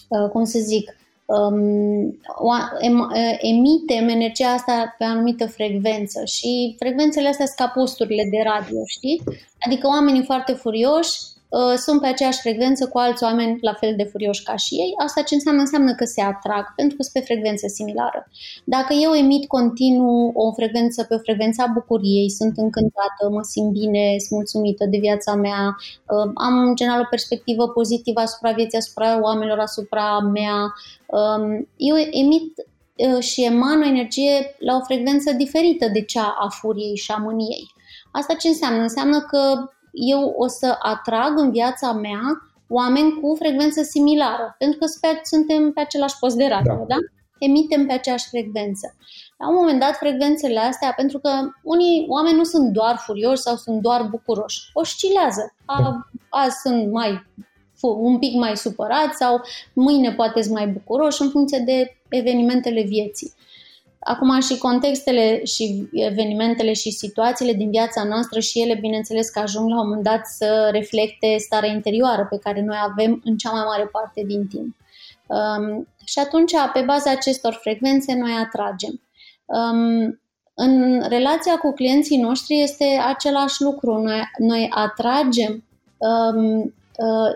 uh, 0.09 0.31
cum 0.33 0.45
să 0.45 0.59
zic, 0.59 1.00
um, 1.39 2.19
emitem 3.41 4.09
energia 4.09 4.49
asta 4.49 4.95
pe 4.99 5.05
anumită 5.05 5.47
frecvență 5.47 6.25
și 6.25 6.75
frecvențele 6.79 7.29
astea 7.29 7.47
sunt 7.47 7.59
ca 7.59 7.73
posturile 7.75 8.23
de 8.31 8.43
radio, 8.45 8.79
știi? 8.87 9.23
Adică 9.61 9.87
oamenii 9.87 10.25
foarte 10.25 10.53
furioși 10.53 11.11
Uh, 11.11 11.40
sunt 11.77 12.01
pe 12.01 12.07
aceeași 12.07 12.41
frecvență 12.41 12.89
cu 12.89 12.99
alți 12.99 13.25
oameni 13.25 13.59
la 13.61 13.73
fel 13.73 13.95
de 13.97 14.05
furioși 14.05 14.43
ca 14.43 14.57
și 14.57 14.75
ei. 14.75 14.93
Asta 15.05 15.23
ce 15.23 15.35
înseamnă? 15.35 15.61
Înseamnă 15.61 15.95
că 15.95 16.05
se 16.05 16.23
atrag, 16.23 16.65
pentru 16.77 16.97
că 16.97 17.03
sunt 17.03 17.15
pe 17.15 17.33
frecvență 17.33 17.67
similară. 17.67 18.29
Dacă 18.65 18.93
eu 18.93 19.13
emit 19.13 19.47
continuu 19.49 20.33
o 20.35 20.53
frecvență 20.53 21.05
pe 21.05 21.15
o 21.15 21.19
frecvență 21.19 21.63
a 21.63 21.73
bucuriei, 21.73 22.31
sunt 22.31 22.57
încântată, 22.57 23.29
mă 23.31 23.43
simt 23.43 23.71
bine, 23.71 24.17
sunt 24.19 24.31
mulțumită 24.31 24.85
de 24.87 24.99
viața 25.01 25.35
mea, 25.35 25.77
uh, 25.77 26.31
am 26.35 26.59
în 26.59 26.75
general 26.75 27.01
o 27.01 27.11
perspectivă 27.11 27.69
pozitivă 27.69 28.21
asupra 28.21 28.51
vieții, 28.53 28.79
asupra 28.79 29.21
oamenilor, 29.23 29.59
asupra 29.59 30.19
mea, 30.19 30.75
um, 31.07 31.69
eu 31.77 31.97
emit 31.97 32.53
uh, 32.97 33.23
și 33.23 33.45
eman 33.45 33.81
o 33.83 33.87
energie 33.87 34.57
la 34.59 34.77
o 34.77 34.85
frecvență 34.85 35.33
diferită 35.33 35.89
de 35.93 36.03
cea 36.03 36.37
a 36.39 36.49
furiei 36.49 36.97
și 36.97 37.11
a 37.11 37.17
mâniei. 37.17 37.67
Asta 38.13 38.35
ce 38.35 38.49
înseamnă? 38.49 38.83
Înseamnă 38.83 39.21
că 39.21 39.71
eu 39.93 40.35
o 40.37 40.47
să 40.47 40.77
atrag 40.79 41.39
în 41.39 41.51
viața 41.51 41.93
mea 41.93 42.21
oameni 42.69 43.21
cu 43.21 43.35
frecvență 43.39 43.83
similară, 43.83 44.55
pentru 44.59 44.79
că 44.79 44.87
suntem 45.23 45.73
pe 45.73 45.81
același 45.81 46.19
post 46.21 46.37
de 46.37 46.47
radio, 46.47 46.75
da? 46.75 46.85
da? 46.89 46.97
Emitem 47.39 47.87
pe 47.87 47.93
aceeași 47.93 48.29
frecvență. 48.29 48.95
La 49.39 49.49
un 49.49 49.55
moment 49.55 49.81
dat, 49.81 49.97
frecvențele 49.97 50.59
astea, 50.59 50.93
pentru 50.97 51.19
că 51.19 51.31
unii 51.63 52.07
oameni 52.09 52.37
nu 52.37 52.45
sunt 52.45 52.73
doar 52.73 52.97
furioși 52.97 53.41
sau 53.43 53.57
sunt 53.57 53.81
doar 53.81 54.03
bucuroși, 54.03 54.71
oscilează. 54.73 55.55
A, 55.65 55.83
da. 55.83 55.99
azi 56.29 56.57
sunt 56.63 56.93
mai 56.93 57.29
un 57.83 58.19
pic 58.19 58.35
mai 58.35 58.57
supărați 58.57 59.17
sau 59.17 59.41
mâine 59.73 60.13
poate 60.13 60.43
sunt 60.43 60.55
mai 60.55 60.69
bucuroși 60.69 61.23
în 61.23 61.31
funcție 61.31 61.59
de 61.59 61.97
evenimentele 62.09 62.83
vieții. 62.83 63.33
Acum 64.01 64.41
și 64.41 64.59
contextele 64.59 65.45
și 65.45 65.89
evenimentele 65.93 66.73
și 66.73 66.91
situațiile 66.91 67.53
din 67.53 67.71
viața 67.71 68.05
noastră 68.05 68.41
și 68.41 68.61
ele, 68.61 68.75
bineînțeles 68.75 69.29
că 69.29 69.39
ajung 69.39 69.69
la 69.69 69.81
un 69.81 69.87
moment 69.87 70.05
dat 70.05 70.27
să 70.27 70.69
reflecte 70.73 71.37
starea 71.39 71.71
interioară 71.71 72.27
pe 72.31 72.39
care 72.39 72.63
noi 72.63 72.77
avem 72.91 73.21
în 73.25 73.37
cea 73.37 73.51
mai 73.51 73.63
mare 73.65 73.87
parte 73.87 74.23
din 74.27 74.47
timp. 74.47 74.77
Um, 75.27 75.89
și 76.05 76.19
atunci, 76.19 76.53
pe 76.73 76.81
baza 76.81 77.11
acestor 77.11 77.53
frecvențe, 77.53 78.15
noi 78.15 78.33
atragem. 78.45 79.01
Um, 79.45 80.21
în 80.55 81.03
relația 81.09 81.59
cu 81.59 81.73
clienții 81.73 82.21
noștri 82.21 82.61
este 82.61 82.85
același 83.07 83.63
lucru. 83.63 84.03
Noi, 84.03 84.23
noi 84.39 84.69
atragem 84.71 85.65
um, 85.99 86.61
uh, 86.97 87.31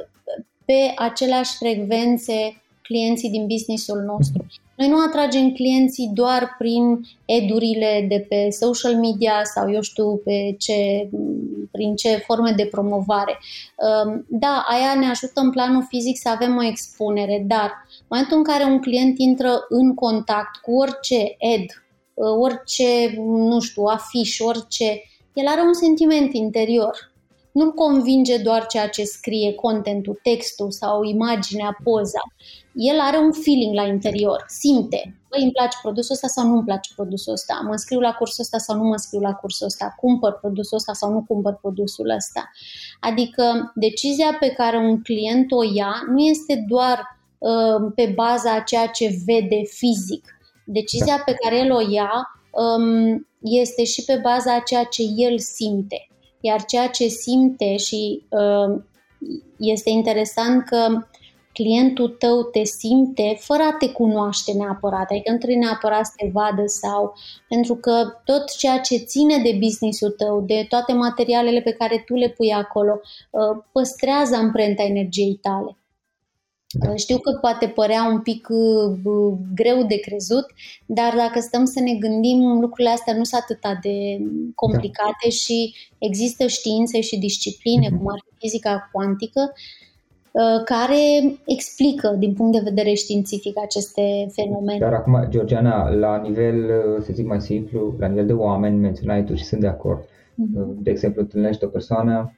pe 0.65 0.93
aceleași 0.97 1.57
frecvențe 1.57 2.63
clienții 2.83 3.31
din 3.31 3.47
businessul 3.47 4.01
nostru. 4.01 4.47
Noi 4.75 4.89
nu 4.89 4.97
atragem 5.07 5.53
clienții 5.53 6.11
doar 6.15 6.55
prin 6.59 7.01
edurile 7.25 8.07
de 8.09 8.27
pe 8.29 8.49
social 8.51 8.97
media 8.97 9.41
sau 9.45 9.73
eu 9.73 9.81
știu 9.81 10.17
pe 10.17 10.55
ce, 10.59 11.09
prin 11.71 11.95
ce 11.95 12.17
forme 12.17 12.53
de 12.57 12.67
promovare. 12.67 13.39
Um, 13.77 14.25
da, 14.29 14.65
aia 14.69 14.95
ne 15.01 15.07
ajută 15.07 15.41
în 15.41 15.51
planul 15.51 15.87
fizic 15.89 16.19
să 16.19 16.29
avem 16.29 16.57
o 16.57 16.65
expunere, 16.65 17.45
dar 17.47 17.71
în 17.89 18.07
momentul 18.09 18.37
în 18.37 18.43
care 18.43 18.65
un 18.65 18.81
client 18.81 19.19
intră 19.19 19.67
în 19.69 19.95
contact 19.95 20.57
cu 20.57 20.73
orice 20.73 21.35
ed, 21.39 21.65
uh, 22.15 22.37
orice, 22.39 23.15
nu 23.25 23.61
știu, 23.61 23.83
afiș, 23.83 24.39
orice, 24.39 25.03
el 25.33 25.47
are 25.47 25.61
un 25.61 25.75
sentiment 25.75 26.35
interior 26.35 27.13
nu-l 27.55 27.73
convinge 27.73 28.37
doar 28.37 28.67
ceea 28.67 28.89
ce 28.89 29.05
scrie 29.05 29.53
contentul, 29.53 30.19
textul 30.23 30.71
sau 30.71 31.03
imaginea, 31.03 31.79
poza. 31.85 32.23
El 32.75 33.01
are 33.01 33.19
un 33.19 33.33
feeling 33.33 33.75
la 33.75 33.87
interior, 33.87 34.45
simte. 34.47 35.17
Băi, 35.31 35.43
îmi 35.43 35.53
place 35.53 35.77
produsul 35.83 36.15
ăsta 36.15 36.27
sau 36.27 36.47
nu 36.47 36.55
îmi 36.55 36.65
place 36.65 36.91
produsul 36.95 37.33
ăsta? 37.33 37.61
Mă 37.65 37.71
înscriu 37.71 38.01
la 38.01 38.13
cursul 38.13 38.43
ăsta 38.43 38.59
sau 38.59 38.77
nu 38.77 38.83
mă 38.85 38.93
înscriu 38.93 39.21
la 39.21 39.33
cursul 39.33 39.67
ăsta? 39.67 39.95
Cumpăr 40.01 40.33
produsul 40.33 40.77
ăsta 40.77 40.93
sau 40.93 41.13
nu 41.13 41.25
cumpăr 41.29 41.55
produsul 41.61 42.11
ăsta? 42.11 42.51
Adică 43.01 43.73
decizia 43.75 44.37
pe 44.41 44.49
care 44.49 44.77
un 44.77 45.03
client 45.03 45.53
o 45.53 45.63
ia 45.75 45.95
nu 46.09 46.19
este 46.19 46.65
doar 46.69 47.19
uh, 47.39 47.93
pe 47.95 48.13
baza 48.15 48.55
a 48.55 48.61
ceea 48.61 48.87
ce 48.87 49.19
vede 49.25 49.61
fizic. 49.65 50.39
Decizia 50.65 51.23
pe 51.25 51.35
care 51.35 51.59
el 51.59 51.73
o 51.73 51.91
ia 51.91 52.41
um, 52.51 53.29
este 53.41 53.85
și 53.85 54.05
pe 54.05 54.17
baza 54.23 54.55
a 54.55 54.61
ceea 54.61 54.85
ce 54.85 55.03
el 55.17 55.39
simte. 55.39 56.09
Iar 56.47 56.65
ceea 56.65 56.89
ce 56.89 57.07
simte 57.07 57.77
și 57.77 58.23
uh, 58.29 58.83
este 59.59 59.91
interesant 59.91 60.65
că 60.65 61.07
clientul 61.53 62.09
tău 62.09 62.43
te 62.43 62.65
simte 62.65 63.37
fără 63.41 63.63
a 63.63 63.77
te 63.79 63.89
cunoaște 63.93 64.53
neapărat, 64.53 65.11
adică 65.11 65.31
nu 65.31 65.37
trebuie 65.37 65.59
neapărat 65.59 66.07
să 66.07 66.13
te 66.17 66.31
vadă 66.33 66.63
sau 66.67 67.15
pentru 67.49 67.75
că 67.75 67.93
tot 68.25 68.57
ceea 68.57 68.79
ce 68.79 68.97
ține 68.97 69.39
de 69.43 69.57
businessul 69.61 70.11
tău, 70.11 70.41
de 70.41 70.67
toate 70.69 70.93
materialele 70.93 71.61
pe 71.61 71.73
care 71.73 72.03
tu 72.07 72.15
le 72.15 72.29
pui 72.29 72.53
acolo, 72.53 73.01
uh, 73.31 73.63
păstrează 73.73 74.35
amprenta 74.35 74.83
energiei 74.83 75.39
tale. 75.43 75.79
Da. 76.79 76.91
Uh, 76.91 76.97
știu 76.97 77.19
că 77.19 77.39
poate 77.41 77.67
părea 77.67 78.09
un 78.13 78.21
pic 78.21 78.49
uh, 78.51 79.33
greu 79.55 79.87
de 79.87 79.97
crezut, 79.97 80.47
dar 80.87 81.13
dacă 81.17 81.41
stăm 81.41 81.65
să 81.65 81.81
ne 81.81 81.95
gândim, 81.95 82.61
lucrurile 82.61 82.91
astea 82.91 83.15
nu 83.15 83.25
sunt 83.25 83.41
atât 83.43 83.81
de 83.83 83.97
complicate 84.55 85.27
da. 85.29 85.29
și 85.29 85.75
există 85.99 86.47
științe 86.47 87.01
și 87.01 87.19
discipline, 87.19 87.87
mm-hmm. 87.87 87.97
cum 87.99 88.09
ar 88.09 88.21
fi 88.29 88.35
fizica 88.39 88.89
cuantică, 88.93 89.53
Uh, 90.35 90.63
care 90.65 91.37
explică 91.47 92.17
din 92.19 92.33
punct 92.33 92.53
de 92.53 92.61
vedere 92.65 92.93
științific 92.95 93.59
aceste 93.63 94.27
fenomene. 94.33 94.79
Dar 94.79 94.93
acum, 94.93 95.27
Georgiana, 95.29 95.91
la 95.91 96.17
nivel, 96.17 96.65
uh, 96.65 97.03
să 97.03 97.13
zic 97.13 97.27
mai 97.27 97.41
simplu, 97.41 97.95
la 97.99 98.07
nivel 98.07 98.27
de 98.27 98.33
oameni, 98.33 98.77
menționai 98.77 99.25
tu 99.25 99.35
și 99.35 99.45
sunt 99.45 99.61
de 99.61 99.67
acord. 99.67 100.03
Mm-hmm. 100.03 100.83
De 100.83 100.91
exemplu, 100.91 101.21
întâlnești 101.21 101.65
o 101.65 101.69
persoană 101.69 102.35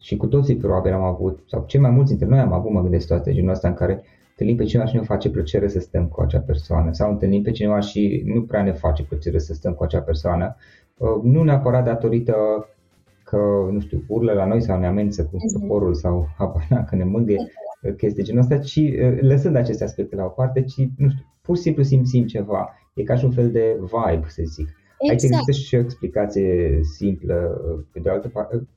și 0.00 0.16
cu 0.16 0.26
toții 0.26 0.56
probabil 0.56 0.92
am 0.92 1.02
avut, 1.02 1.38
sau 1.46 1.64
cei 1.66 1.80
mai 1.80 1.90
mulți 1.90 2.10
dintre 2.10 2.28
noi 2.28 2.38
am 2.38 2.52
avut, 2.52 2.70
mă 2.70 2.80
gândesc, 2.80 3.02
situația 3.02 3.32
genul 3.32 3.50
ăsta 3.50 3.68
în 3.68 3.74
care 3.74 4.02
întâlnim 4.30 4.56
pe 4.56 4.64
cineva 4.64 4.88
și 4.88 4.96
nu 4.96 5.02
face 5.02 5.30
plăcere 5.30 5.68
să 5.68 5.78
stăm 5.78 6.06
cu 6.06 6.20
acea 6.20 6.40
persoană 6.40 6.92
sau 6.92 7.10
întâlnim 7.10 7.42
pe 7.42 7.50
cineva 7.50 7.80
și 7.80 8.22
nu 8.26 8.42
prea 8.42 8.62
ne 8.62 8.72
face 8.72 9.02
plăcere 9.02 9.38
să 9.38 9.54
stăm 9.54 9.72
cu 9.72 9.82
acea 9.82 10.00
persoană, 10.00 10.56
nu 11.22 11.42
neapărat 11.42 11.84
datorită 11.84 12.34
că, 13.24 13.68
nu 13.70 13.80
știu, 13.80 14.04
urlă 14.06 14.32
la 14.32 14.46
noi 14.46 14.60
sau 14.60 14.78
ne 14.78 14.86
amenință 14.86 15.22
cu 15.22 15.36
mhm. 15.36 15.60
toporul 15.60 15.94
sau 15.94 16.28
apana 16.38 16.84
că 16.84 16.96
ne 16.96 17.04
mângâie 17.04 17.36
exact. 17.36 17.96
chestii 17.96 18.24
genul 18.24 18.40
ăsta, 18.40 18.58
ci 18.58 18.80
lăsând 19.20 19.56
aceste 19.56 19.84
aspecte 19.84 20.16
la 20.16 20.24
o 20.24 20.28
parte, 20.28 20.62
ci, 20.62 20.88
nu 20.96 21.08
știu, 21.08 21.24
pur 21.42 21.56
și 21.56 21.62
simplu 21.62 21.82
simțim 21.82 22.26
ceva. 22.26 22.68
E 22.94 23.02
ca 23.02 23.16
și 23.16 23.24
un 23.24 23.30
fel 23.30 23.50
de 23.50 23.78
vibe, 23.80 24.26
să 24.28 24.42
zic. 24.44 24.68
Exact. 24.98 25.10
Aici 25.10 25.22
există 25.22 25.52
și 25.52 25.74
o 25.74 25.78
explicație 25.78 26.80
simplă, 26.82 27.60
pe 27.92 28.00
de 28.00 28.10
altă 28.10 28.28
parte, 28.28 28.68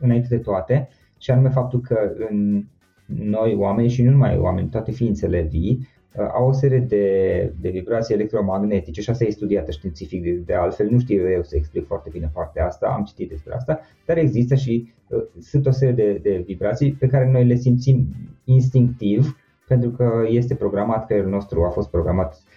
înainte 0.00 0.28
de 0.28 0.38
toate, 0.38 0.88
și 1.18 1.30
anume 1.30 1.48
faptul 1.48 1.80
că 1.80 2.12
în 2.30 2.64
noi 3.06 3.54
oameni 3.54 3.88
și 3.88 4.02
nu 4.02 4.10
numai 4.10 4.38
oameni, 4.38 4.68
toate 4.68 4.90
ființele 4.90 5.42
vii, 5.42 5.88
Uh, 6.16 6.28
au 6.32 6.48
o 6.48 6.52
serie 6.52 6.78
de, 6.78 7.52
de 7.60 7.68
vibrații 7.68 8.14
electromagnetice 8.14 9.00
și 9.00 9.10
asta 9.10 9.24
e 9.24 9.30
studiată 9.30 9.70
științific 9.70 10.22
de, 10.22 10.30
de 10.30 10.54
altfel, 10.54 10.88
nu 10.90 10.98
știu 10.98 11.30
eu 11.30 11.42
să 11.42 11.56
explic 11.56 11.86
foarte 11.86 12.08
bine 12.12 12.30
partea 12.32 12.66
asta, 12.66 12.86
am 12.86 13.04
citit 13.04 13.28
despre 13.28 13.54
asta, 13.54 13.80
dar 14.06 14.16
există 14.16 14.54
și 14.54 14.92
uh, 15.08 15.22
sunt 15.40 15.66
o 15.66 15.70
serie 15.70 15.94
de, 15.94 16.18
de 16.22 16.42
vibrații 16.46 16.92
pe 16.92 17.06
care 17.06 17.30
noi 17.30 17.44
le 17.44 17.54
simțim 17.54 18.06
instinctiv 18.44 19.36
pentru 19.68 19.90
că 19.90 20.24
este 20.28 20.54
programat, 20.54 21.06
creierul 21.06 21.30
nostru 21.30 21.64
a 21.64 21.68
fost 21.68 21.90
programat 21.90 22.32
uh, 22.32 22.49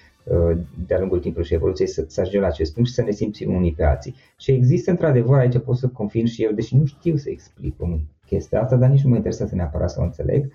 de-a 0.87 0.99
lungul 0.99 1.19
timpului 1.19 1.47
și 1.47 1.53
evoluției 1.53 1.87
să, 1.87 2.05
să 2.07 2.19
ajungem 2.19 2.41
la 2.41 2.47
acest 2.47 2.73
punct 2.73 2.89
și 2.89 2.95
să 2.95 3.01
ne 3.01 3.11
simțim 3.11 3.55
unii 3.55 3.73
pe 3.73 3.83
alții. 3.83 4.15
Și 4.37 4.51
există 4.51 4.91
într-adevăr, 4.91 5.37
aici 5.37 5.57
pot 5.57 5.77
să 5.77 5.87
confirm 5.87 6.25
și 6.25 6.43
eu, 6.43 6.51
deși 6.51 6.77
nu 6.77 6.85
știu 6.85 7.15
să 7.15 7.29
explic 7.29 7.77
cum 7.77 8.01
chestia 8.25 8.61
asta, 8.61 8.75
dar 8.75 8.89
nici 8.89 9.03
nu 9.03 9.09
mă 9.09 9.15
interesează 9.15 9.55
neapărat 9.55 9.89
să 9.89 9.99
o 9.99 10.03
înțeleg, 10.03 10.51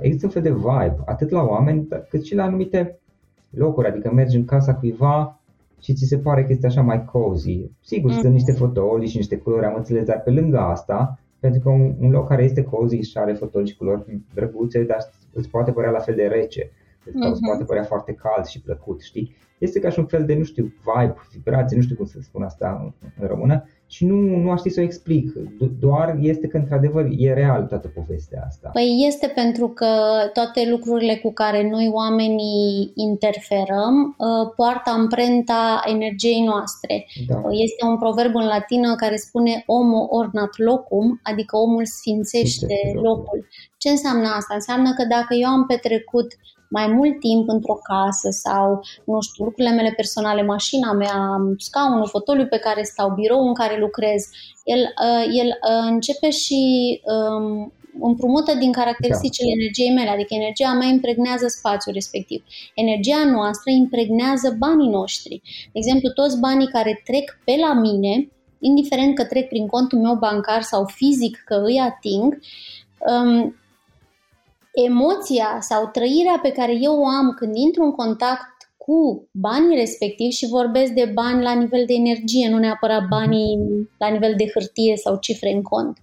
există 0.00 0.26
un 0.26 0.32
fel 0.32 0.42
de 0.42 0.50
vibe, 0.50 0.96
atât 1.04 1.30
la 1.30 1.42
oameni, 1.42 1.88
cât 2.08 2.24
și 2.24 2.34
la 2.34 2.42
anumite 2.42 2.98
locuri, 3.50 3.88
adică 3.88 4.12
mergi 4.12 4.36
în 4.36 4.44
casa 4.44 4.74
cuiva 4.74 5.40
și 5.80 5.94
ți 5.94 6.04
se 6.04 6.18
pare 6.18 6.44
că 6.44 6.52
este 6.52 6.66
așa 6.66 6.82
mai 6.82 7.04
cozy. 7.04 7.70
Sigur, 7.80 8.10
mm. 8.10 8.18
sunt 8.18 8.32
niște 8.32 8.52
fotoli 8.52 9.08
și 9.08 9.16
niște 9.16 9.36
culori, 9.36 9.66
am 9.66 9.74
înțeles, 9.76 10.04
dar 10.04 10.20
pe 10.20 10.30
lângă 10.30 10.58
asta, 10.58 11.18
pentru 11.40 11.60
că 11.60 11.68
un, 11.68 11.94
un 12.00 12.10
loc 12.10 12.28
care 12.28 12.44
este 12.44 12.62
cozy 12.62 13.00
și 13.00 13.18
are 13.18 13.32
fotoli 13.32 13.68
și 13.68 13.76
culori 13.76 14.20
drăguțe, 14.34 14.82
dar 14.82 14.98
îți 15.32 15.48
poate 15.48 15.72
părea 15.72 15.90
la 15.90 15.98
fel 15.98 16.14
de 16.14 16.26
rece, 16.26 16.70
îți 17.04 17.16
mm-hmm. 17.16 17.46
poate 17.46 17.64
părea 17.64 17.84
foarte 17.84 18.12
cald 18.12 18.46
și 18.46 18.60
plăcut, 18.60 19.00
știi? 19.00 19.36
Este 19.58 19.78
ca 19.80 19.90
și 19.90 19.98
un 19.98 20.06
fel 20.06 20.24
de, 20.24 20.34
nu 20.34 20.44
știu, 20.44 20.64
vibe, 20.64 21.14
vibrație, 21.32 21.76
nu 21.76 21.82
știu 21.82 21.96
cum 21.96 22.06
să 22.06 22.18
spun 22.22 22.42
asta 22.42 22.80
în, 22.82 23.08
în 23.20 23.28
română, 23.28 23.64
și 23.86 24.06
nu, 24.06 24.14
nu 24.14 24.50
aș 24.50 24.58
ști 24.58 24.68
să 24.68 24.80
o 24.80 24.82
explic. 24.82 25.32
Doar 25.78 26.16
este 26.20 26.46
că, 26.46 26.56
într-adevăr, 26.56 27.06
e 27.16 27.32
real 27.32 27.66
toată 27.66 27.88
povestea 27.88 28.44
asta. 28.46 28.68
Păi 28.72 29.04
este 29.06 29.26
pentru 29.34 29.68
că 29.68 29.86
toate 30.32 30.68
lucrurile 30.70 31.16
cu 31.16 31.32
care 31.32 31.68
noi 31.70 31.90
oamenii 31.92 32.92
interferăm 32.94 33.94
uh, 34.18 34.52
poartă 34.56 34.90
amprenta 34.90 35.80
energiei 35.86 36.44
noastre. 36.44 37.06
Da. 37.28 37.36
Uh, 37.36 37.48
este 37.50 37.84
un 37.84 37.98
proverb 37.98 38.34
în 38.34 38.46
latină 38.46 38.94
care 38.94 39.16
spune 39.16 39.64
homo 39.66 40.06
ornat 40.10 40.52
locum, 40.56 41.20
adică 41.22 41.56
omul 41.56 41.84
sfințește 41.84 42.76
locul. 42.94 43.08
locul. 43.08 43.46
Ce 43.78 43.88
înseamnă 43.90 44.28
asta? 44.28 44.54
Înseamnă 44.54 44.90
că 44.96 45.04
dacă 45.04 45.34
eu 45.34 45.48
am 45.48 45.66
petrecut 45.66 46.26
mai 46.70 46.86
mult 46.86 47.20
timp 47.20 47.48
într-o 47.48 47.78
casă 47.82 48.28
sau, 48.30 48.80
nu 49.04 49.20
știu, 49.20 49.44
lucrurile 49.44 49.74
mele 49.74 49.92
personale, 49.96 50.42
mașina 50.42 50.92
mea, 50.92 51.36
scaunul, 51.56 52.08
fotoliu 52.08 52.46
pe 52.46 52.58
care 52.58 52.82
stau, 52.82 53.10
birou 53.10 53.46
în 53.48 53.54
care 53.54 53.78
lucrez, 53.78 54.28
el, 54.64 54.80
uh, 54.80 55.26
el 55.40 55.46
uh, 55.46 55.90
începe 55.90 56.30
și 56.30 56.60
um, 57.04 57.72
împrumută 58.00 58.54
din 58.54 58.72
caracteristicile 58.72 59.48
da. 59.48 59.60
energiei 59.60 59.94
mele, 59.94 60.10
adică 60.10 60.34
energia 60.34 60.72
mea 60.72 60.88
impregnează 60.88 61.46
spațiul 61.48 61.94
respectiv. 61.94 62.44
Energia 62.74 63.24
noastră 63.24 63.70
impregnează 63.70 64.56
banii 64.58 64.88
noștri. 64.88 65.40
De 65.44 65.78
exemplu, 65.82 66.08
toți 66.10 66.40
banii 66.40 66.66
care 66.66 67.02
trec 67.04 67.38
pe 67.44 67.54
la 67.60 67.72
mine, 67.80 68.28
indiferent 68.58 69.14
că 69.14 69.24
trec 69.24 69.48
prin 69.48 69.66
contul 69.66 69.98
meu 69.98 70.14
bancar 70.14 70.62
sau 70.62 70.84
fizic 70.84 71.42
că 71.46 71.62
îi 71.64 71.78
ating, 71.78 72.38
um, 72.98 73.59
emoția 74.86 75.58
sau 75.60 75.86
trăirea 75.86 76.38
pe 76.42 76.52
care 76.52 76.78
eu 76.80 77.00
o 77.00 77.06
am 77.06 77.34
când 77.38 77.56
intru 77.56 77.82
în 77.82 77.92
contact 77.92 78.48
cu 78.76 79.28
banii 79.30 79.76
respectivi 79.76 80.34
și 80.34 80.48
vorbesc 80.48 80.92
de 80.92 81.10
bani 81.14 81.42
la 81.42 81.54
nivel 81.54 81.84
de 81.86 81.94
energie, 81.94 82.48
nu 82.48 82.58
neapărat 82.58 83.08
banii 83.08 83.58
la 83.98 84.08
nivel 84.08 84.34
de 84.36 84.50
hârtie 84.54 84.96
sau 84.96 85.16
cifre 85.16 85.52
în 85.52 85.62
cont. 85.62 85.98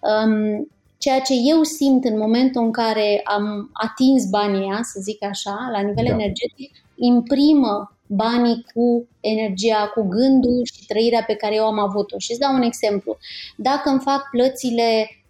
Um, 0.00 0.68
ceea 0.98 1.20
ce 1.20 1.34
eu 1.44 1.62
simt 1.62 2.04
în 2.04 2.18
momentul 2.18 2.62
în 2.62 2.70
care 2.70 3.20
am 3.24 3.70
atins 3.72 4.24
banii 4.30 4.70
să 4.82 5.00
zic 5.00 5.24
așa, 5.24 5.68
la 5.72 5.80
nivel 5.80 6.04
da. 6.04 6.10
energetic, 6.10 6.70
imprimă 6.94 7.96
banii 8.06 8.64
cu 8.74 9.08
energia, 9.20 9.90
cu 9.94 10.02
gândul 10.02 10.60
și 10.64 10.86
trăirea 10.86 11.24
pe 11.26 11.34
care 11.34 11.54
eu 11.54 11.64
am 11.64 11.78
avut-o. 11.78 12.18
Și 12.18 12.30
îți 12.30 12.40
dau 12.40 12.54
un 12.54 12.62
exemplu. 12.62 13.16
Dacă 13.56 13.90
îmi 13.90 14.00
fac 14.00 14.30
plățile, 14.30 15.08
uh, 15.10 15.21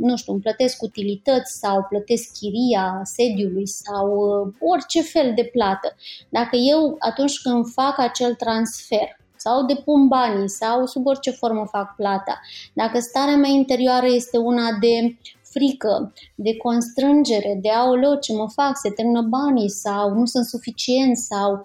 nu 0.00 0.16
știu, 0.16 0.32
îmi 0.32 0.42
plătesc 0.42 0.82
utilități 0.82 1.58
sau 1.58 1.86
plătesc 1.88 2.32
chiria 2.32 3.00
sediului 3.04 3.66
sau 3.66 4.06
uh, 4.16 4.52
orice 4.60 5.02
fel 5.02 5.32
de 5.34 5.44
plată, 5.44 5.94
dacă 6.28 6.56
eu 6.56 6.96
atunci 6.98 7.40
când 7.42 7.66
fac 7.66 7.98
acel 7.98 8.34
transfer 8.34 9.20
sau 9.36 9.64
depun 9.64 10.08
banii 10.08 10.48
sau 10.48 10.86
sub 10.86 11.06
orice 11.06 11.30
formă 11.30 11.66
fac 11.70 11.94
plata. 11.96 12.40
Dacă 12.74 12.98
starea 12.98 13.36
mea 13.36 13.50
interioară 13.50 14.06
este 14.06 14.38
una 14.38 14.68
de 14.80 15.16
frică, 15.42 16.12
de 16.34 16.56
constrângere, 16.56 17.58
de 17.62 17.70
aoleu 17.70 18.18
ce 18.18 18.32
mă 18.34 18.48
fac, 18.54 18.72
se 18.74 18.90
termină 18.90 19.22
banii 19.22 19.70
sau 19.70 20.10
nu 20.14 20.24
sunt 20.24 20.44
suficienți 20.44 21.26
sau 21.26 21.62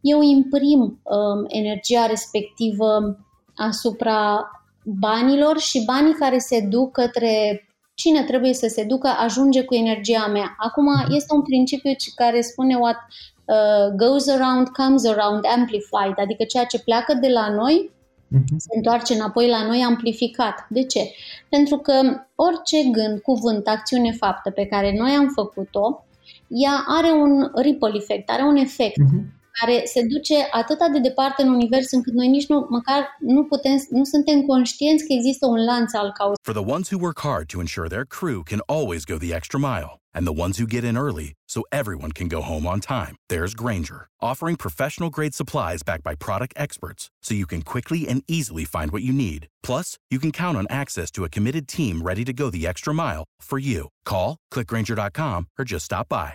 eu 0.00 0.22
imprim 0.22 0.80
um, 0.80 1.44
energia 1.48 2.06
respectivă 2.06 3.18
asupra 3.56 4.50
banilor 4.84 5.58
și 5.58 5.84
banii 5.84 6.12
care 6.12 6.38
se 6.38 6.60
duc 6.60 6.92
către 6.92 7.64
cine 7.94 8.22
trebuie 8.22 8.52
să 8.52 8.66
se 8.66 8.84
ducă 8.84 9.08
ajunge 9.18 9.64
cu 9.64 9.74
energia 9.74 10.26
mea. 10.26 10.54
Acum 10.58 10.86
este 11.08 11.34
un 11.34 11.42
principiu 11.42 11.92
care 12.14 12.40
spune 12.40 12.76
what 12.76 12.96
uh, 13.44 13.94
goes 13.96 14.28
around 14.28 14.68
comes 14.68 15.06
around 15.06 15.44
amplified, 15.56 16.14
adică 16.16 16.44
ceea 16.44 16.64
ce 16.64 16.78
pleacă 16.78 17.14
de 17.14 17.28
la 17.28 17.48
noi 17.48 17.90
uh-huh. 17.90 18.56
se 18.56 18.68
întoarce 18.74 19.14
înapoi 19.14 19.48
la 19.48 19.66
noi 19.66 19.82
amplificat. 19.82 20.66
De 20.68 20.82
ce? 20.84 21.00
Pentru 21.48 21.76
că 21.76 21.92
orice 22.34 22.76
gând, 22.92 23.20
cuvânt, 23.20 23.66
acțiune, 23.66 24.12
faptă 24.12 24.50
pe 24.50 24.66
care 24.66 24.94
noi 24.96 25.10
am 25.10 25.28
făcut-o, 25.34 26.04
ea 26.48 26.84
are 26.86 27.10
un 27.10 27.50
ripple 27.54 27.92
effect, 27.94 28.30
are 28.30 28.42
un 28.42 28.56
efect. 28.56 28.96
Uh-huh 28.96 29.38
care 29.58 29.84
se 29.84 30.02
duce 30.02 30.48
atât 30.50 30.78
de 30.92 30.98
departe 30.98 31.42
în 31.42 31.48
univers 31.48 31.92
încât 31.92 32.12
noi 32.12 32.28
nici 32.28 32.46
nu, 32.46 32.66
măcar 32.70 33.16
nu 33.20 33.44
putem, 33.44 33.76
nu 33.90 34.04
suntem 34.04 34.42
conștienți 34.42 35.04
că 35.04 35.12
există 35.12 35.46
un 35.46 35.64
lanț 35.64 35.92
al 35.94 36.12
cauzei. 36.12 36.42
For 36.42 36.54
the 36.54 36.72
ones 36.74 36.90
who 36.90 36.98
work 37.06 37.20
hard 37.20 37.46
to 37.52 37.60
ensure 37.60 37.88
their 37.88 38.06
crew 38.18 38.42
can 38.42 38.60
always 38.66 39.04
go 39.04 39.16
the 39.16 39.34
extra 39.34 39.58
mile 39.58 39.92
and 40.14 40.26
the 40.26 40.32
ones 40.44 40.58
who 40.58 40.66
get 40.66 40.84
in 40.84 40.96
early 40.96 41.34
so 41.48 41.62
everyone 41.70 42.12
can 42.12 42.28
go 42.28 42.40
home 42.42 42.66
on 42.66 42.80
time, 42.80 43.16
there's 43.28 43.54
Granger, 43.54 44.06
offering 44.20 44.56
professional 44.56 45.10
grade 45.10 45.34
supplies 45.34 45.82
backed 45.82 46.04
by 46.04 46.14
product 46.14 46.54
experts 46.56 47.10
so 47.22 47.34
you 47.34 47.46
can 47.46 47.62
quickly 47.62 48.08
and 48.08 48.22
easily 48.28 48.64
find 48.64 48.90
what 48.92 49.02
you 49.02 49.12
need. 49.12 49.48
Plus, 49.62 49.98
you 50.10 50.18
can 50.18 50.32
count 50.32 50.56
on 50.56 50.66
access 50.70 51.10
to 51.10 51.24
a 51.24 51.28
committed 51.28 51.68
team 51.68 52.02
ready 52.02 52.24
to 52.24 52.32
go 52.32 52.50
the 52.50 52.66
extra 52.66 52.94
mile 52.94 53.24
for 53.40 53.58
you. 53.58 53.88
Call, 54.04 54.36
clickgranger.com 54.52 55.48
or 55.58 55.64
just 55.64 55.84
stop 55.84 56.08
by. 56.08 56.34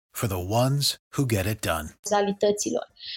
for 0.11 0.27
the 0.27 0.37
ones 0.37 1.01
who 1.17 1.25
get 1.25 1.45
it 1.45 1.65
done. 1.65 1.97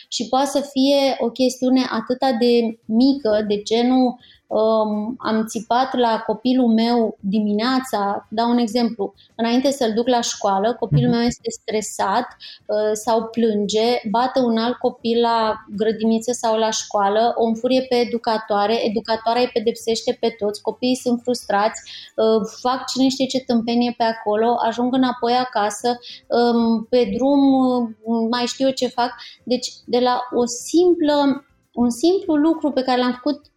Și 0.08 0.28
poate 0.28 0.50
să 0.50 0.60
fie 0.60 1.16
o 1.18 1.30
chestiune 1.30 1.86
atât 1.90 2.18
de 2.38 2.78
mică, 2.84 3.44
de 3.48 3.62
genul 3.62 4.18
um, 4.54 5.14
am 5.18 5.46
țipat 5.46 5.96
la 5.96 6.22
copilul 6.26 6.68
meu 6.68 7.16
dimineața, 7.20 8.26
dau 8.30 8.50
un 8.50 8.58
exemplu, 8.58 9.14
înainte 9.34 9.70
să-l 9.70 9.92
duc 9.92 10.08
la 10.08 10.20
școală, 10.20 10.76
copilul 10.80 11.10
meu 11.10 11.20
este 11.20 11.50
stresat 11.50 12.26
uh, 12.66 12.90
sau 12.92 13.24
plânge, 13.24 14.00
bate 14.10 14.40
un 14.40 14.56
alt 14.56 14.76
copil 14.76 15.20
la 15.20 15.54
grădiniță 15.76 16.32
sau 16.32 16.56
la 16.56 16.70
școală, 16.70 17.34
o 17.36 17.44
înfurie 17.44 17.86
pe 17.88 17.96
educatoare, 17.96 18.84
educatoarea 18.84 19.42
îi 19.42 19.50
pedepsește 19.52 20.16
pe 20.20 20.34
toți, 20.38 20.62
copiii 20.62 20.96
sunt 20.96 21.20
frustrați, 21.22 21.80
uh, 22.16 22.48
fac 22.60 22.86
cine 22.86 23.08
știe 23.08 23.26
ce 23.26 23.40
tâmpenie 23.40 23.94
pe 23.96 24.04
acolo, 24.04 24.56
ajung 24.66 24.94
înapoi 24.94 25.32
acasă, 25.32 25.98
um, 26.28 26.84
pe 26.84 27.10
drum 27.14 27.40
uh, 27.54 27.88
mai 28.30 28.44
știu 28.46 28.66
eu 28.66 28.72
ce 28.72 28.86
fac. 28.86 29.10
Deci 29.44 29.68
de 29.84 29.98
la 29.98 30.20
o 30.34 30.44
simplă 30.46 31.44
un 31.74 31.90
simplu 31.90 32.34
lucru 32.34 32.70
pe 32.70 32.82
care 32.82 33.00
l-am 33.00 33.12
făcut 33.12 33.36
uh, 33.36 33.53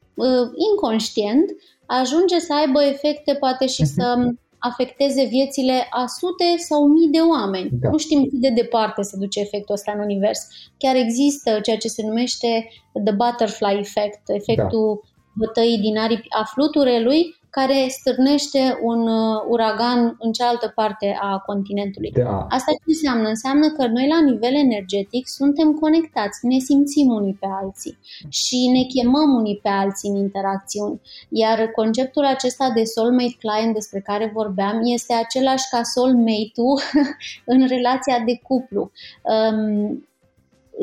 inconștient 0.72 1.46
ajunge 1.86 2.40
să 2.40 2.54
aibă 2.54 2.84
efecte 2.84 3.34
poate 3.34 3.68
și 3.68 3.82
uh-huh. 3.82 3.94
să 3.96 4.18
afecteze 4.60 5.24
viețile 5.24 5.88
a 5.90 6.06
sute 6.06 6.58
sau 6.58 6.88
mii 6.88 7.08
de 7.08 7.20
oameni. 7.20 7.70
Da. 7.72 7.90
Nu 7.90 7.98
știm 7.98 8.22
cât 8.24 8.40
de 8.40 8.50
departe 8.50 9.02
se 9.02 9.18
duce 9.18 9.40
efectul 9.40 9.76
ăsta 9.76 9.92
în 9.92 10.00
univers. 10.00 10.48
Chiar 10.78 10.96
există 10.96 11.60
ceea 11.60 11.78
ce 11.78 11.88
se 11.88 12.06
numește 12.06 12.70
the 13.04 13.14
butterfly 13.14 13.78
effect, 13.80 14.22
efectul 14.30 15.02
da. 15.04 15.10
bătăii 15.34 15.78
din 15.78 15.98
aripi 15.98 16.28
a 16.30 16.44
fluturelui, 16.44 17.36
care 17.50 17.86
stârnește 17.88 18.80
un 18.82 19.08
uh, 19.08 19.42
uragan 19.48 20.16
în 20.20 20.32
cealaltă 20.32 20.72
parte 20.76 21.18
a 21.22 21.38
continentului. 21.38 22.12
Da. 22.12 22.48
Asta 22.50 22.72
ce 22.72 22.84
înseamnă? 22.86 23.28
Înseamnă 23.28 23.70
că 23.70 23.88
noi 23.88 24.08
la 24.08 24.22
nivel 24.22 24.56
energetic 24.56 25.28
suntem 25.28 25.74
conectați, 25.74 26.46
ne 26.46 26.58
simțim 26.58 27.08
unii 27.14 27.38
pe 27.40 27.48
alții 27.62 27.98
și 28.30 28.68
ne 28.68 28.84
chemăm 28.84 29.36
unii 29.36 29.60
pe 29.64 29.70
alții 29.70 30.10
în 30.10 30.16
interacțiuni. 30.16 31.02
Iar 31.30 31.68
conceptul 31.68 32.26
acesta 32.26 32.72
de 32.76 32.84
soulmate 32.84 33.38
client 33.40 33.74
despre 33.74 34.00
care 34.00 34.32
vorbeam 34.34 34.80
este 34.84 35.14
același 35.14 35.70
ca 35.70 35.84
soulmate-ul 35.84 36.80
în 37.54 37.68
relația 37.68 38.20
de 38.26 38.40
cuplu. 38.44 38.92
Um, 39.22 40.08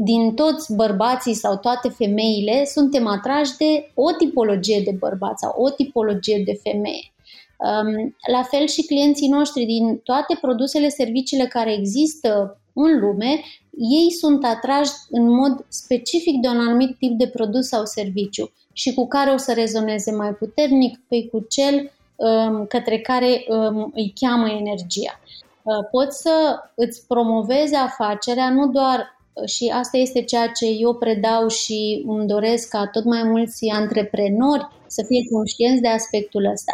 din 0.03 0.35
toți 0.35 0.75
bărbații 0.75 1.35
sau 1.35 1.57
toate 1.57 1.89
femeile 1.89 2.65
suntem 2.65 3.07
atrași 3.07 3.57
de 3.57 3.91
o 3.95 4.13
tipologie 4.13 4.83
de 4.85 4.97
bărbați 4.99 5.41
sau 5.41 5.63
o 5.63 5.71
tipologie 5.71 6.43
de 6.45 6.61
femeie. 6.63 7.13
Um, 7.59 8.17
la 8.33 8.43
fel 8.43 8.67
și 8.67 8.87
clienții 8.87 9.29
noștri 9.29 9.65
din 9.65 9.99
toate 9.99 10.39
produsele, 10.41 10.89
serviciile 10.89 11.47
care 11.47 11.73
există 11.73 12.59
în 12.73 12.99
lume, 13.01 13.41
ei 13.79 14.11
sunt 14.11 14.45
atrași 14.45 14.93
în 15.11 15.35
mod 15.35 15.65
specific 15.69 16.41
de 16.41 16.49
un 16.49 16.59
anumit 16.59 16.99
tip 16.99 17.19
de 17.19 17.29
produs 17.29 17.67
sau 17.67 17.85
serviciu 17.85 18.53
și 18.73 18.95
cu 18.95 19.07
care 19.07 19.31
o 19.31 19.37
să 19.37 19.53
rezoneze 19.53 20.13
mai 20.13 20.31
puternic, 20.31 21.01
pe 21.09 21.29
cu 21.33 21.47
cel 21.49 21.93
um, 22.17 22.67
către 22.67 22.99
care 22.99 23.45
um, 23.49 23.91
îi 23.95 24.13
cheamă 24.21 24.49
energia. 24.49 25.21
Uh, 25.63 25.87
poți 25.91 26.21
să 26.21 26.59
îți 26.75 27.07
promovezi 27.07 27.75
afacerea 27.75 28.51
nu 28.51 28.69
doar 28.69 29.15
și 29.47 29.73
asta 29.75 29.97
este 29.97 30.23
ceea 30.23 30.47
ce 30.47 30.67
eu 30.67 30.95
predau 30.95 31.49
și 31.49 32.05
îmi 32.07 32.27
doresc 32.27 32.69
ca 32.69 32.89
tot 32.93 33.05
mai 33.05 33.23
mulți 33.23 33.69
antreprenori 33.69 34.69
să 34.87 35.05
fie 35.07 35.29
conștienți 35.33 35.83
de 35.83 35.89
aspectul 35.89 36.51
ăsta. 36.53 36.73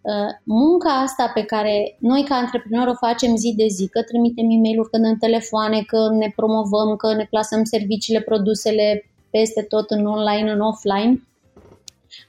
Uh, 0.00 0.30
munca 0.44 0.90
asta 0.90 1.30
pe 1.34 1.42
care 1.42 1.96
noi 1.98 2.24
ca 2.28 2.34
antreprenori 2.34 2.90
o 2.90 2.94
facem 3.06 3.36
zi 3.36 3.54
de 3.56 3.66
zi, 3.66 3.88
că 3.88 4.02
trimitem 4.02 4.50
e 4.50 4.56
mail 4.56 4.88
că 4.88 4.96
în 4.96 5.18
telefoane, 5.18 5.82
că 5.86 6.08
ne 6.12 6.32
promovăm, 6.36 6.96
că 6.96 7.14
ne 7.14 7.26
plasăm 7.30 7.64
serviciile, 7.64 8.20
produsele 8.20 9.04
peste 9.30 9.62
tot 9.62 9.90
în 9.90 10.06
online, 10.06 10.50
în 10.50 10.60
offline, 10.60 11.27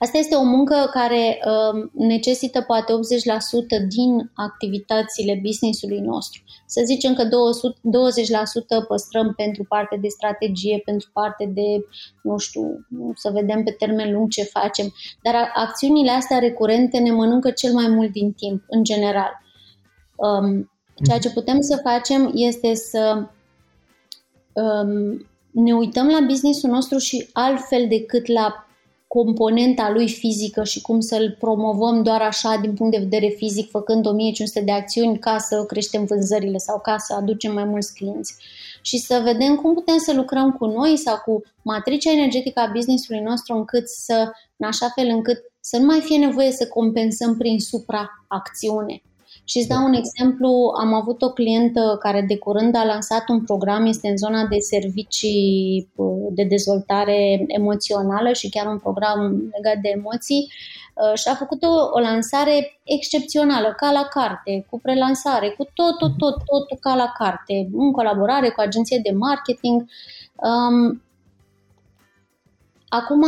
Asta 0.02 0.18
este 0.18 0.36
o 0.36 0.44
muncă 0.44 0.90
care 0.92 1.40
uh, 1.46 1.90
necesită 1.94 2.62
poate 2.62 2.94
80% 2.94 3.88
din 3.88 4.32
activitățile 4.34 5.40
businessului 5.44 6.00
nostru. 6.00 6.44
Să 6.66 6.82
zicem 6.86 7.14
că 7.14 7.24
200, 7.24 7.80
20% 8.84 8.88
păstrăm 8.88 9.34
pentru 9.36 9.64
parte 9.64 9.98
de 10.02 10.08
strategie, 10.08 10.82
pentru 10.86 11.10
parte 11.14 11.46
de, 11.54 11.86
nu 12.24 12.38
știu, 12.38 12.86
să 13.16 13.30
vedem 13.34 13.64
pe 13.64 13.72
termen 13.72 14.14
lung 14.14 14.30
ce 14.30 14.44
facem. 14.44 14.94
Dar 15.24 15.52
acțiunile 15.56 16.12
astea 16.12 16.40
recurente 16.40 16.98
ne 16.98 17.12
mănâncă 17.12 17.52
cel 17.52 17.74
mai 17.74 17.88
mult 17.88 18.12
din 18.12 18.32
timp, 18.32 18.64
în 18.68 18.84
general. 18.84 19.32
Um, 20.16 20.72
ceea 21.06 21.20
ce 21.20 21.32
putem 21.32 21.62
să 21.62 21.80
facem 21.84 22.32
este 22.34 22.74
să 22.74 23.28
um, 24.54 25.28
ne 25.52 25.74
uităm 25.74 26.08
la 26.08 26.20
businessul 26.26 26.70
nostru 26.70 26.98
și 26.98 27.30
altfel 27.34 27.88
decât 27.88 28.28
la 28.28 28.69
componenta 29.18 29.90
lui 29.92 30.10
fizică 30.10 30.64
și 30.64 30.82
cum 30.82 31.00
să-l 31.00 31.36
promovăm 31.40 32.04
doar 32.04 32.22
așa 32.22 32.58
din 32.62 32.74
punct 32.74 32.92
de 32.92 33.04
vedere 33.04 33.28
fizic, 33.28 33.70
făcând 33.70 34.06
1500 34.06 34.62
de 34.62 34.72
acțiuni 34.72 35.20
ca 35.20 35.38
să 35.38 35.64
creștem 35.68 36.06
vânzările 36.06 36.58
sau 36.58 36.80
ca 36.80 36.98
să 36.98 37.14
aducem 37.14 37.54
mai 37.54 37.64
mulți 37.64 37.94
clienți. 37.94 38.36
Și 38.82 38.98
să 38.98 39.22
vedem 39.24 39.56
cum 39.56 39.74
putem 39.74 39.98
să 39.98 40.14
lucrăm 40.14 40.52
cu 40.52 40.66
noi 40.66 40.98
sau 40.98 41.18
cu 41.26 41.42
matricea 41.62 42.12
energetică 42.12 42.60
a 42.60 42.72
businessului 42.74 43.22
nostru 43.22 43.56
încât 43.56 43.88
să, 43.88 44.32
în 44.58 44.68
așa 44.68 44.90
fel 44.96 45.08
încât 45.08 45.38
să 45.60 45.78
nu 45.78 45.86
mai 45.86 46.02
fie 46.02 46.18
nevoie 46.18 46.52
să 46.52 46.68
compensăm 46.68 47.38
prin 47.38 47.60
supraacțiune. 47.60 49.02
Și 49.50 49.58
îți 49.58 49.68
dau 49.68 49.84
un 49.84 49.94
exemplu, 49.94 50.74
am 50.80 50.94
avut 50.94 51.22
o 51.22 51.32
clientă 51.32 51.98
care 52.00 52.22
de 52.22 52.38
curând 52.38 52.76
a 52.76 52.86
lansat 52.86 53.30
un 53.30 53.44
program, 53.44 53.86
este 53.86 54.08
în 54.08 54.18
zona 54.18 54.46
de 54.46 54.58
servicii 54.60 55.90
uh, 55.96 56.28
de 56.32 56.44
dezvoltare 56.44 57.44
emoțională 57.48 58.34
și 58.34 58.50
chiar 58.50 58.66
un 58.66 58.80
program 58.80 59.52
legat 59.56 59.82
de 59.82 59.90
emoții 59.90 60.52
uh, 60.94 61.18
și 61.18 61.28
a 61.28 61.36
făcut 61.36 61.64
o, 61.64 61.90
o 61.92 62.00
lansare 62.00 62.80
excepțională, 62.84 63.74
ca 63.78 63.92
la 63.92 64.04
carte, 64.04 64.66
cu 64.70 64.80
prelansare, 64.80 65.50
cu 65.50 65.64
tot, 65.74 65.98
tot, 65.98 66.18
tot, 66.18 66.36
tot 66.46 66.80
ca 66.80 66.96
la 66.96 67.12
carte, 67.18 67.70
în 67.74 67.92
colaborare 67.92 68.50
cu 68.50 68.62
agenție 68.62 69.00
de 69.04 69.12
marketing. 69.12 69.86
Um, 70.36 71.02
acum, 72.88 73.26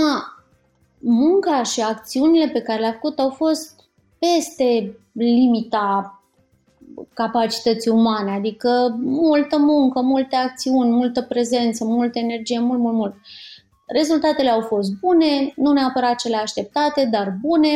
munca 0.99 1.63
și 1.63 1.82
acțiunile 1.82 2.47
pe 2.47 2.61
care 2.61 2.80
le-a 2.80 2.91
făcut 2.91 3.19
au 3.19 3.30
fost 3.30 3.89
peste 4.19 4.95
limita 5.14 6.16
capacității 7.14 7.91
umane, 7.91 8.32
adică 8.32 8.95
multă 8.99 9.57
muncă, 9.57 10.01
multe 10.01 10.36
acțiuni, 10.36 10.89
multă 10.89 11.22
prezență, 11.22 11.86
multă 11.86 12.20
energie, 12.20 12.59
mult, 12.59 12.80
mult, 12.80 12.95
mult. 12.95 13.14
Rezultatele 13.88 14.49
au 14.49 14.62
fost 14.62 14.91
bune, 14.99 15.53
nu 15.55 15.72
neapărat 15.72 16.16
cele 16.16 16.36
așteptate, 16.36 17.05
dar 17.12 17.38
bune, 17.41 17.72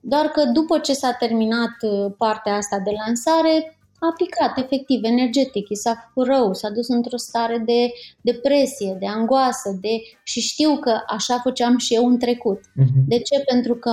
doar 0.00 0.26
că 0.26 0.44
după 0.44 0.78
ce 0.78 0.92
s-a 0.92 1.12
terminat 1.12 1.76
uh, 1.80 2.12
partea 2.18 2.54
asta 2.54 2.78
de 2.78 2.90
lansare, 3.06 3.76
a 3.98 4.12
picat 4.16 4.58
efectiv 4.58 5.04
energetic, 5.04 5.68
i 5.68 5.74
s-a 5.74 5.94
făcut 5.94 6.26
rău, 6.26 6.54
s-a 6.54 6.70
dus 6.70 6.88
într-o 6.88 7.16
stare 7.16 7.58
de 7.58 7.92
depresie, 8.20 8.96
de 9.00 9.06
angoasă, 9.06 9.78
de... 9.80 9.88
și 10.22 10.40
știu 10.40 10.76
că 10.76 11.00
așa 11.06 11.38
făceam 11.38 11.78
și 11.78 11.94
eu 11.94 12.06
în 12.06 12.18
trecut. 12.18 12.58
Uh-huh. 12.58 13.06
De 13.06 13.18
ce? 13.18 13.40
Pentru 13.40 13.74
că 13.74 13.90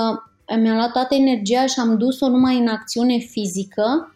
mi-am 0.57 0.75
luat 0.75 0.91
toată 0.91 1.15
energia 1.15 1.65
și 1.65 1.79
am 1.79 1.97
dus-o 1.97 2.29
numai 2.29 2.57
în 2.57 2.67
acțiune 2.67 3.17
fizică, 3.17 4.15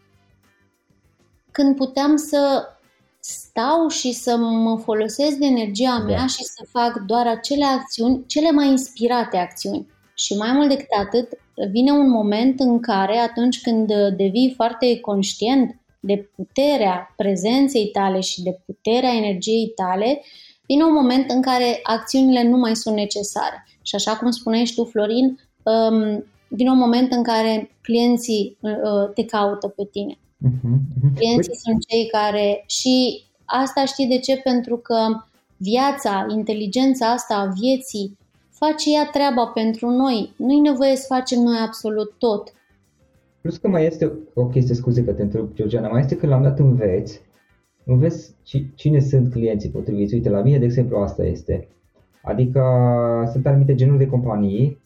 când 1.51 1.75
puteam 1.75 2.15
să 2.15 2.67
stau 3.19 3.87
și 3.87 4.11
să 4.11 4.37
mă 4.37 4.77
folosesc 4.77 5.37
de 5.37 5.45
energia 5.45 5.97
da. 5.97 6.03
mea 6.03 6.19
da. 6.19 6.27
și 6.27 6.43
să 6.43 6.65
fac 6.69 6.99
doar 7.05 7.27
acele 7.27 7.65
acțiuni, 7.65 8.25
cele 8.27 8.51
mai 8.51 8.67
inspirate 8.67 9.37
acțiuni. 9.37 9.87
Și 10.15 10.35
mai 10.35 10.51
mult 10.51 10.69
decât 10.69 10.87
atât, 10.99 11.29
vine 11.71 11.91
un 11.91 12.09
moment 12.09 12.59
în 12.59 12.79
care, 12.79 13.17
atunci 13.17 13.61
când 13.61 13.87
devii 14.17 14.53
foarte 14.55 14.99
conștient 14.99 15.75
de 15.99 16.29
puterea 16.35 17.13
prezenței 17.15 17.87
tale 17.87 18.19
și 18.19 18.41
de 18.41 18.59
puterea 18.65 19.15
energiei 19.15 19.67
tale, 19.67 20.21
vine 20.67 20.83
un 20.83 20.93
moment 20.93 21.31
în 21.31 21.41
care 21.41 21.79
acțiunile 21.83 22.43
nu 22.43 22.57
mai 22.57 22.75
sunt 22.75 22.95
necesare. 22.95 23.67
Și 23.81 23.95
așa 23.95 24.17
cum 24.17 24.31
spuneai 24.31 24.65
și 24.65 24.75
tu, 24.75 24.83
Florin, 24.83 25.39
um, 25.63 26.23
vine 26.47 26.69
un 26.69 26.77
moment 26.77 27.11
în 27.11 27.23
care 27.23 27.71
clienții 27.81 28.57
uh, 28.59 29.13
te 29.13 29.25
caută 29.25 29.67
pe 29.67 29.87
tine. 29.91 30.13
Uh-huh, 30.13 30.75
uh-huh. 30.75 31.15
Clienții 31.15 31.51
Uite. 31.51 31.63
sunt 31.63 31.85
cei 31.87 32.07
care 32.11 32.63
și 32.67 33.23
asta 33.45 33.85
știi 33.85 34.07
de 34.07 34.19
ce? 34.19 34.37
Pentru 34.37 34.77
că 34.77 34.97
viața, 35.57 36.25
inteligența 36.29 37.11
asta 37.11 37.35
a 37.35 37.53
vieții 37.59 38.17
face 38.49 38.93
ea 38.93 39.09
treaba 39.11 39.45
pentru 39.45 39.89
noi. 39.89 40.33
Nu-i 40.37 40.59
nevoie 40.59 40.95
să 40.95 41.05
facem 41.07 41.39
noi 41.39 41.57
absolut 41.65 42.13
tot. 42.17 42.53
Plus 43.41 43.57
că 43.57 43.67
mai 43.67 43.85
este 43.85 44.11
o 44.33 44.45
chestie, 44.45 44.75
scuze 44.75 45.03
că 45.03 45.11
te 45.11 45.21
întreb, 45.21 45.53
Georgiana, 45.53 45.87
mai 45.87 45.99
este 45.99 46.15
că 46.15 46.27
la 46.27 46.35
un 46.35 46.43
dat 46.43 46.59
înveți, 46.59 47.21
înveți 47.85 48.35
cine 48.75 48.99
sunt 48.99 49.31
clienții 49.31 49.69
potriviți. 49.69 50.13
Uite, 50.13 50.29
la 50.29 50.41
mine, 50.41 50.57
de 50.57 50.65
exemplu, 50.65 50.97
asta 50.97 51.23
este. 51.23 51.67
Adică 52.23 52.61
sunt 53.31 53.45
anumite 53.45 53.75
genuri 53.75 53.97
de 53.97 54.07
companii, 54.07 54.81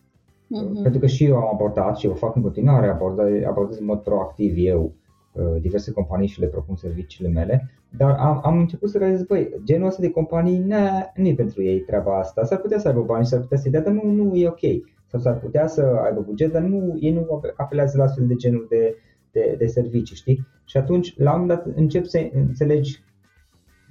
uh-huh. 0.55 0.81
pentru 0.81 0.99
că 0.99 1.05
și 1.05 1.25
eu 1.25 1.35
am 1.35 1.49
abordat 1.53 1.97
și 1.97 2.07
o 2.07 2.13
fac 2.13 2.35
în 2.35 2.41
continuare, 2.41 2.87
abordez, 2.87 3.43
abordez 3.43 3.77
în 3.79 3.85
mod 3.85 3.99
proactiv 3.99 4.53
eu 4.57 4.93
uh, 5.31 5.61
diverse 5.61 5.91
companii 5.91 6.27
și 6.27 6.39
le 6.39 6.47
propun 6.47 6.75
serviciile 6.75 7.29
mele, 7.29 7.71
dar 7.97 8.15
am, 8.19 8.41
am 8.43 8.57
început 8.57 8.89
să 8.89 8.97
realizez, 8.97 9.23
băi, 9.23 9.49
genul 9.63 9.87
ăsta 9.87 10.01
de 10.01 10.09
companii 10.09 10.57
nu 11.15 11.27
e 11.27 11.33
pentru 11.33 11.63
ei 11.63 11.79
treaba 11.79 12.19
asta, 12.19 12.43
s-ar 12.43 12.59
putea 12.59 12.79
să 12.79 12.87
aibă 12.87 13.01
bani 13.01 13.23
și 13.23 13.29
s-ar 13.29 13.39
putea 13.39 13.57
să-i 13.57 13.71
dea, 13.71 13.81
dar 13.81 13.93
nu, 13.93 14.11
nu 14.11 14.35
e 14.35 14.47
ok. 14.47 14.61
Sau 15.05 15.19
s-ar 15.19 15.39
putea 15.39 15.67
să 15.67 15.81
aibă 16.03 16.21
buget, 16.21 16.51
dar 16.51 16.61
nu, 16.61 16.97
ei 16.99 17.11
nu 17.11 17.41
apelează 17.55 17.97
la 17.97 18.03
astfel 18.03 18.27
de 18.27 18.35
genuri 18.35 18.67
de, 18.67 18.95
de, 19.31 19.55
de 19.57 19.65
servicii, 19.65 20.15
știi? 20.15 20.47
Și 20.65 20.77
atunci, 20.77 21.17
la 21.17 21.33
un 21.33 21.39
moment 21.39 21.59
dat, 21.59 21.75
încep 21.75 22.05
să 22.05 22.29
înțelegi 22.33 23.03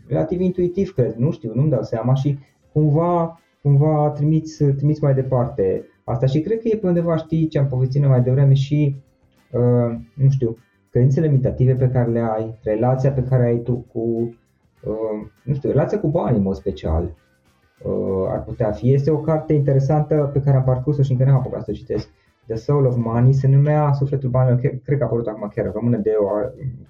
relativ 0.09 0.41
intuitiv, 0.41 0.93
cred, 0.93 1.15
nu 1.15 1.31
știu, 1.31 1.53
nu-mi 1.55 1.71
dau 1.71 1.83
seama 1.83 2.15
și 2.15 2.39
cumva, 2.73 3.41
cumva 3.63 4.11
trimiți, 4.11 4.65
trimiți 4.65 5.03
mai 5.03 5.15
departe 5.15 5.87
asta 6.09 6.27
și 6.27 6.41
cred 6.41 6.61
că 6.61 6.69
e 6.69 6.77
pe 6.77 6.87
undeva, 6.87 7.17
știi, 7.17 7.49
ce 7.49 7.59
am 7.59 7.67
povestit 7.67 8.07
mai 8.07 8.23
devreme 8.23 8.55
și, 8.55 8.97
uh, 9.51 9.97
nu 10.15 10.31
știu, 10.31 10.57
credințele 10.91 11.27
limitative 11.27 11.75
pe 11.75 11.89
care 11.89 12.11
le 12.11 12.21
ai, 12.21 12.59
relația 12.63 13.11
pe 13.11 13.23
care 13.23 13.45
ai 13.45 13.59
tu 13.59 13.87
cu, 13.93 14.01
uh, 14.85 15.27
nu 15.43 15.55
știu, 15.55 15.71
relația 15.71 16.01
cu 16.01 16.09
banii 16.09 16.37
în 16.37 16.43
mod 16.43 16.55
special, 16.55 17.03
uh, 17.83 18.27
ar 18.29 18.43
putea 18.43 18.71
fi. 18.71 18.93
Este 18.93 19.11
o 19.11 19.19
carte 19.19 19.53
interesantă 19.53 20.31
pe 20.33 20.41
care 20.41 20.57
am 20.57 20.65
parcurs-o 20.65 21.03
și 21.03 21.13
încă 21.13 21.25
n-am 21.25 21.35
apucat 21.35 21.65
să 21.65 21.71
o 21.71 21.75
citesc. 21.75 22.09
The 22.47 22.57
Soul 22.57 22.87
of 22.87 22.97
Money 22.97 23.33
se 23.33 23.49
numea 23.49 23.93
Sufletul 23.93 24.31
Banilor, 24.31 24.59
cred, 24.59 24.81
cred 24.85 24.99
că 24.99 25.05
a 25.05 25.07
apărut 25.07 25.27
acum 25.27 25.49
chiar 25.55 25.73
română 25.73 25.97
de 25.97 26.13
o, 26.19 26.27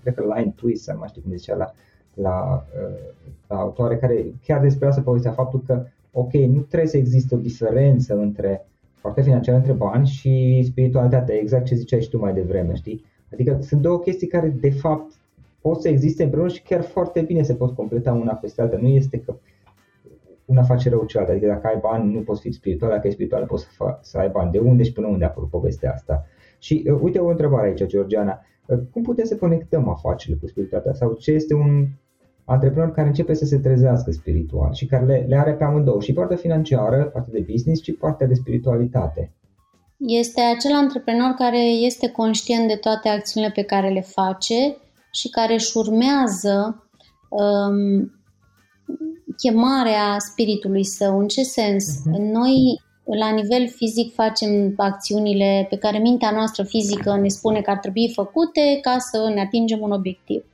cred 0.02 0.14
că 0.14 0.22
Line 0.36 0.52
Twist, 0.56 0.90
nu 0.90 0.98
mai 0.98 1.08
știu 1.08 1.22
cum 1.22 1.36
zicea 1.36 1.56
la, 1.56 1.72
la, 2.14 2.64
uh, 2.88 2.98
la 3.46 3.56
autoare, 3.56 3.96
care 3.96 4.24
chiar 4.42 4.60
despre 4.60 4.86
asta 4.88 5.00
povestea 5.00 5.32
faptul 5.32 5.62
că, 5.66 5.86
ok, 6.12 6.32
nu 6.32 6.60
trebuie 6.60 6.90
să 6.90 6.96
existe 6.96 7.34
o 7.34 7.38
diferență 7.38 8.14
între 8.14 8.66
partea 9.06 9.22
financiară, 9.22 9.58
între 9.58 9.72
bani 9.72 10.06
și 10.06 10.62
spiritualitatea, 10.64 11.34
exact 11.34 11.64
ce 11.64 11.74
ziceai 11.74 12.02
și 12.02 12.08
tu 12.08 12.18
mai 12.18 12.34
devreme, 12.34 12.74
știi? 12.74 13.04
Adică 13.32 13.58
sunt 13.60 13.80
două 13.80 13.98
chestii 13.98 14.26
care, 14.26 14.48
de 14.48 14.70
fapt, 14.70 15.12
pot 15.60 15.80
să 15.80 15.88
existe 15.88 16.22
împreună 16.22 16.48
și 16.48 16.62
chiar 16.62 16.82
foarte 16.82 17.20
bine 17.20 17.42
se 17.42 17.54
pot 17.54 17.74
completa 17.74 18.12
una 18.12 18.32
peste 18.32 18.60
alta. 18.60 18.76
Nu 18.80 18.88
este 18.88 19.18
că 19.18 19.34
una 20.44 20.62
face 20.62 20.88
rău 20.88 21.04
cealaltă. 21.04 21.32
Adică 21.32 21.46
dacă 21.46 21.66
ai 21.66 21.78
bani, 21.80 22.12
nu 22.12 22.20
poți 22.20 22.40
fi 22.40 22.52
spiritual, 22.52 22.90
dacă 22.90 23.06
ai 23.06 23.12
spiritual, 23.12 23.46
poți 23.46 23.62
să, 23.62 23.68
fa- 23.70 24.00
să 24.00 24.18
ai 24.18 24.28
bani. 24.28 24.50
De 24.50 24.58
unde 24.58 24.82
și 24.82 24.92
până 24.92 25.06
unde 25.06 25.24
a 25.24 25.28
apărut 25.28 25.50
povestea 25.50 25.92
asta? 25.92 26.26
Și 26.58 26.86
uh, 26.90 26.98
uite 27.00 27.18
o 27.18 27.28
întrebare 27.28 27.66
aici, 27.66 27.84
Georgiana. 27.84 28.40
Uh, 28.66 28.78
cum 28.90 29.02
putem 29.02 29.24
să 29.24 29.36
conectăm 29.36 29.88
afacerile 29.88 30.38
cu 30.40 30.46
spiritualitatea? 30.46 30.98
Sau 30.98 31.12
ce 31.12 31.32
este 31.32 31.54
un 31.54 31.86
antreprenor 32.46 32.92
care 32.92 33.06
începe 33.06 33.34
să 33.34 33.44
se 33.44 33.58
trezească 33.58 34.10
spiritual 34.10 34.72
și 34.72 34.86
care 34.86 35.04
le, 35.04 35.24
le 35.28 35.36
are 35.36 35.52
pe 35.54 35.64
amândouă, 35.64 36.00
și 36.00 36.12
partea 36.12 36.36
financiară, 36.36 37.04
partea 37.12 37.32
de 37.32 37.46
business, 37.50 37.82
și 37.82 37.92
partea 37.92 38.26
de 38.26 38.34
spiritualitate? 38.34 39.32
Este 39.98 40.40
acel 40.40 40.72
antreprenor 40.74 41.30
care 41.30 41.62
este 41.64 42.08
conștient 42.10 42.68
de 42.68 42.74
toate 42.74 43.08
acțiunile 43.08 43.52
pe 43.52 43.62
care 43.62 43.88
le 43.88 44.00
face 44.00 44.76
și 45.12 45.28
care 45.28 45.52
își 45.52 45.76
urmează 45.76 46.84
um, 47.28 48.10
chemarea 49.36 50.16
spiritului 50.18 50.84
său. 50.84 51.18
În 51.18 51.28
ce 51.28 51.42
sens? 51.42 51.84
Uh-huh. 51.84 52.18
Noi, 52.18 52.80
la 53.18 53.30
nivel 53.30 53.68
fizic, 53.68 54.14
facem 54.14 54.72
acțiunile 54.76 55.66
pe 55.70 55.76
care 55.76 55.98
mintea 55.98 56.30
noastră 56.30 56.62
fizică 56.62 57.16
ne 57.16 57.28
spune 57.28 57.60
că 57.60 57.70
ar 57.70 57.78
trebui 57.78 58.12
făcute 58.14 58.78
ca 58.80 58.96
să 58.98 59.30
ne 59.34 59.40
atingem 59.40 59.80
un 59.80 59.90
obiectiv. 59.90 60.44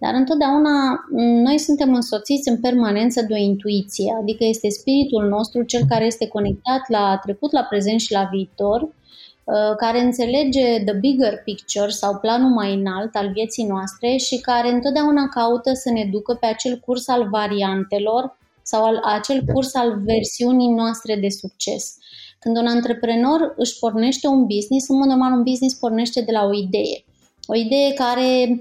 Dar 0.00 0.14
întotdeauna 0.14 1.04
noi 1.46 1.58
suntem 1.58 1.94
însoțiți 1.94 2.48
în 2.48 2.60
permanență 2.60 3.22
de 3.22 3.34
o 3.34 3.36
intuiție, 3.36 4.16
adică 4.20 4.44
este 4.44 4.68
spiritul 4.68 5.28
nostru 5.28 5.62
cel 5.62 5.82
care 5.88 6.04
este 6.04 6.28
conectat 6.28 6.82
la 6.88 7.18
trecut, 7.22 7.52
la 7.52 7.62
prezent 7.62 8.00
și 8.00 8.12
la 8.12 8.28
viitor, 8.32 8.80
uh, 8.82 9.76
care 9.76 10.00
înțelege 10.00 10.84
the 10.84 10.94
bigger 10.94 11.42
picture 11.44 11.88
sau 11.88 12.18
planul 12.18 12.50
mai 12.50 12.74
înalt 12.74 13.14
al 13.14 13.30
vieții 13.32 13.66
noastre 13.66 14.16
și 14.16 14.40
care 14.40 14.70
întotdeauna 14.70 15.28
caută 15.28 15.72
să 15.74 15.90
ne 15.90 16.08
ducă 16.12 16.36
pe 16.40 16.46
acel 16.46 16.78
curs 16.78 17.08
al 17.08 17.28
variantelor 17.28 18.38
sau 18.62 18.84
al, 18.84 19.00
acel 19.04 19.40
da. 19.44 19.52
curs 19.52 19.74
al 19.74 20.00
versiunii 20.04 20.74
noastre 20.74 21.16
de 21.16 21.28
succes. 21.28 21.96
Când 22.38 22.56
un 22.56 22.66
antreprenor 22.66 23.54
își 23.56 23.78
pornește 23.78 24.26
un 24.26 24.46
business, 24.46 24.88
în 24.88 24.96
mod 24.96 25.06
normal 25.06 25.32
un 25.32 25.42
business 25.42 25.74
pornește 25.74 26.20
de 26.20 26.32
la 26.32 26.44
o 26.44 26.54
idee. 26.54 27.04
O 27.46 27.54
idee 27.54 27.92
care 27.92 28.28
um, 28.48 28.60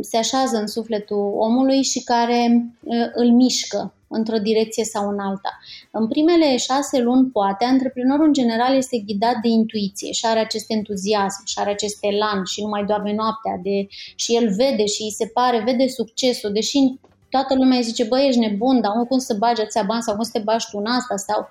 se 0.00 0.16
așează 0.16 0.56
în 0.56 0.66
sufletul 0.66 1.32
omului 1.36 1.82
și 1.82 2.02
care 2.04 2.66
uh, 2.82 2.96
îl 3.14 3.30
mișcă 3.30 3.94
într-o 4.08 4.38
direcție 4.38 4.84
sau 4.84 5.08
în 5.08 5.18
alta. 5.18 5.58
În 5.90 6.08
primele 6.08 6.56
șase 6.56 7.00
luni, 7.00 7.30
poate, 7.30 7.64
antreprenorul 7.64 8.26
în 8.26 8.32
general 8.32 8.76
este 8.76 9.02
ghidat 9.06 9.36
de 9.42 9.48
intuiție 9.48 10.12
și 10.12 10.26
are 10.26 10.40
acest 10.40 10.64
entuziasm 10.68 11.44
și 11.44 11.58
are 11.58 11.70
acest 11.70 11.98
elan 12.00 12.44
și 12.44 12.62
nu 12.62 12.68
mai 12.68 12.84
doarme 12.84 13.14
noaptea 13.14 13.60
de, 13.62 13.86
și 14.14 14.36
el 14.36 14.54
vede 14.54 14.86
și 14.86 15.02
îi 15.02 15.10
se 15.10 15.26
pare, 15.26 15.62
vede 15.64 15.86
succesul, 15.86 16.52
deși 16.52 16.78
toată 17.30 17.54
lumea 17.54 17.76
îi 17.76 17.82
zice, 17.82 18.04
băi, 18.04 18.26
ești 18.28 18.40
nebun, 18.40 18.80
dar 18.80 18.92
cum 19.08 19.18
să 19.18 19.34
bagi 19.38 19.60
ația 19.60 19.82
bani 19.82 20.02
sau 20.02 20.14
cum 20.14 20.24
să 20.24 20.30
te 20.32 20.38
bagi 20.44 20.66
tu 20.70 20.78
în 20.78 20.86
asta 20.86 21.16
sau 21.16 21.48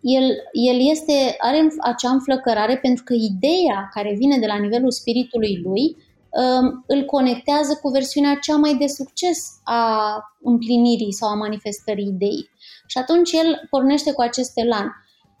el, 0.00 0.24
el 0.52 0.90
este, 0.90 1.34
are 1.38 1.68
acea 1.80 2.10
înflăcărare 2.10 2.76
pentru 2.76 3.04
că 3.04 3.14
ideea 3.14 3.88
care 3.94 4.14
vine 4.18 4.38
de 4.38 4.46
la 4.46 4.58
nivelul 4.58 4.90
spiritului 4.90 5.60
lui 5.64 5.96
Um, 5.96 6.05
îl 6.86 7.04
conectează 7.04 7.78
cu 7.82 7.88
versiunea 7.88 8.34
cea 8.34 8.56
mai 8.56 8.74
de 8.74 8.86
succes 8.86 9.60
a 9.64 10.20
împlinirii 10.42 11.12
sau 11.12 11.28
a 11.28 11.34
manifestării 11.34 12.06
ideii. 12.06 12.50
Și 12.86 12.98
atunci 12.98 13.32
el 13.32 13.66
pornește 13.70 14.12
cu 14.12 14.20
acest 14.20 14.52
elan. 14.54 14.92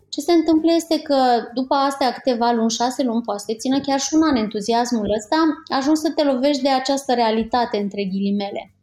Ce 0.08 0.20
se 0.20 0.32
întâmplă 0.32 0.72
este 0.72 1.00
că 1.00 1.16
după 1.54 1.74
astea 1.74 2.12
câteva 2.12 2.50
luni, 2.50 2.70
șase 2.70 3.02
luni, 3.02 3.22
poate 3.22 3.42
să 3.46 3.54
țină 3.58 3.80
chiar 3.80 4.00
și 4.00 4.14
un 4.14 4.22
an 4.22 4.36
entuziasmul 4.36 5.14
ăsta, 5.16 5.36
ajungi 5.78 6.00
să 6.00 6.12
te 6.14 6.24
lovești 6.24 6.62
de 6.62 6.68
această 6.68 7.14
realitate 7.14 7.76
între 7.76 8.04
ghilimele. 8.04 8.75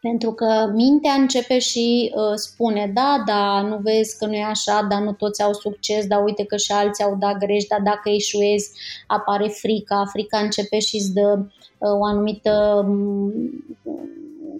Pentru 0.00 0.32
că 0.32 0.70
mintea 0.74 1.12
începe 1.12 1.58
și 1.58 2.12
uh, 2.14 2.34
spune, 2.34 2.90
da, 2.94 3.22
da, 3.26 3.60
nu 3.60 3.76
vezi 3.76 4.18
că 4.18 4.26
nu 4.26 4.34
e 4.34 4.44
așa, 4.44 4.86
dar 4.90 5.02
nu 5.02 5.12
toți 5.12 5.42
au 5.42 5.52
succes, 5.52 6.06
dar 6.06 6.24
uite 6.24 6.44
că 6.44 6.56
și 6.56 6.72
alții 6.72 7.04
au 7.04 7.16
dat 7.16 7.36
greș, 7.38 7.64
dar 7.64 7.80
dacă 7.80 8.10
eșuezi 8.10 8.70
apare 9.06 9.48
frica, 9.48 10.04
frica 10.12 10.38
începe 10.38 10.78
și 10.78 10.96
îți 10.96 11.12
dă 11.12 11.38
uh, 11.38 11.90
o 12.00 12.04
anumită 12.04 12.84
um, 12.88 13.32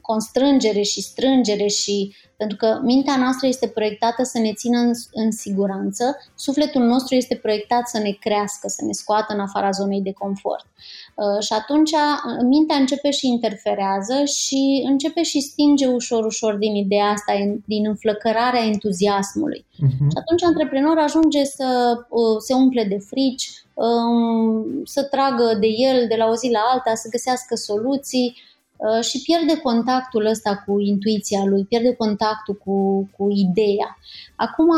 constrângere 0.01 0.83
și 0.83 1.03
strângere 1.03 1.67
și 1.67 2.15
pentru 2.37 2.57
că 2.57 2.81
mintea 2.83 3.17
noastră 3.17 3.47
este 3.47 3.69
proiectată 3.69 4.23
să 4.23 4.39
ne 4.39 4.53
țină 4.53 4.79
în, 4.79 4.91
în 5.13 5.31
siguranță, 5.31 6.17
sufletul 6.35 6.83
nostru 6.83 7.15
este 7.15 7.35
proiectat 7.35 7.89
să 7.89 7.99
ne 7.99 8.11
crească, 8.11 8.69
să 8.69 8.85
ne 8.85 8.93
scoată 8.93 9.33
în 9.35 9.41
afara 9.41 9.71
zonei 9.71 10.01
de 10.01 10.13
confort. 10.13 10.67
Uh, 11.15 11.43
și 11.43 11.53
atunci 11.53 11.91
uh, 11.91 12.47
mintea 12.49 12.77
începe 12.77 13.11
și 13.11 13.27
interferează 13.27 14.25
și 14.25 14.85
începe 14.89 15.23
și 15.23 15.41
stinge 15.41 15.87
ușor, 15.87 16.25
ușor 16.25 16.55
din 16.55 16.75
ideea 16.75 17.07
asta, 17.07 17.33
din 17.65 17.87
înflăcărarea 17.87 18.65
entuziasmului. 18.65 19.67
Uh-huh. 19.75 20.09
Și 20.11 20.19
atunci 20.21 20.43
antreprenorul 20.43 21.03
ajunge 21.03 21.45
să 21.45 21.99
uh, 22.09 22.37
se 22.39 22.55
umple 22.55 22.85
de 22.85 22.99
frici, 22.99 23.51
um, 23.75 24.85
să 24.85 25.03
tragă 25.03 25.57
de 25.61 25.67
el 25.67 26.07
de 26.09 26.15
la 26.19 26.27
o 26.27 26.35
zi 26.35 26.51
la 26.51 26.61
alta, 26.73 26.95
să 26.95 27.09
găsească 27.11 27.55
soluții 27.55 28.35
Uh, 28.35 28.56
și 29.01 29.23
pierde 29.23 29.61
contactul 29.61 30.27
ăsta 30.27 30.63
cu 30.67 30.81
intuiția 30.81 31.45
lui, 31.45 31.65
pierde 31.65 31.95
contactul 31.95 32.55
cu, 32.65 33.09
cu 33.17 33.31
ideea. 33.31 33.99
Acum, 34.37 34.69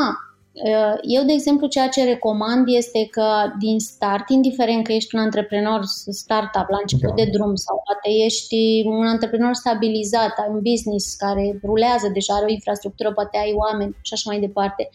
uh, 0.52 0.94
eu, 1.02 1.24
de 1.24 1.32
exemplu, 1.32 1.66
ceea 1.66 1.88
ce 1.88 2.04
recomand 2.04 2.64
este 2.66 3.08
că 3.10 3.28
din 3.58 3.78
start, 3.78 4.28
indiferent 4.28 4.84
că 4.84 4.92
ești 4.92 5.14
un 5.14 5.20
antreprenor 5.20 5.80
startup 6.10 6.68
la 6.68 6.78
început 6.80 7.08
da. 7.08 7.22
de 7.22 7.30
drum 7.32 7.54
sau 7.54 7.82
poate 7.84 8.08
ești 8.24 8.82
un 8.84 9.06
antreprenor 9.06 9.54
stabilizat, 9.54 10.34
ai 10.38 10.48
un 10.50 10.60
business 10.70 11.14
care 11.14 11.60
rulează 11.64 12.08
deja, 12.12 12.34
are 12.34 12.44
o 12.44 12.52
infrastructură, 12.52 13.12
poate 13.12 13.38
ai 13.38 13.52
oameni 13.54 13.96
și 14.02 14.12
așa 14.12 14.30
mai 14.30 14.40
departe, 14.40 14.90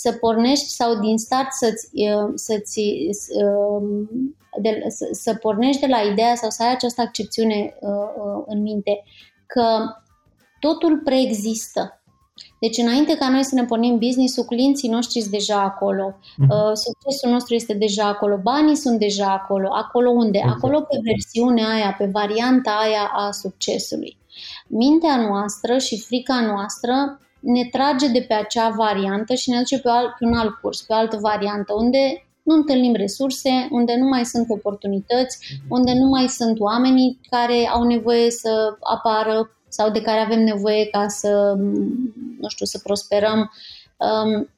să 0.00 0.12
pornești 0.12 0.68
sau 0.68 1.00
din 1.00 1.18
start 1.18 1.52
să-ți, 1.52 1.88
uh, 1.92 2.30
să-ți 2.34 2.80
de, 4.60 4.84
să, 4.88 5.08
să 5.10 5.34
pornești 5.34 5.80
de 5.80 5.86
la 5.86 6.00
ideea 6.00 6.34
sau 6.34 6.50
să 6.50 6.62
ai 6.62 6.72
această 6.72 7.00
accepțiune 7.00 7.74
uh, 7.80 7.90
uh, 7.90 8.42
în 8.46 8.62
minte 8.62 9.02
că 9.46 9.78
totul 10.60 11.00
preexistă. 11.04 11.92
Deci 12.60 12.76
înainte 12.76 13.16
ca 13.16 13.28
noi 13.28 13.44
să 13.44 13.54
ne 13.54 13.64
pornim 13.64 13.98
business-ul, 13.98 14.44
clienții 14.44 14.88
noștri 14.88 15.20
sunt 15.20 15.32
deja 15.32 15.60
acolo, 15.62 16.10
uh-huh. 16.10 16.48
uh, 16.48 16.72
succesul 16.74 17.30
nostru 17.30 17.54
este 17.54 17.74
deja 17.74 18.06
acolo, 18.08 18.36
banii 18.42 18.76
sunt 18.76 18.98
deja 18.98 19.32
acolo. 19.32 19.68
Acolo 19.72 20.10
unde? 20.10 20.38
Exact. 20.38 20.56
Acolo 20.56 20.80
pe 20.80 20.98
versiunea 21.02 21.68
aia, 21.68 21.94
pe 21.98 22.06
varianta 22.12 22.70
aia 22.70 23.10
a 23.14 23.30
succesului. 23.30 24.16
Mintea 24.66 25.16
noastră 25.16 25.78
și 25.78 26.00
frica 26.00 26.40
noastră 26.40 27.20
ne 27.40 27.64
trage 27.64 28.08
de 28.08 28.24
pe 28.28 28.34
acea 28.34 28.68
variantă 28.68 29.34
și 29.34 29.50
ne 29.50 29.58
duce 29.58 29.78
pe, 29.78 29.88
alt, 29.88 30.14
pe 30.18 30.24
un 30.24 30.34
alt 30.34 30.54
curs, 30.54 30.82
pe 30.82 30.92
o 30.92 30.96
altă 30.96 31.18
variantă, 31.20 31.72
unde 31.72 32.28
nu 32.42 32.54
întâlnim 32.54 32.94
resurse, 32.94 33.68
unde 33.70 33.96
nu 33.96 34.08
mai 34.08 34.24
sunt 34.24 34.46
oportunități, 34.48 35.60
unde 35.68 35.92
nu 35.92 36.08
mai 36.08 36.26
sunt 36.26 36.60
oamenii 36.60 37.20
care 37.30 37.68
au 37.72 37.82
nevoie 37.82 38.30
să 38.30 38.76
apară 38.80 39.50
sau 39.68 39.90
de 39.90 40.00
care 40.00 40.20
avem 40.20 40.42
nevoie 40.42 40.86
ca 40.86 41.08
să, 41.08 41.54
nu 42.40 42.48
știu, 42.48 42.66
să 42.66 42.80
prosperăm. 42.82 43.50
Um, 43.96 44.48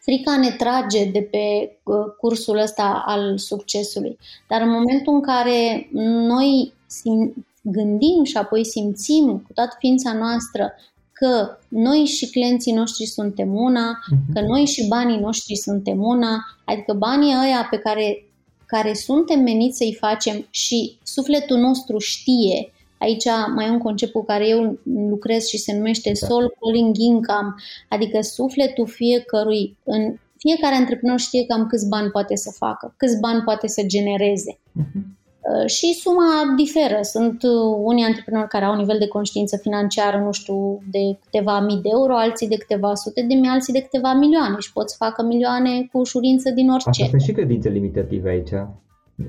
frica 0.00 0.36
ne 0.36 0.50
trage 0.50 1.04
de 1.04 1.28
pe 1.30 1.76
uh, 1.84 1.94
cursul 2.20 2.58
ăsta 2.58 3.02
al 3.06 3.38
succesului. 3.38 4.18
Dar 4.48 4.60
în 4.60 4.70
momentul 4.70 5.14
în 5.14 5.22
care 5.22 5.88
noi 6.26 6.74
sim- 6.86 7.46
gândim 7.62 8.24
și 8.24 8.36
apoi 8.36 8.64
simțim 8.64 9.42
cu 9.46 9.52
toată 9.52 9.76
ființa 9.78 10.12
noastră 10.12 10.74
că 11.18 11.58
noi 11.68 12.04
și 12.04 12.30
clienții 12.30 12.72
noștri 12.72 13.06
suntem 13.06 13.54
una, 13.54 13.98
mhm. 14.10 14.32
că 14.34 14.40
noi 14.40 14.64
și 14.64 14.88
banii 14.88 15.18
noștri 15.18 15.56
suntem 15.56 16.02
una, 16.02 16.38
adică 16.64 16.92
banii 16.92 17.34
ăia 17.44 17.66
pe 17.70 17.78
care, 17.78 18.24
care 18.66 18.94
suntem 18.94 19.40
meniți 19.40 19.76
să-i 19.76 19.96
facem 20.00 20.46
și 20.50 20.98
sufletul 21.02 21.56
nostru 21.56 21.98
știe, 21.98 22.72
aici 22.98 23.24
mai 23.54 23.66
e 23.66 23.70
un 23.70 23.78
concept 23.78 24.12
cu 24.12 24.24
care 24.24 24.48
eu 24.48 24.78
lucrez 24.84 25.46
și 25.46 25.58
se 25.58 25.76
numește 25.76 26.12
da. 26.20 26.26
soul 26.26 26.54
calling 26.60 26.96
income, 26.96 27.54
adică 27.88 28.20
sufletul 28.20 28.86
fiecărui 28.86 29.76
în 29.84 30.18
fiecare 30.36 30.74
antreprenor 30.74 31.18
știe 31.18 31.46
cam 31.46 31.66
câți 31.66 31.88
bani 31.88 32.10
poate 32.10 32.36
să 32.36 32.50
facă, 32.56 32.94
câți 32.96 33.20
bani 33.20 33.42
poate 33.42 33.68
să 33.68 33.82
genereze. 33.86 34.58
Uh-huh. 34.58 35.17
Uh, 35.40 35.66
și 35.66 35.92
suma 35.92 36.54
diferă. 36.56 36.98
Sunt 37.02 37.42
uh, 37.42 37.76
unii 37.82 38.04
antreprenori 38.04 38.48
care 38.48 38.64
au 38.64 38.72
un 38.72 38.78
nivel 38.78 38.98
de 38.98 39.08
conștiință 39.08 39.56
financiară, 39.56 40.18
nu 40.18 40.32
știu, 40.32 40.82
de 40.90 41.18
câteva 41.24 41.60
mii 41.60 41.80
de 41.82 41.88
euro, 41.92 42.16
alții 42.16 42.48
de 42.48 42.56
câteva 42.56 42.94
sute 42.94 43.24
de 43.28 43.34
mii, 43.34 43.48
alții 43.48 43.72
de 43.72 43.80
câteva 43.82 44.12
milioane 44.12 44.56
și 44.58 44.72
pot 44.72 44.90
să 44.90 44.96
facă 44.98 45.22
milioane 45.22 45.88
cu 45.92 45.98
ușurință 45.98 46.50
din 46.50 46.70
orice. 46.70 46.88
Asta 46.88 47.06
sunt 47.08 47.22
și 47.22 47.32
credințe 47.32 47.68
limitative 47.68 48.28
aici. 48.28 48.52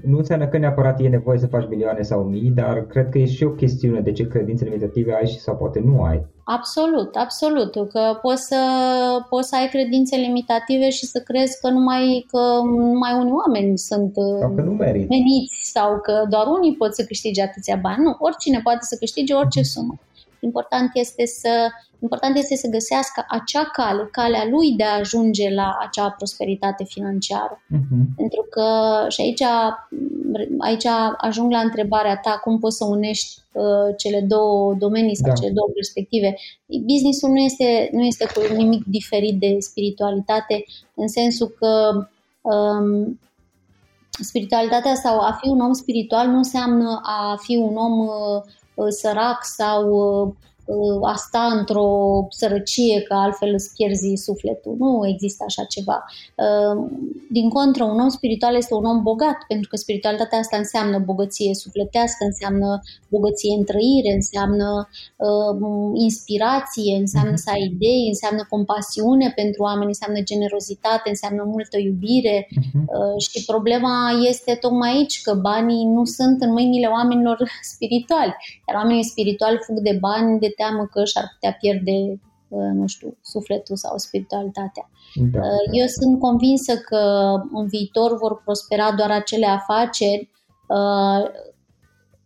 Nu 0.04 0.18
înseamnă 0.18 0.48
că 0.48 0.58
neapărat 0.58 1.00
e 1.02 1.08
nevoie 1.08 1.40
să 1.40 1.48
faci 1.48 1.68
milioane 1.70 2.02
sau 2.02 2.24
mii, 2.24 2.50
dar 2.50 2.86
cred 2.86 3.10
că 3.10 3.18
e 3.18 3.26
și 3.26 3.44
o 3.44 3.50
chestiune 3.50 4.00
de 4.00 4.12
ce 4.12 4.28
credințe 4.28 4.64
limitative 4.64 5.14
ai 5.14 5.28
și 5.28 5.40
sau 5.40 5.56
poate 5.56 5.80
nu 5.86 6.02
ai. 6.04 6.26
Absolut, 6.44 7.16
absolut. 7.16 7.72
Că 7.72 8.20
poți 8.22 8.46
să, 8.46 8.62
poți 9.30 9.50
să 9.50 9.56
ai 9.56 9.68
credințe 9.68 10.16
limitative 10.16 10.90
și 10.90 11.06
să 11.06 11.20
crezi 11.20 11.60
că 11.62 11.70
numai, 11.70 12.26
că 12.28 12.40
numai 12.64 13.14
unii 13.20 13.34
oameni 13.46 13.78
sunt 13.78 14.14
sau 14.40 14.54
că 14.56 14.62
nu 14.62 14.72
meniți 14.72 15.72
sau 15.74 16.00
că 16.00 16.26
doar 16.30 16.46
unii 16.48 16.76
pot 16.76 16.96
să 16.96 17.04
câștige 17.04 17.42
atâția 17.42 17.78
bani. 17.82 18.04
Nu, 18.04 18.16
oricine 18.20 18.60
poate 18.64 18.82
să 18.82 18.96
câștige 19.00 19.34
orice 19.34 19.64
sumă. 19.64 19.94
Important 20.40 20.90
este 20.94 21.26
să, 21.26 21.70
important 22.00 22.38
este 22.38 22.56
să 22.56 22.68
găsească 22.68 23.26
acea 23.28 23.64
cale, 23.64 24.08
calea 24.12 24.48
lui 24.50 24.72
de 24.72 24.84
a 24.84 24.98
ajunge 24.98 25.54
la 25.54 25.78
acea 25.80 26.10
prosperitate 26.10 26.84
financiară. 26.84 27.64
Uh-huh. 27.76 28.16
Pentru 28.16 28.48
că 28.50 28.66
și 29.08 29.22
aici, 29.22 29.44
aici 30.58 30.86
ajung 31.18 31.52
la 31.52 31.60
întrebarea 31.60 32.18
ta, 32.18 32.40
cum 32.44 32.60
poți 32.60 32.78
să 32.78 32.86
unești 32.86 33.42
uh, 33.52 33.96
cele 33.98 34.22
două 34.22 34.74
domenii 34.74 35.16
sau 35.16 35.30
da. 35.30 35.36
cele 35.36 35.52
două 35.52 35.70
perspective. 35.74 36.36
Businessul 36.66 37.30
nu 37.30 37.40
este, 37.40 37.90
nu 37.92 38.04
este 38.04 38.26
cu 38.34 38.54
nimic 38.56 38.84
diferit 38.86 39.40
de 39.40 39.56
spiritualitate, 39.60 40.66
în 40.94 41.08
sensul 41.08 41.48
că 41.48 41.92
um, 42.42 43.20
spiritualitatea 44.22 44.96
sau 44.96 45.20
a 45.20 45.38
fi 45.42 45.48
un 45.48 45.60
om 45.60 45.74
spiritual 45.74 46.28
nu 46.28 46.38
înseamnă 46.38 47.02
a 47.04 47.36
fi 47.42 47.56
un 47.56 47.76
om 47.76 48.00
uh, 48.00 48.08
Uh, 48.08 48.44
sărac 48.89 49.45
sau 49.45 49.89
uh, 49.89 50.27
uh, 50.27 50.34
a 51.01 51.13
sta 51.15 51.43
într-o 51.57 51.88
sărăcie 52.30 53.01
că 53.01 53.13
altfel 53.13 53.53
îți 53.53 53.74
pierzi 53.74 54.13
sufletul. 54.15 54.76
Nu 54.78 55.07
există 55.07 55.43
așa 55.47 55.63
ceva. 55.63 56.05
Din 57.30 57.49
contră, 57.49 57.84
un 57.84 57.99
om 57.99 58.09
spiritual 58.09 58.55
este 58.55 58.74
un 58.74 58.86
om 58.86 59.01
bogat, 59.01 59.38
pentru 59.47 59.70
că 59.70 59.76
spiritualitatea 59.76 60.39
asta 60.39 60.57
înseamnă 60.57 60.99
bogăție 60.99 61.53
sufletească, 61.53 62.26
înseamnă 62.26 62.80
bogăție 63.09 63.55
în 63.57 63.63
trăire, 63.63 64.11
înseamnă 64.13 64.89
inspirație, 65.93 66.95
înseamnă 66.99 67.36
să 67.36 67.49
ai 67.53 67.63
idei, 67.74 68.07
înseamnă 68.07 68.45
compasiune 68.49 69.32
pentru 69.36 69.63
oameni, 69.63 69.93
înseamnă 69.95 70.22
generozitate, 70.22 71.09
înseamnă 71.09 71.43
multă 71.45 71.78
iubire 71.78 72.47
uh-huh. 72.47 73.17
și 73.17 73.45
problema 73.45 73.95
este 74.28 74.57
tocmai 74.61 74.91
aici 74.91 75.22
că 75.22 75.34
banii 75.34 75.86
nu 75.86 76.05
sunt 76.05 76.41
în 76.41 76.51
mâinile 76.51 76.88
oamenilor 76.88 77.38
spirituali 77.61 78.36
iar 78.67 78.78
oamenii 78.82 79.03
spirituali 79.03 79.59
fug 79.65 79.78
de 79.80 79.97
bani 79.99 80.39
de 80.39 80.53
teamă 80.60 80.84
că 80.91 81.03
și-ar 81.03 81.26
putea 81.34 81.53
pierde, 81.60 81.97
uh, 82.47 82.72
nu 82.74 82.88
știu, 82.88 83.18
sufletul 83.22 83.76
sau 83.76 83.97
spiritualitatea. 83.97 84.89
Da, 85.16 85.39
uh, 85.39 85.66
Eu 85.80 85.86
da. 85.86 85.91
sunt 85.99 86.20
convinsă 86.20 86.74
că 86.89 87.01
în 87.53 87.68
viitor 87.68 88.18
vor 88.18 88.41
prospera 88.43 88.91
doar 88.91 89.12
acele 89.12 89.45
afaceri 89.45 90.30
uh, 90.68 91.22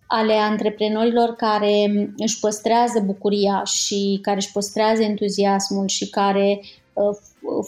ale 0.07 0.33
antreprenorilor 0.33 1.29
care 1.29 1.73
își 2.17 2.39
păstrează 2.39 2.99
bucuria 3.05 3.63
și 3.63 4.19
care 4.21 4.37
își 4.37 4.51
păstrează 4.51 5.01
entuziasmul 5.01 5.87
și 5.87 6.09
care 6.09 6.59
Uh, 6.59 6.82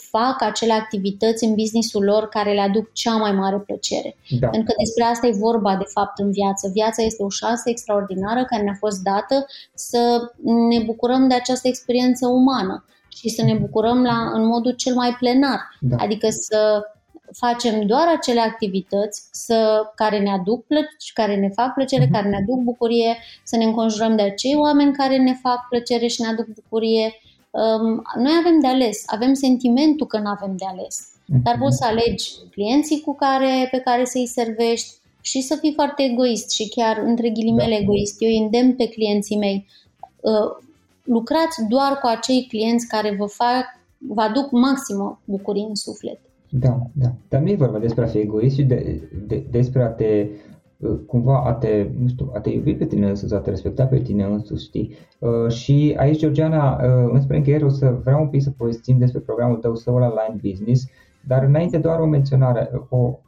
fac 0.09 0.41
acele 0.41 0.73
activități 0.73 1.43
în 1.43 1.53
businessul 1.53 2.03
lor 2.03 2.27
care 2.27 2.53
le 2.53 2.59
aduc 2.59 2.93
cea 2.93 3.15
mai 3.15 3.31
mare 3.31 3.57
plăcere. 3.57 4.17
Da. 4.39 4.47
Pentru 4.47 4.73
că 4.73 4.73
despre 4.83 5.03
asta 5.03 5.27
e 5.27 5.31
vorba, 5.39 5.75
de 5.75 5.85
fapt, 5.87 6.19
în 6.19 6.31
viață. 6.31 6.69
Viața 6.73 7.03
este 7.03 7.23
o 7.23 7.29
șansă 7.29 7.69
extraordinară 7.69 8.45
care 8.45 8.63
ne-a 8.63 8.77
fost 8.79 9.01
dată 9.01 9.45
să 9.73 10.31
ne 10.43 10.83
bucurăm 10.85 11.27
de 11.27 11.33
această 11.33 11.67
experiență 11.67 12.27
umană 12.27 12.85
și 13.07 13.29
să 13.29 13.43
ne 13.43 13.53
bucurăm 13.53 14.03
la, 14.03 14.31
în 14.33 14.45
modul 14.45 14.71
cel 14.71 14.95
mai 14.95 15.15
plenar. 15.19 15.59
Da. 15.79 15.95
Adică 15.99 16.27
să 16.29 16.81
facem 17.31 17.85
doar 17.85 18.07
acele 18.17 18.39
activități 18.39 19.27
să, 19.31 19.81
care 19.95 20.19
ne 20.19 20.31
aduc 20.31 20.65
plăcere, 20.65 20.95
care 21.13 21.35
ne 21.35 21.49
fac 21.49 21.73
plăcere, 21.73 22.05
uh-huh. 22.05 22.11
care 22.11 22.29
ne 22.29 22.35
aduc 22.35 22.59
bucurie, 22.59 23.17
să 23.43 23.55
ne 23.55 23.63
înconjurăm 23.63 24.15
de 24.15 24.21
acei 24.21 24.55
oameni 24.55 24.93
care 24.93 25.17
ne 25.17 25.33
fac 25.41 25.67
plăcere 25.69 26.07
și 26.07 26.21
ne 26.21 26.27
aduc 26.27 26.45
bucurie 26.45 27.13
Um, 27.13 27.24
noi 28.17 28.33
avem 28.39 28.59
de 28.61 28.67
ales, 28.67 29.03
avem 29.05 29.33
sentimentul 29.33 30.07
că 30.07 30.19
nu 30.19 30.27
avem 30.27 30.55
de 30.57 30.65
ales, 30.67 31.07
dar 31.43 31.53
mhm. 31.53 31.63
poți 31.63 31.77
să 31.77 31.85
alegi 31.85 32.31
clienții 32.51 33.01
cu 33.01 33.15
care, 33.15 33.67
pe 33.71 33.77
care 33.77 34.05
să-i 34.05 34.27
servești 34.27 34.93
și 35.21 35.41
să 35.41 35.57
fii 35.61 35.73
foarte 35.73 36.03
egoist 36.03 36.51
și 36.51 36.69
chiar 36.69 36.97
între 37.05 37.29
ghilimele 37.29 37.75
da. 37.75 37.81
egoist. 37.81 38.15
Eu 38.19 38.43
îndemn 38.43 38.75
pe 38.75 38.87
clienții 38.87 39.37
mei, 39.37 39.65
uh, 40.19 40.63
lucrați 41.03 41.67
doar 41.69 41.97
cu 42.01 42.07
acei 42.07 42.45
clienți 42.49 42.87
care 42.87 43.15
vă 43.19 43.25
fac, 43.25 43.65
vă 43.97 44.21
aduc 44.21 44.51
maximă 44.51 45.19
bucurie 45.25 45.65
în 45.67 45.75
suflet. 45.75 46.19
Da, 46.49 46.77
da. 46.93 47.11
Dar 47.29 47.41
nu 47.41 47.49
e 47.49 47.55
vorba 47.55 47.79
despre 47.79 48.03
a 48.03 48.07
fi 48.07 48.17
egoist 48.17 48.55
și 48.55 48.63
de, 48.63 49.09
de, 49.27 49.43
despre 49.51 49.83
a 49.83 49.87
te 49.87 50.27
Uh, 50.27 50.54
cumva 51.07 51.43
a 51.43 51.53
te, 51.53 51.89
nu 51.99 52.07
știu, 52.07 52.31
a 52.33 52.39
te 52.39 52.49
iubi 52.49 52.75
pe 52.75 52.85
tine 52.85 53.07
însuți, 53.07 53.33
a 53.33 53.39
te 53.39 53.49
respecta 53.49 53.85
pe 53.85 53.99
tine 53.99 54.23
însuți, 54.23 54.63
știi? 54.63 54.95
Uh, 55.19 55.51
și 55.51 55.95
aici, 55.97 56.19
Georgiana, 56.19 56.73
uh, 56.73 57.09
înspre 57.13 57.37
încheiere 57.37 57.65
o 57.65 57.69
să 57.69 57.97
vreau 58.03 58.21
un 58.21 58.27
pic 58.27 58.41
să 58.41 58.51
povestim 58.51 58.97
despre 58.97 59.19
programul 59.19 59.57
tău 59.57 59.75
Soul 59.75 60.03
Align 60.03 60.39
Business, 60.49 60.87
dar 61.27 61.43
înainte 61.43 61.77
doar 61.77 61.99
o 61.99 62.05
menționare, 62.05 62.69
o, 62.89 63.19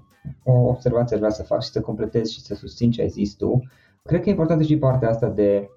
o 0.43 0.51
observație 0.51 1.17
vreau 1.17 1.31
să 1.31 1.43
fac 1.43 1.61
și 1.63 1.69
să 1.69 1.81
completez 1.81 2.29
și 2.29 2.41
să 2.41 2.55
susțin 2.55 2.91
ce 2.91 3.01
ai 3.01 3.09
zis 3.09 3.33
tu. 3.33 3.61
Cred 4.03 4.21
că 4.21 4.27
e 4.27 4.31
importantă 4.31 4.63
și 4.63 4.77
partea 4.77 5.09
asta 5.09 5.29
de, 5.29 5.69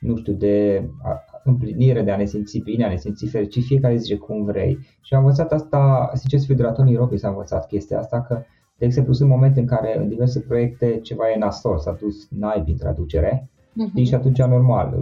nu 0.00 0.16
știu, 0.16 0.32
de 0.32 0.88
împlinire, 1.44 2.02
de 2.02 2.10
a 2.10 2.16
ne 2.16 2.24
simți 2.24 2.58
bine, 2.58 2.84
a 2.84 2.88
ne 2.88 2.96
simți 2.96 3.26
fericit, 3.26 3.64
fiecare 3.64 3.96
zice 3.96 4.16
cum 4.16 4.44
vrei. 4.44 4.78
Și 5.00 5.14
am 5.14 5.20
învățat 5.20 5.52
asta, 5.52 6.10
sincer 6.14 6.38
să 6.38 6.44
fiu 6.44 6.54
de 6.54 6.62
la 6.62 6.72
Tony 6.72 6.94
Robbins 6.94 7.22
am 7.22 7.30
învățat 7.30 7.66
chestia 7.66 7.98
asta, 7.98 8.20
că 8.22 8.42
de 8.78 8.84
exemplu, 8.84 9.12
sunt 9.12 9.28
momente 9.28 9.60
în 9.60 9.66
care 9.66 9.98
în 9.98 10.08
diverse 10.08 10.40
proiecte 10.40 10.98
ceva 11.02 11.30
e 11.30 11.38
nasol, 11.38 11.78
s-a 11.78 11.96
dus 12.00 12.28
naibii 12.30 12.72
în 12.72 12.78
traducere 12.78 13.48
uh-huh. 13.50 14.04
și 14.04 14.14
atunci 14.14 14.42
normal, 14.42 14.94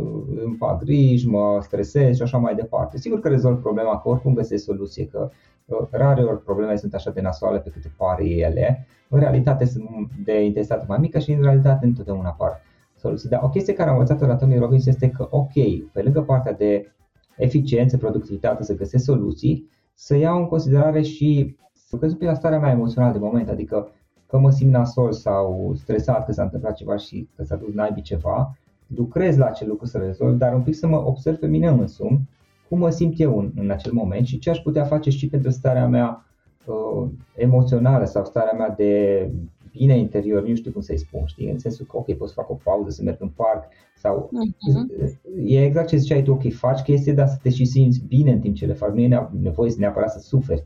îmi 0.44 0.56
fac 0.58 0.84
griji, 0.84 1.28
mă 1.28 1.58
stresez 1.62 2.16
și 2.16 2.22
așa 2.22 2.38
mai 2.38 2.54
departe. 2.54 2.98
Sigur 2.98 3.20
că 3.20 3.28
rezolv 3.28 3.60
problema, 3.60 4.00
că 4.00 4.08
oricum 4.08 4.34
găsesc 4.34 4.64
soluție, 4.64 5.06
că 5.06 5.30
uh, 5.64 5.78
rare 5.90 6.22
ori 6.22 6.42
problemele 6.42 6.76
sunt 6.76 6.94
așa 6.94 7.10
de 7.10 7.20
nasoale 7.20 7.58
pe 7.58 7.70
câte 7.70 7.92
pare 7.96 8.28
ele. 8.28 8.86
În 9.08 9.18
realitate 9.18 9.64
sunt 9.64 9.88
de 10.24 10.44
intensitate 10.44 10.84
mai 10.88 10.98
mică 11.00 11.18
și 11.18 11.32
în 11.32 11.42
realitate 11.42 11.86
întotdeauna 11.86 12.28
apar 12.28 12.60
soluții. 12.96 13.28
Dar 13.28 13.40
o 13.42 13.48
chestie 13.48 13.72
care 13.72 13.90
am 13.90 13.98
învățat 13.98 14.28
la 14.28 14.36
Tony 14.36 14.58
Robbins 14.58 14.86
este 14.86 15.10
că, 15.10 15.28
ok, 15.30 15.52
pe 15.92 16.02
lângă 16.02 16.22
partea 16.22 16.52
de 16.52 16.92
eficiență, 17.36 17.96
productivitate, 17.96 18.62
să 18.62 18.74
găsesc 18.74 19.04
soluții, 19.04 19.70
să 19.94 20.16
iau 20.16 20.38
în 20.38 20.46
considerare 20.46 21.02
și 21.02 21.56
lucrez 21.90 22.12
un 22.12 22.18
pic 22.18 22.28
la 22.28 22.34
starea 22.34 22.58
mea 22.58 22.70
emoțională 22.70 23.12
de 23.12 23.18
moment, 23.18 23.48
adică 23.48 23.88
că 24.26 24.38
mă 24.38 24.50
simt 24.50 24.72
nasol 24.72 25.12
sau 25.12 25.72
stresat 25.74 26.24
că 26.24 26.32
s-a 26.32 26.42
întâmplat 26.42 26.74
ceva 26.74 26.96
și 26.96 27.28
că 27.36 27.44
s-a 27.44 27.56
dus 27.56 27.74
naibii 27.74 28.02
ceva, 28.02 28.56
lucrez 28.86 29.36
la 29.36 29.46
acel 29.46 29.68
lucru 29.68 29.86
să 29.86 29.98
rezolv, 29.98 30.36
dar 30.36 30.54
un 30.54 30.62
pic 30.62 30.74
să 30.74 30.86
mă 30.86 31.06
observ 31.06 31.36
pe 31.36 31.46
mine 31.46 31.68
însumi, 31.68 32.28
cum 32.68 32.78
mă 32.78 32.90
simt 32.90 33.20
eu 33.20 33.38
în, 33.38 33.52
în 33.56 33.70
acel 33.70 33.92
moment 33.92 34.26
și 34.26 34.38
ce 34.38 34.50
aș 34.50 34.58
putea 34.58 34.84
face 34.84 35.10
și 35.10 35.28
pentru 35.28 35.50
starea 35.50 35.86
mea 35.86 36.24
uh, 36.66 37.08
emoțională 37.34 38.04
sau 38.04 38.24
starea 38.24 38.52
mea 38.52 38.70
de 38.70 39.30
bine 39.70 39.98
interior, 39.98 40.46
nu 40.46 40.54
știu 40.54 40.72
cum 40.72 40.80
să-i 40.80 40.98
spun, 40.98 41.22
știi, 41.24 41.50
în 41.50 41.58
sensul 41.58 41.86
că, 41.86 41.96
ok, 41.96 42.16
pot 42.16 42.28
să 42.28 42.34
fac 42.34 42.50
o 42.50 42.58
pauză, 42.62 42.90
să 42.90 43.02
merg 43.02 43.16
în 43.20 43.28
parc, 43.28 43.64
sau 43.96 44.30
uh-huh. 44.32 45.46
e 45.46 45.64
exact 45.64 45.88
ce 45.88 45.96
ziceai 45.96 46.22
tu, 46.22 46.32
ok, 46.32 46.52
faci 46.52 46.80
chestii, 46.80 47.12
dar 47.12 47.28
să 47.28 47.38
te 47.42 47.50
și 47.50 47.64
simți 47.64 48.04
bine 48.08 48.32
în 48.32 48.40
timp 48.40 48.54
ce 48.54 48.66
le 48.66 48.72
faci, 48.72 48.92
nu 48.92 49.00
e 49.00 49.28
nevoie 49.40 49.70
să 49.70 49.76
neapărat 49.78 50.10
să 50.10 50.18
suferi. 50.18 50.64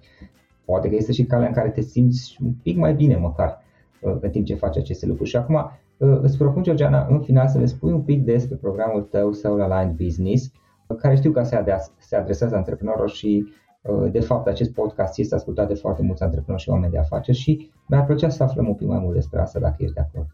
Poate 0.65 0.89
că 0.89 0.95
este 0.95 1.13
și 1.13 1.25
calea 1.25 1.47
în 1.47 1.53
care 1.53 1.71
te 1.71 1.81
simți 1.81 2.39
un 2.45 2.53
pic 2.63 2.77
mai 2.77 2.95
bine 2.95 3.17
măcar 3.17 3.63
uh, 4.01 4.17
în 4.21 4.31
timp 4.31 4.47
ce 4.47 4.55
faci 4.55 4.77
aceste 4.77 5.07
lucruri. 5.07 5.29
Și 5.29 5.37
acum 5.37 5.55
uh, 5.55 6.19
îți 6.23 6.39
propun, 6.39 6.63
Georgiana, 6.63 7.07
în 7.11 7.21
final 7.21 7.49
să 7.49 7.59
ne 7.59 7.67
spui 7.67 7.93
un 7.93 8.03
pic 8.03 8.25
despre 8.25 8.57
programul 8.57 9.03
tău 9.03 9.33
Soul 9.33 9.61
Aligned 9.61 9.97
Business, 9.97 10.53
care 10.99 11.17
știu 11.17 11.31
că 11.31 11.43
se 11.99 12.17
adresează 12.17 12.57
antreprenorilor 12.57 13.11
și 13.11 13.53
Uh, 13.83 14.11
de 14.11 14.21
fapt, 14.21 14.47
acest 14.47 14.73
podcast 14.73 15.19
este 15.19 15.35
ascultat 15.35 15.69
de 15.69 15.75
foarte 15.75 16.03
mulți 16.03 16.23
antreprenori 16.23 16.63
și 16.63 16.69
oameni 16.69 16.93
de 16.93 16.99
afaceri 16.99 17.37
și 17.37 17.71
mi-ar 17.87 18.05
plăcea 18.05 18.29
să 18.29 18.43
aflăm 18.43 18.69
un 18.69 18.75
pic 18.75 18.87
mai 18.87 18.99
mult 18.99 19.15
despre 19.15 19.41
asta, 19.41 19.59
dacă 19.59 19.77
ești 19.79 19.95
de 19.95 20.01
acord. 20.01 20.27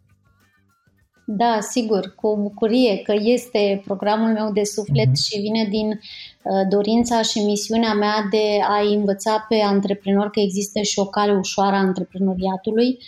Da, 1.29 1.59
sigur, 1.61 2.15
cu 2.15 2.39
bucurie 2.43 2.97
că 3.03 3.15
este 3.19 3.83
programul 3.85 4.33
meu 4.33 4.53
de 4.53 4.65
suflet 4.65 5.09
uh-huh. 5.09 5.25
și 5.25 5.41
vine 5.41 5.65
din 5.71 5.89
uh, 5.89 6.69
dorința 6.69 7.23
și 7.23 7.39
misiunea 7.39 7.95
mea 7.95 8.27
de 8.31 8.59
a 8.69 8.81
învăța 8.81 9.47
pe 9.49 9.55
antreprenori 9.55 10.31
că 10.31 10.41
există 10.41 10.81
și 10.81 10.99
o 10.99 11.07
cale 11.07 11.33
ușoară 11.33 11.77
a 11.77 11.79
antreprenoriatului 11.79 12.99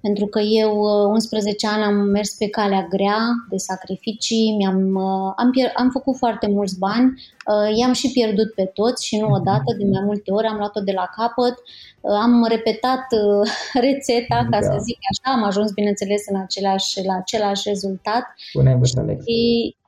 pentru 0.00 0.26
că 0.26 0.40
eu 0.40 0.72
11 1.10 1.66
uh, 1.66 1.72
ani 1.74 1.84
am 1.84 1.94
mers 1.94 2.34
pe 2.34 2.48
calea 2.48 2.86
grea 2.90 3.20
de 3.50 3.56
sacrificii, 3.56 4.54
mi-am, 4.58 4.94
uh, 4.94 5.32
am, 5.36 5.50
pier- 5.50 5.72
am 5.74 5.90
făcut 5.90 6.16
foarte 6.16 6.46
mulți 6.48 6.78
bani, 6.78 7.12
uh, 7.12 7.76
i-am 7.76 7.92
și 7.92 8.12
pierdut 8.12 8.54
pe 8.54 8.64
toți 8.74 9.06
și 9.06 9.16
nu 9.16 9.26
odată, 9.26 9.74
de 9.78 9.84
mai 9.84 10.02
multe 10.04 10.32
ori 10.32 10.46
am 10.46 10.56
luat-o 10.56 10.80
de 10.80 10.92
la 10.92 11.08
capăt, 11.16 11.54
am 12.22 12.46
repetat 12.48 13.06
rețeta, 13.86 14.46
ca 14.50 14.58
da. 14.60 14.60
să 14.60 14.76
zic 14.82 14.98
așa, 15.10 15.36
am 15.36 15.44
ajuns 15.44 15.72
bineînțeles 15.72 16.22
în 16.26 16.40
același, 16.40 17.04
la 17.04 17.14
același 17.14 17.68
rezultat. 17.68 18.24
Bună 18.54 18.70
și 19.26 19.76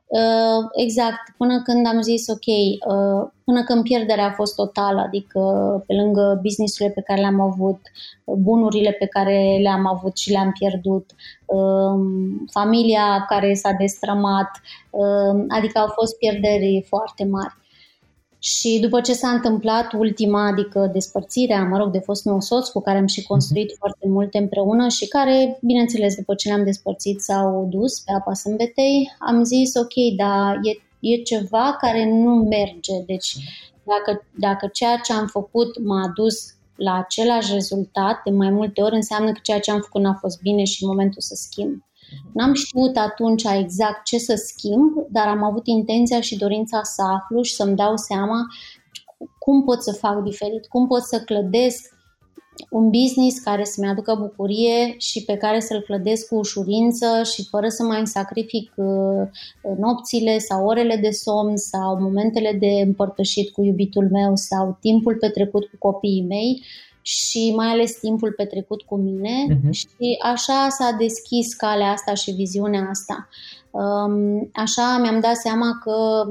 exact, 0.73 1.33
până 1.37 1.61
când 1.61 1.87
am 1.87 2.01
zis 2.01 2.27
ok, 2.27 2.45
uh, 2.45 3.29
până 3.43 3.63
când 3.63 3.83
pierderea 3.83 4.25
a 4.25 4.31
fost 4.31 4.55
totală, 4.55 5.01
adică 5.01 5.39
pe 5.87 5.93
lângă 5.93 6.39
businessurile 6.41 6.93
pe 6.93 7.01
care 7.01 7.19
le-am 7.19 7.39
avut, 7.39 7.79
bunurile 8.25 8.91
pe 8.91 9.05
care 9.05 9.57
le-am 9.61 9.87
avut 9.87 10.17
și 10.17 10.31
le-am 10.31 10.51
pierdut, 10.51 11.11
uh, 11.45 11.99
familia 12.51 13.25
care 13.27 13.53
s-a 13.53 13.71
destrămat, 13.71 14.49
uh, 14.89 15.45
adică 15.47 15.79
au 15.79 15.87
fost 15.95 16.17
pierderi 16.17 16.85
foarte 16.87 17.25
mari. 17.25 17.59
Și 18.43 18.79
după 18.81 19.01
ce 19.01 19.13
s-a 19.13 19.29
întâmplat 19.29 19.93
ultima, 19.93 20.47
adică 20.47 20.89
despărțirea, 20.93 21.63
mă 21.63 21.77
rog, 21.77 21.91
de 21.91 21.99
fost 21.99 22.25
meu 22.25 22.39
soț, 22.39 22.67
cu 22.67 22.81
care 22.81 22.97
am 22.97 23.05
și 23.05 23.23
construit 23.23 23.71
uh-huh. 23.71 23.77
foarte 23.77 24.07
multe 24.07 24.37
împreună 24.37 24.87
și 24.87 25.07
care, 25.07 25.59
bineînțeles, 25.61 26.15
după 26.15 26.35
ce 26.35 26.49
ne-am 26.49 26.63
despărțit 26.63 27.21
s-au 27.21 27.67
dus 27.69 27.99
pe 27.99 28.11
apa 28.11 28.33
sâmbetei, 28.33 29.15
am 29.19 29.43
zis, 29.43 29.75
ok, 29.75 30.15
dar 30.17 30.59
e, 30.61 31.11
e 31.13 31.21
ceva 31.21 31.77
care 31.79 32.09
nu 32.09 32.35
merge. 32.35 32.93
Deci, 33.05 33.35
dacă, 33.83 34.25
dacă 34.39 34.69
ceea 34.73 34.97
ce 34.97 35.13
am 35.13 35.27
făcut 35.27 35.83
m-a 35.83 36.11
dus 36.15 36.53
la 36.75 36.97
același 36.97 37.53
rezultat 37.53 38.21
de 38.23 38.31
mai 38.31 38.49
multe 38.49 38.81
ori, 38.81 38.95
înseamnă 38.95 39.31
că 39.31 39.39
ceea 39.43 39.59
ce 39.59 39.71
am 39.71 39.81
făcut 39.81 40.01
n-a 40.01 40.17
fost 40.19 40.41
bine 40.41 40.63
și 40.63 40.85
momentul 40.85 41.21
să 41.21 41.35
schimb. 41.35 41.83
N-am 42.33 42.53
știut 42.53 42.97
atunci 42.97 43.43
exact 43.43 44.03
ce 44.03 44.17
să 44.17 44.35
schimb, 44.35 44.91
dar 45.09 45.27
am 45.27 45.43
avut 45.43 45.67
intenția 45.67 46.21
și 46.21 46.37
dorința 46.37 46.83
să 46.83 47.01
aflu 47.01 47.41
și 47.41 47.55
să-mi 47.55 47.75
dau 47.75 47.97
seama 47.97 48.45
cum 49.39 49.63
pot 49.63 49.83
să 49.83 49.91
fac 49.91 50.23
diferit, 50.23 50.67
cum 50.67 50.87
pot 50.87 51.01
să 51.01 51.19
clădesc 51.19 51.99
un 52.69 52.89
business 52.89 53.39
care 53.39 53.63
să-mi 53.63 53.87
aducă 53.87 54.17
bucurie 54.19 54.95
și 54.97 55.23
pe 55.23 55.37
care 55.37 55.59
să-l 55.59 55.81
clădesc 55.81 56.27
cu 56.27 56.35
ușurință 56.35 57.05
și 57.33 57.47
fără 57.49 57.67
să 57.67 57.83
mai 57.83 58.07
sacrific 58.07 58.73
uh, 58.75 59.27
nopțile 59.77 60.37
sau 60.37 60.65
orele 60.65 60.95
de 60.95 61.09
somn 61.09 61.57
sau 61.57 62.01
momentele 62.01 62.57
de 62.59 62.81
împărtășit 62.85 63.51
cu 63.51 63.63
iubitul 63.63 64.09
meu 64.11 64.35
sau 64.35 64.77
timpul 64.79 65.15
petrecut 65.15 65.65
cu 65.65 65.75
copiii 65.79 66.25
mei 66.27 66.63
și 67.01 67.53
mai 67.55 67.67
ales 67.67 67.99
timpul 67.99 68.31
petrecut 68.31 68.81
cu 68.81 68.95
mine 68.95 69.47
uh-huh. 69.49 69.69
și 69.71 70.17
așa 70.21 70.67
s-a 70.69 70.95
deschis 70.97 71.53
calea 71.53 71.91
asta 71.91 72.13
și 72.13 72.31
viziunea 72.31 72.87
asta. 72.89 73.27
Um, 73.71 74.49
așa 74.53 74.97
mi-am 75.01 75.19
dat 75.19 75.35
seama 75.35 75.79
că 75.83 76.25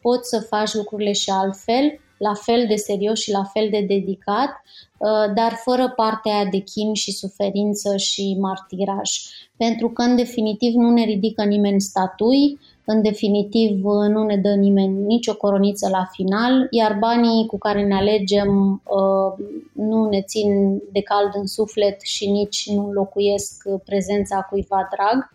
poți 0.00 0.28
să 0.28 0.40
faci 0.48 0.74
lucrurile 0.74 1.12
și 1.12 1.30
altfel, 1.30 2.00
la 2.16 2.34
fel 2.34 2.64
de 2.68 2.74
serios 2.74 3.20
și 3.20 3.30
la 3.30 3.44
fel 3.44 3.68
de 3.70 3.84
dedicat, 3.88 4.50
uh, 4.98 5.34
dar 5.34 5.52
fără 5.64 5.92
partea 5.96 6.34
aia 6.34 6.44
de 6.44 6.58
chin 6.58 6.94
și 6.94 7.12
suferință 7.12 7.96
și 7.96 8.36
martiraj. 8.40 9.10
Pentru 9.56 9.90
că, 9.90 10.02
în 10.02 10.16
definitiv, 10.16 10.74
nu 10.74 10.90
ne 10.90 11.04
ridică 11.04 11.44
nimeni 11.44 11.80
statui, 11.80 12.58
în 12.92 13.02
definitiv 13.02 13.84
nu 13.84 14.22
ne 14.22 14.36
dă 14.36 14.54
nimeni 14.54 15.04
nicio 15.04 15.36
coroniță 15.36 15.88
la 15.88 16.08
final, 16.12 16.66
iar 16.70 16.96
banii 16.98 17.46
cu 17.46 17.58
care 17.58 17.86
ne 17.86 17.94
alegem 17.94 18.82
uh, 18.84 19.44
nu 19.72 20.08
ne 20.08 20.22
țin 20.22 20.78
de 20.92 21.00
cald 21.00 21.30
în 21.34 21.46
suflet 21.46 22.00
și 22.00 22.30
nici 22.30 22.70
nu 22.70 22.92
locuiesc 22.92 23.64
prezența 23.84 24.46
cuiva 24.50 24.88
drag. 24.94 25.30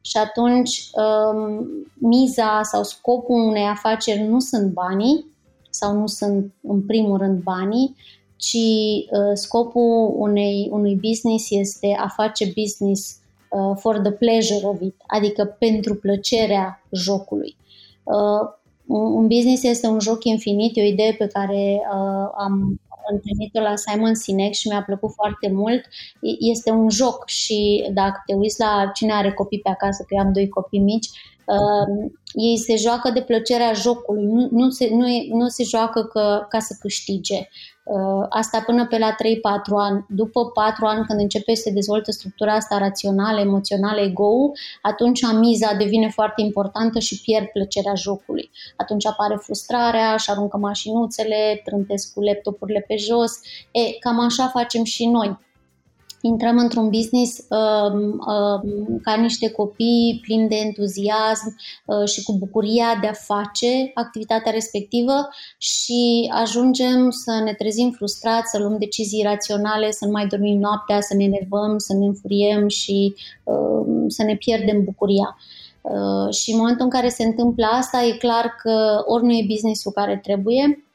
Și 0.00 0.16
atunci 0.16 0.90
um, 0.92 1.66
miza 1.94 2.60
sau 2.62 2.82
scopul 2.82 3.40
unei 3.40 3.64
afaceri 3.64 4.22
nu 4.22 4.40
sunt 4.40 4.72
banii 4.72 5.26
sau 5.70 5.98
nu 5.98 6.06
sunt 6.06 6.52
în 6.62 6.86
primul 6.86 7.18
rând 7.18 7.42
banii, 7.42 7.96
ci 8.36 8.56
uh, 8.56 9.32
scopul 9.34 10.14
unei, 10.16 10.68
unui 10.72 10.94
business 10.94 11.50
este 11.50 11.96
a 11.98 12.08
face 12.08 12.52
business 12.56 13.18
uh, 13.54 13.76
for 13.78 13.98
the 13.98 14.12
pleasure 14.12 14.66
of 14.66 14.80
it, 14.80 14.94
adică 15.06 15.44
pentru 15.58 15.94
plăcerea 15.94 16.82
jocului. 16.90 17.56
Uh, 18.02 18.62
un 18.86 19.26
business 19.26 19.62
este 19.62 19.86
un 19.86 20.00
joc 20.00 20.24
infinit, 20.24 20.76
e 20.76 20.82
o 20.82 20.84
idee 20.84 21.12
pe 21.12 21.26
care 21.26 21.80
uh, 21.92 22.30
am 22.36 22.80
întâlnit-o 23.12 23.60
la 23.60 23.76
Simon 23.76 24.14
Sinek 24.14 24.52
și 24.52 24.68
mi-a 24.68 24.82
plăcut 24.82 25.12
foarte 25.14 25.50
mult. 25.52 25.84
Este 26.38 26.70
un 26.70 26.90
joc 26.90 27.26
și 27.26 27.90
dacă 27.92 28.22
te 28.26 28.34
uiți 28.34 28.60
la 28.60 28.90
cine 28.94 29.12
are 29.12 29.32
copii 29.32 29.60
pe 29.60 29.70
acasă, 29.70 30.02
că 30.02 30.14
eu 30.14 30.24
am 30.24 30.32
doi 30.32 30.48
copii 30.48 30.78
mici, 30.78 31.08
uh, 31.46 32.10
ei 32.32 32.58
se 32.58 32.76
joacă 32.76 33.10
de 33.10 33.22
plăcerea 33.22 33.72
jocului, 33.72 34.24
nu, 34.24 34.48
nu, 34.50 34.70
se, 34.70 34.88
nu, 34.90 35.08
e, 35.08 35.26
nu 35.28 35.48
se 35.48 35.64
joacă 35.64 36.02
că, 36.02 36.46
ca 36.48 36.58
să 36.58 36.76
câștige. 36.80 37.48
Uh, 37.84 38.26
asta 38.28 38.62
până 38.66 38.86
pe 38.86 38.98
la 38.98 39.14
3-4 39.14 39.14
ani. 39.76 40.06
După 40.08 40.46
4 40.46 40.86
ani, 40.86 41.06
când 41.06 41.20
începe 41.20 41.54
să 41.54 41.62
se 41.62 41.70
dezvoltă 41.70 42.10
structura 42.10 42.52
asta 42.52 42.78
rațională, 42.78 43.40
emoțională, 43.40 44.00
ego 44.00 44.52
atunci 44.82 45.20
miza 45.32 45.74
devine 45.74 46.08
foarte 46.08 46.42
importantă 46.42 46.98
și 46.98 47.20
pierd 47.20 47.46
plăcerea 47.46 47.94
jocului. 47.94 48.50
Atunci 48.76 49.06
apare 49.06 49.36
frustrarea, 49.36 50.16
și 50.16 50.30
aruncă 50.30 50.56
mașinuțele, 50.56 51.60
trântesc 51.64 52.12
cu 52.12 52.20
laptopurile 52.20 52.84
pe 52.88 52.96
jos. 52.96 53.32
E, 53.70 53.98
cam 54.00 54.20
așa 54.20 54.46
facem 54.46 54.84
și 54.84 55.06
noi 55.06 55.38
intrăm 56.26 56.58
într-un 56.58 56.88
business 56.88 57.38
uh, 57.38 57.92
uh, 57.92 58.98
ca 59.02 59.14
niște 59.14 59.50
copii 59.50 60.18
plini 60.22 60.48
de 60.48 60.54
entuziasm 60.54 61.56
uh, 61.84 62.08
și 62.08 62.22
cu 62.22 62.36
bucuria 62.38 62.98
de 63.00 63.06
a 63.06 63.12
face 63.12 63.90
activitatea 63.94 64.52
respectivă 64.52 65.28
și 65.58 66.30
ajungem 66.34 67.10
să 67.10 67.40
ne 67.44 67.52
trezim 67.52 67.90
frustrați, 67.90 68.50
să 68.50 68.58
luăm 68.58 68.76
decizii 68.78 69.22
raționale, 69.22 69.90
să 69.90 70.04
nu 70.04 70.10
mai 70.10 70.26
dormim 70.26 70.58
noaptea, 70.58 71.00
să 71.00 71.14
ne 71.14 71.24
enervăm, 71.24 71.78
să 71.78 71.94
ne 71.94 72.06
înfuriem 72.06 72.68
și 72.68 73.14
uh, 73.44 74.04
să 74.06 74.22
ne 74.22 74.36
pierdem 74.36 74.84
bucuria. 74.84 75.36
Uh, 75.80 76.34
și 76.34 76.50
în 76.52 76.58
momentul 76.58 76.84
în 76.84 76.90
care 76.90 77.08
se 77.08 77.24
întâmplă 77.24 77.66
asta, 77.66 78.02
e 78.02 78.16
clar 78.16 78.54
că 78.62 79.02
ori 79.06 79.24
nu 79.24 79.32
e 79.32 79.44
businessul 79.48 79.92
care 79.92 80.20
trebuie, 80.22 80.64
Uh, 80.66 80.93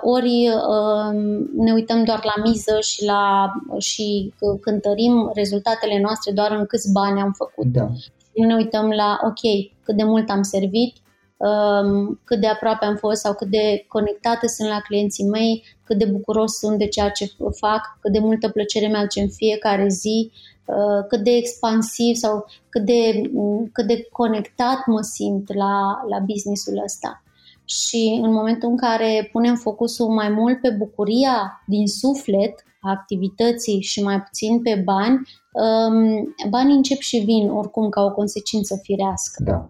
ori 0.00 0.48
uh, 0.48 1.14
ne 1.56 1.72
uităm 1.72 2.04
doar 2.04 2.20
la 2.24 2.42
miză 2.42 2.78
și, 2.80 3.04
la, 3.04 3.52
și 3.78 4.32
cântărim 4.60 5.30
rezultatele 5.34 6.00
noastre 6.00 6.32
doar 6.32 6.50
în 6.50 6.66
câți 6.66 6.92
bani 6.92 7.20
am 7.20 7.32
făcut. 7.32 7.66
Da. 7.66 7.88
Nu 8.34 8.46
ne 8.46 8.54
uităm 8.54 8.88
la, 8.88 9.18
ok, 9.24 9.70
cât 9.84 9.96
de 9.96 10.02
mult 10.02 10.30
am 10.30 10.42
servit, 10.42 10.96
um, 11.36 12.20
cât 12.24 12.40
de 12.40 12.46
aproape 12.46 12.84
am 12.84 12.96
fost 12.96 13.20
sau 13.20 13.34
cât 13.34 13.48
de 13.48 13.84
conectate 13.88 14.46
sunt 14.46 14.68
la 14.68 14.80
clienții 14.80 15.24
mei, 15.24 15.64
cât 15.84 15.98
de 15.98 16.04
bucuros 16.04 16.58
sunt 16.58 16.78
de 16.78 16.86
ceea 16.86 17.10
ce 17.10 17.32
fac, 17.56 17.98
cât 18.00 18.12
de 18.12 18.18
multă 18.18 18.48
plăcere 18.48 18.86
mi-aduce 18.86 19.20
în 19.20 19.28
fiecare 19.28 19.88
zi, 19.88 20.30
uh, 20.64 21.06
cât 21.08 21.20
de 21.20 21.30
expansiv 21.30 22.14
sau 22.14 22.46
cât 22.68 22.84
de, 22.84 23.30
cât 23.72 23.86
de 23.86 24.08
conectat 24.12 24.86
mă 24.86 25.00
simt 25.00 25.54
la, 25.54 26.04
la 26.08 26.18
businessul 26.18 26.82
ăsta 26.84 27.22
și 27.70 28.20
în 28.22 28.32
momentul 28.32 28.68
în 28.68 28.76
care 28.76 29.28
punem 29.32 29.54
focusul 29.54 30.08
mai 30.08 30.28
mult 30.28 30.60
pe 30.60 30.70
bucuria 30.70 31.62
din 31.66 31.86
suflet 31.86 32.64
a 32.80 32.90
activității 32.90 33.80
și 33.80 34.02
mai 34.02 34.20
puțin 34.22 34.62
pe 34.62 34.82
bani, 34.84 35.20
um, 35.52 36.34
banii 36.48 36.76
încep 36.76 36.98
și 36.98 37.18
vin 37.18 37.50
oricum 37.50 37.88
ca 37.88 38.02
o 38.02 38.10
consecință 38.10 38.80
firească. 38.82 39.42
Da. 39.44 39.68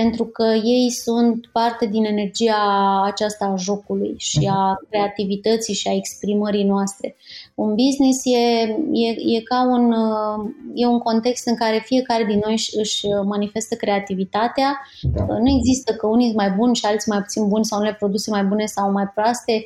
Pentru 0.00 0.24
că 0.24 0.44
ei 0.64 0.90
sunt 0.90 1.46
parte 1.52 1.86
din 1.86 2.04
energia 2.04 2.60
aceasta 3.04 3.44
a 3.44 3.56
jocului 3.56 4.14
și 4.16 4.50
a 4.52 4.70
mhm. 4.70 4.86
creativității 4.90 5.74
și 5.74 5.88
a 5.88 5.94
exprimării 5.94 6.64
noastre. 6.64 7.16
Un 7.54 7.74
business 7.74 8.24
e, 8.24 8.38
e, 8.92 9.08
e 9.36 9.40
ca 9.40 9.62
un, 9.62 9.94
e 10.74 10.86
un 10.86 10.98
context 10.98 11.46
în 11.46 11.54
care 11.54 11.82
fiecare 11.84 12.24
din 12.24 12.40
noi 12.44 12.56
își 12.78 13.06
manifestă 13.24 13.74
creativitatea. 13.74 14.80
Da. 15.02 15.24
Nu 15.24 15.56
există 15.58 15.92
că 15.92 16.06
unii 16.06 16.26
sunt 16.26 16.38
mai 16.38 16.50
buni 16.50 16.76
și 16.76 16.86
alții 16.86 17.12
mai 17.12 17.20
puțin 17.20 17.48
buni 17.48 17.64
sau 17.64 17.78
unele 17.78 17.94
produse 17.94 18.30
mai 18.30 18.44
bune 18.44 18.66
sau 18.66 18.90
mai 18.90 19.06
proaste. 19.14 19.64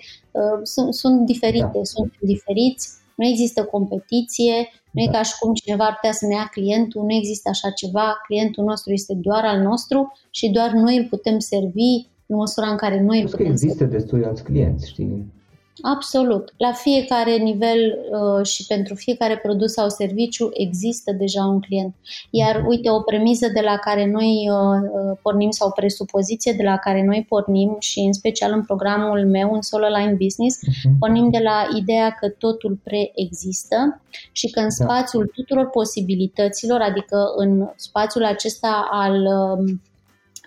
Sunt, 0.63 0.95
sunt 0.95 1.27
diferite, 1.27 1.71
da. 1.75 1.83
sunt 1.83 2.13
diferiți. 2.21 3.02
Nu 3.23 3.29
există 3.29 3.65
competiție, 3.65 4.57
nu 4.91 5.03
e 5.03 5.09
ca 5.13 5.23
și 5.23 5.39
cum 5.41 5.55
cineva 5.55 5.85
ar 5.85 5.95
putea 5.95 6.13
să 6.13 6.27
ne 6.27 6.35
ia 6.35 6.49
clientul, 6.51 7.03
nu 7.03 7.15
există 7.15 7.49
așa 7.49 7.71
ceva, 7.71 8.07
clientul 8.27 8.65
nostru 8.65 8.93
este 8.93 9.15
doar 9.15 9.45
al 9.45 9.61
nostru 9.61 10.13
și 10.31 10.51
doar 10.51 10.71
noi 10.71 10.97
îl 10.97 11.07
putem 11.15 11.39
servi 11.39 11.93
în 12.27 12.37
măsura 12.37 12.69
în 12.71 12.77
care 12.77 13.01
noi 13.01 13.21
îl 13.21 13.29
putem 13.29 13.51
există 13.51 13.77
servi. 13.77 13.93
destui 13.93 14.25
alți 14.25 14.45
clienți, 14.45 14.89
știi? 14.89 15.33
Absolut. 15.81 16.55
La 16.57 16.73
fiecare 16.73 17.37
nivel 17.37 17.99
uh, 18.11 18.47
și 18.47 18.67
pentru 18.67 18.95
fiecare 18.95 19.39
produs 19.39 19.73
sau 19.73 19.89
serviciu 19.89 20.49
există 20.53 21.13
deja 21.13 21.45
un 21.45 21.61
client. 21.61 21.95
Iar 22.31 22.65
uite, 22.67 22.91
o 22.91 23.01
premisă 23.01 23.49
de 23.49 23.61
la 23.61 23.77
care 23.77 24.11
noi 24.11 24.51
uh, 24.51 24.57
uh, 24.59 25.19
pornim 25.23 25.51
sau 25.51 25.69
o 25.69 25.71
presupoziție 25.71 26.53
de 26.53 26.63
la 26.63 26.77
care 26.77 27.05
noi 27.05 27.27
pornim 27.29 27.77
și 27.79 28.01
în 28.01 28.13
special 28.13 28.53
în 28.53 28.65
programul 28.65 29.27
meu, 29.27 29.55
în 29.55 29.63
Solo 29.63 29.87
Line 29.87 30.17
Business, 30.23 30.59
uh-huh. 30.59 30.99
pornim 30.99 31.31
de 31.31 31.39
la 31.43 31.67
ideea 31.77 32.11
că 32.21 32.29
totul 32.29 32.79
preexistă 32.83 34.01
și 34.33 34.51
că 34.51 34.61
în 34.61 34.71
da. 34.79 34.85
spațiul 34.85 35.31
tuturor 35.35 35.71
posibilităților, 35.71 36.81
adică 36.81 37.33
în 37.37 37.69
spațiul 37.77 38.25
acesta 38.25 38.89
al 38.91 39.15
uh, 39.15 39.75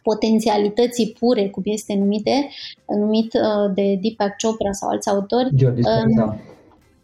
potențialității 0.09 1.15
pure, 1.19 1.49
cum 1.49 1.63
este 1.65 1.93
numite, 1.93 2.49
numit 2.87 3.33
uh, 3.33 3.73
de 3.77 3.85
Deepak 4.01 4.33
Chopra 4.41 4.71
sau 4.71 4.89
alți 4.89 5.09
autori. 5.09 5.49
Joe 5.57 5.71
Dispenza. 5.71 6.23
Um, 6.23 6.39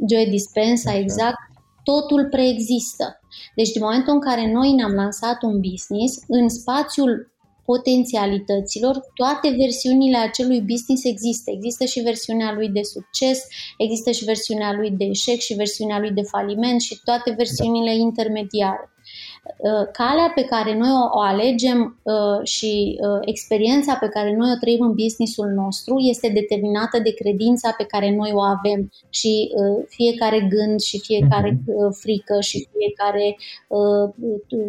Joe 0.10 0.26
Dispenza, 0.30 0.98
exact. 0.98 1.40
Totul 1.84 2.28
preexistă. 2.30 3.20
Deci, 3.56 3.72
din 3.72 3.82
momentul 3.84 4.14
în 4.14 4.20
care 4.20 4.52
noi 4.52 4.72
ne-am 4.72 4.92
lansat 4.92 5.42
un 5.42 5.60
business, 5.60 6.24
în 6.28 6.50
spațiul 6.50 7.32
potențialităților, 7.66 8.96
toate 9.14 9.50
versiunile 9.64 10.18
acelui 10.18 10.62
business 10.62 11.04
există. 11.04 11.52
Există 11.52 11.86
și 11.86 12.00
versiunea 12.00 12.54
lui 12.54 12.70
de 12.70 12.82
succes, 12.82 13.38
există 13.78 14.12
și 14.12 14.24
versiunea 14.24 14.74
lui 14.74 14.92
de 14.92 15.06
eșec 15.06 15.40
și 15.40 15.54
versiunea 15.54 16.00
lui 16.00 16.12
de 16.12 16.22
faliment 16.22 16.82
și 16.82 17.00
toate 17.04 17.34
versiunile 17.38 17.94
da. 17.96 18.02
intermediare. 18.08 18.86
Uh, 19.58 19.88
calea 19.92 20.32
pe 20.36 20.44
care 20.44 20.78
noi 20.78 20.90
o, 20.90 21.18
o 21.18 21.20
alegem 21.20 22.00
uh, 22.04 22.48
și 22.48 23.00
uh, 23.02 23.20
experiența 23.22 23.96
pe 23.96 24.08
care 24.08 24.36
noi 24.36 24.52
o 24.56 24.60
trăim 24.60 24.82
în 24.82 24.94
businessul 24.94 25.48
nostru 25.48 26.00
este 26.00 26.30
determinată 26.30 27.00
de 27.00 27.14
credința 27.14 27.74
pe 27.78 27.84
care 27.84 28.16
noi 28.16 28.32
o 28.34 28.40
avem 28.40 28.92
și 29.10 29.52
fiecare 29.88 30.48
gând 30.50 30.80
și 30.80 31.00
fiecare 31.00 31.62
uh 31.66 31.96
frică 32.00 32.40
și 32.40 32.68
fiecare 32.78 33.38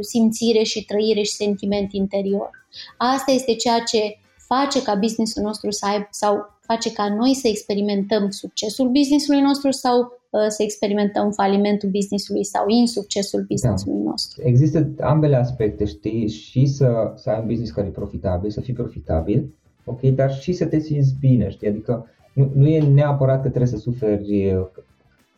simțire 0.00 0.62
și 0.62 0.84
trăire 0.84 1.22
și 1.22 1.32
sentiment 1.32 1.92
interior. 1.92 2.50
Asta 2.96 3.30
este 3.30 3.54
ceea 3.54 3.78
ce 3.78 4.18
face 4.36 4.82
ca 4.82 4.94
businessul 4.94 5.42
nostru 5.42 5.70
să 5.70 5.86
aibă 5.86 6.08
sau 6.10 6.58
face 6.60 6.92
ca 6.92 7.14
noi 7.14 7.34
să 7.34 7.48
experimentăm 7.48 8.30
succesul 8.30 8.88
businessului 8.88 9.40
nostru 9.40 9.70
sau 9.70 10.00
Uh, 10.02 10.21
să 10.48 10.62
experimentăm 10.62 11.30
falimentul 11.30 11.88
businessului 11.88 12.44
sau 12.44 12.64
insuccesul 12.68 13.40
da. 13.40 13.46
businessului 13.48 14.02
da. 14.02 14.10
nostru. 14.10 14.42
Există 14.44 14.90
ambele 15.00 15.36
aspecte, 15.36 15.84
știi, 15.84 16.28
și 16.28 16.66
să, 16.66 17.12
să 17.16 17.30
ai 17.30 17.40
un 17.40 17.46
business 17.46 17.72
care 17.72 17.86
e 17.86 17.90
profitabil, 17.90 18.50
să 18.50 18.60
fii 18.60 18.74
profitabil, 18.74 19.54
ok, 19.84 20.00
dar 20.00 20.32
și 20.32 20.52
să 20.52 20.66
te 20.66 20.78
simți 20.78 21.14
bine, 21.20 21.48
știi, 21.48 21.68
adică 21.68 22.06
nu, 22.32 22.50
nu 22.54 22.66
e 22.66 22.80
neapărat 22.80 23.42
că 23.42 23.48
trebuie 23.48 23.70
să 23.70 23.76
suferi 23.76 24.56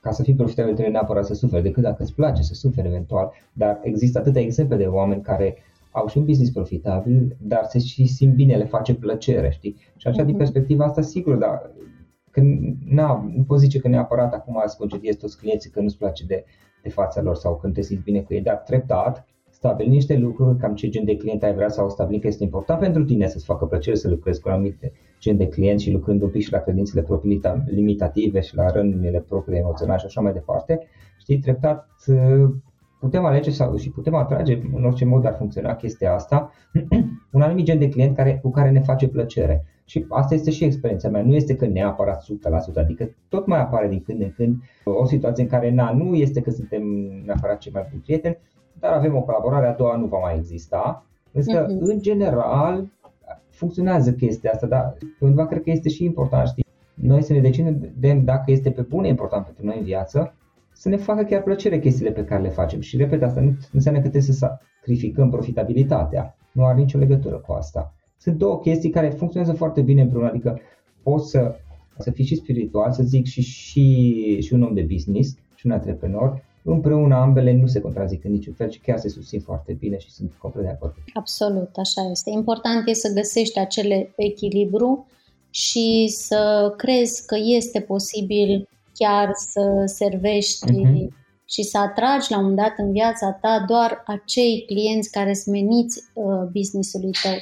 ca 0.04 0.10
să 0.10 0.22
fii 0.22 0.34
profitabil 0.34 0.72
trebuie 0.72 0.92
neapărat 0.92 1.26
să 1.26 1.34
suferi, 1.34 1.62
decât 1.62 1.82
dacă 1.82 2.02
îți 2.02 2.14
place 2.14 2.42
să 2.42 2.54
suferi 2.54 2.88
eventual, 2.88 3.32
dar 3.52 3.80
există 3.82 4.18
atâtea 4.18 4.42
exemple 4.42 4.76
de 4.76 4.84
oameni 4.84 5.22
care 5.22 5.56
au 5.90 6.06
și 6.08 6.18
un 6.18 6.24
business 6.24 6.50
profitabil, 6.50 7.36
dar 7.40 7.64
se 7.68 7.78
și 7.78 8.06
simt 8.06 8.34
bine, 8.34 8.56
le 8.56 8.64
face 8.64 8.94
plăcere, 8.94 9.50
știi? 9.50 9.76
Și 9.96 10.06
așa, 10.06 10.22
uh-huh. 10.22 10.24
din 10.24 10.34
mhm. 10.34 10.38
perspectiva 10.38 10.84
asta, 10.84 11.00
sigur, 11.00 11.34
dar 11.34 11.70
că 12.34 12.42
na, 12.84 13.30
nu 13.36 13.42
poți 13.42 13.62
zice 13.62 13.78
că 13.78 13.88
neapărat 13.88 14.32
acum 14.32 14.62
îți 14.64 14.76
concediezi 14.76 15.18
toți 15.18 15.38
clienții 15.38 15.70
că 15.70 15.80
nu-ți 15.80 15.98
place 15.98 16.24
de, 16.26 16.44
de 16.82 16.88
fața 16.88 17.22
lor 17.22 17.34
sau 17.34 17.56
când 17.56 17.74
te 17.74 17.80
simți 17.80 18.02
bine 18.02 18.20
cu 18.20 18.34
ei, 18.34 18.40
dar 18.40 18.56
treptat 18.56 19.26
stabili 19.50 19.88
niște 19.88 20.16
lucruri, 20.16 20.58
cam 20.58 20.74
ce 20.74 20.88
gen 20.88 21.04
de 21.04 21.16
client 21.16 21.42
ai 21.42 21.54
vrea 21.54 21.68
sau 21.68 21.90
stabili 21.90 22.20
că 22.20 22.26
este 22.26 22.44
important 22.44 22.80
pentru 22.80 23.04
tine 23.04 23.26
să-ți 23.26 23.44
facă 23.44 23.64
plăcere 23.64 23.96
să 23.96 24.08
lucrezi 24.08 24.40
cu 24.40 24.48
anumite 24.48 24.92
gen 25.20 25.36
de 25.36 25.48
client 25.48 25.80
și 25.80 25.90
lucrând 25.90 26.22
un 26.22 26.28
pic 26.28 26.42
și 26.42 26.52
la 26.52 26.58
credințele 26.58 27.02
proprii 27.02 27.40
limitative 27.66 28.40
și 28.40 28.56
la 28.56 28.70
rănile 28.70 29.20
proprii 29.20 29.58
emoționale 29.58 29.98
și 29.98 30.06
așa 30.06 30.20
mai 30.20 30.32
departe. 30.32 30.86
Știi, 31.18 31.38
treptat 31.38 31.88
putem 33.04 33.24
alege 33.24 33.50
sau 33.50 33.76
și 33.76 33.90
putem 33.90 34.14
atrage 34.14 34.58
în 34.74 34.84
orice 34.84 35.04
mod 35.04 35.26
ar 35.26 35.34
funcționa 35.34 35.74
chestia 35.74 36.14
asta 36.14 36.52
un 37.32 37.42
anumit 37.42 37.64
gen 37.64 37.78
de 37.78 37.88
client 37.88 38.16
care, 38.16 38.38
cu 38.42 38.50
care 38.50 38.70
ne 38.70 38.80
face 38.80 39.08
plăcere. 39.08 39.64
Și 39.84 40.06
asta 40.08 40.34
este 40.34 40.50
și 40.50 40.64
experiența 40.64 41.08
mea, 41.08 41.22
nu 41.22 41.34
este 41.34 41.56
că 41.56 41.66
neapărat 41.66 42.22
100%, 42.22 42.26
adică 42.74 43.10
tot 43.28 43.46
mai 43.46 43.60
apare 43.60 43.88
din 43.88 44.02
când 44.02 44.20
în 44.20 44.32
când 44.36 44.56
o 44.84 45.04
situație 45.06 45.42
în 45.42 45.48
care 45.48 45.70
na, 45.70 45.92
nu 45.92 46.14
este 46.14 46.40
că 46.40 46.50
suntem 46.50 46.82
neapărat 47.24 47.58
cei 47.58 47.72
mai 47.72 47.86
buni 47.90 48.02
prieteni, 48.02 48.38
dar 48.78 48.92
avem 48.92 49.16
o 49.16 49.22
colaborare, 49.22 49.66
a 49.66 49.72
doua 49.72 49.96
nu 49.96 50.06
va 50.06 50.18
mai 50.18 50.36
exista. 50.36 51.06
Însă, 51.32 51.64
uh-huh. 51.64 51.80
în 51.80 51.98
general, 52.00 52.86
funcționează 53.50 54.12
chestia 54.12 54.50
asta, 54.50 54.66
dar 54.66 54.96
undeva 55.20 55.46
cred 55.46 55.62
că 55.62 55.70
este 55.70 55.88
și 55.88 56.04
important, 56.04 56.48
știi, 56.48 56.66
noi 56.94 57.22
să 57.22 57.32
ne 57.32 57.40
decidem 57.40 58.24
dacă 58.24 58.50
este 58.50 58.70
pe 58.70 58.82
bune 58.82 59.08
important 59.08 59.44
pentru 59.44 59.64
noi 59.64 59.78
în 59.78 59.84
viață, 59.84 60.34
să 60.74 60.88
ne 60.88 60.96
facă 60.96 61.22
chiar 61.22 61.42
plăcere 61.42 61.80
chestiile 61.80 62.10
pe 62.10 62.24
care 62.24 62.42
le 62.42 62.48
facem. 62.48 62.80
Și 62.80 62.96
repet, 62.96 63.22
asta 63.22 63.40
nu 63.40 63.56
înseamnă 63.72 64.00
că 64.00 64.08
trebuie 64.08 64.34
să 64.34 64.46
sacrificăm 64.80 65.30
profitabilitatea. 65.30 66.36
Nu 66.52 66.64
are 66.64 66.78
nicio 66.78 66.98
legătură 66.98 67.36
cu 67.36 67.52
asta. 67.52 67.94
Sunt 68.18 68.36
două 68.36 68.60
chestii 68.60 68.90
care 68.90 69.08
funcționează 69.08 69.56
foarte 69.56 69.80
bine 69.80 70.02
împreună, 70.02 70.28
adică 70.28 70.60
poți 71.02 71.30
să, 71.30 71.54
să 71.98 72.10
fii 72.10 72.24
și 72.24 72.36
spiritual, 72.36 72.92
să 72.92 73.02
zic, 73.02 73.26
și, 73.26 73.42
și, 73.42 74.40
și 74.40 74.52
un 74.52 74.62
om 74.62 74.74
de 74.74 74.86
business 74.92 75.36
și 75.54 75.66
un 75.66 75.72
antreprenor, 75.72 76.44
împreună 76.62 77.14
ambele 77.14 77.52
nu 77.52 77.66
se 77.66 77.80
contrazic 77.80 78.24
în 78.24 78.30
niciun 78.30 78.52
fel 78.52 78.70
și 78.70 78.80
chiar 78.80 78.98
se 78.98 79.08
susțin 79.08 79.40
foarte 79.40 79.72
bine 79.72 79.98
și 79.98 80.10
sunt 80.10 80.32
complet 80.38 80.64
de 80.64 80.70
acord. 80.70 80.94
Absolut, 81.14 81.70
așa 81.76 82.10
este. 82.10 82.30
Important 82.30 82.88
este 82.88 83.08
să 83.08 83.14
găsești 83.14 83.58
acele 83.58 84.12
echilibru 84.16 85.06
și 85.50 86.06
să 86.08 86.72
crezi 86.76 87.26
că 87.26 87.36
este 87.56 87.80
posibil 87.80 88.68
chiar 88.94 89.30
să 89.34 89.82
servești 89.84 90.72
uh-huh. 90.72 91.08
și 91.44 91.62
să 91.62 91.78
atragi 91.78 92.30
la 92.30 92.38
un 92.38 92.54
dat 92.54 92.74
în 92.76 92.92
viața 92.92 93.38
ta 93.40 93.64
doar 93.68 94.02
acei 94.06 94.64
clienți 94.66 95.10
care 95.10 95.34
sunt 95.34 95.54
meniți 95.54 96.02
uh, 96.14 96.48
business-ului 96.52 97.10
tău. 97.22 97.38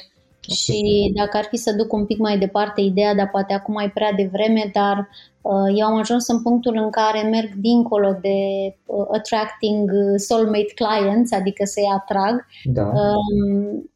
Și 0.55 1.11
dacă 1.15 1.37
ar 1.37 1.43
fi 1.43 1.57
să 1.57 1.73
duc 1.73 1.93
un 1.93 2.05
pic 2.05 2.17
mai 2.17 2.37
departe 2.37 2.81
ideea, 2.81 3.15
dar 3.15 3.29
poate 3.29 3.53
acum 3.53 3.77
e 3.77 3.91
prea 3.93 4.11
devreme, 4.11 4.69
dar 4.73 5.09
uh, 5.41 5.77
eu 5.79 5.85
am 5.85 5.97
ajuns 5.97 6.27
în 6.27 6.41
punctul 6.41 6.75
în 6.75 6.89
care 6.89 7.21
merg 7.27 7.53
dincolo 7.53 8.17
de 8.21 8.37
uh, 8.85 9.05
attracting 9.11 9.89
soulmate 10.15 10.73
clients, 10.75 11.31
adică 11.31 11.63
să-i 11.65 11.91
atrag. 11.93 12.45
Da. 12.63 12.83
Um, 12.83 13.91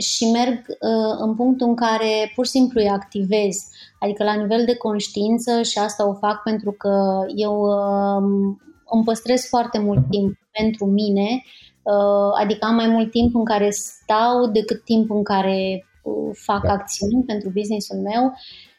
și 0.00 0.30
merg 0.30 0.64
uh, 0.68 1.16
în 1.18 1.34
punctul 1.34 1.68
în 1.68 1.74
care 1.74 2.32
pur 2.34 2.44
și 2.44 2.50
simplu 2.50 2.80
îi 2.80 2.88
activez, 2.88 3.56
adică 4.00 4.24
la 4.24 4.34
nivel 4.34 4.64
de 4.64 4.76
conștiință 4.76 5.62
și 5.62 5.78
asta 5.78 6.08
o 6.08 6.14
fac 6.14 6.42
pentru 6.42 6.72
că 6.72 7.24
eu 7.34 7.60
uh, 7.60 8.54
îmi 8.90 9.04
păstrez 9.04 9.46
foarte 9.46 9.78
mult 9.78 10.00
mhm. 10.00 10.10
timp 10.10 10.38
pentru 10.52 10.84
mine 10.86 11.42
Uh, 11.88 12.30
adică 12.40 12.66
am 12.66 12.74
mai 12.74 12.88
mult 12.88 13.10
timp 13.10 13.34
în 13.34 13.44
care 13.44 13.70
stau 13.70 14.46
decât 14.52 14.84
timp 14.84 15.10
în 15.10 15.22
care 15.22 15.86
uh, 16.02 16.30
fac 16.32 16.62
da. 16.62 16.72
acțiuni 16.72 17.24
pentru 17.24 17.50
businessul 17.54 17.96
meu 17.96 18.34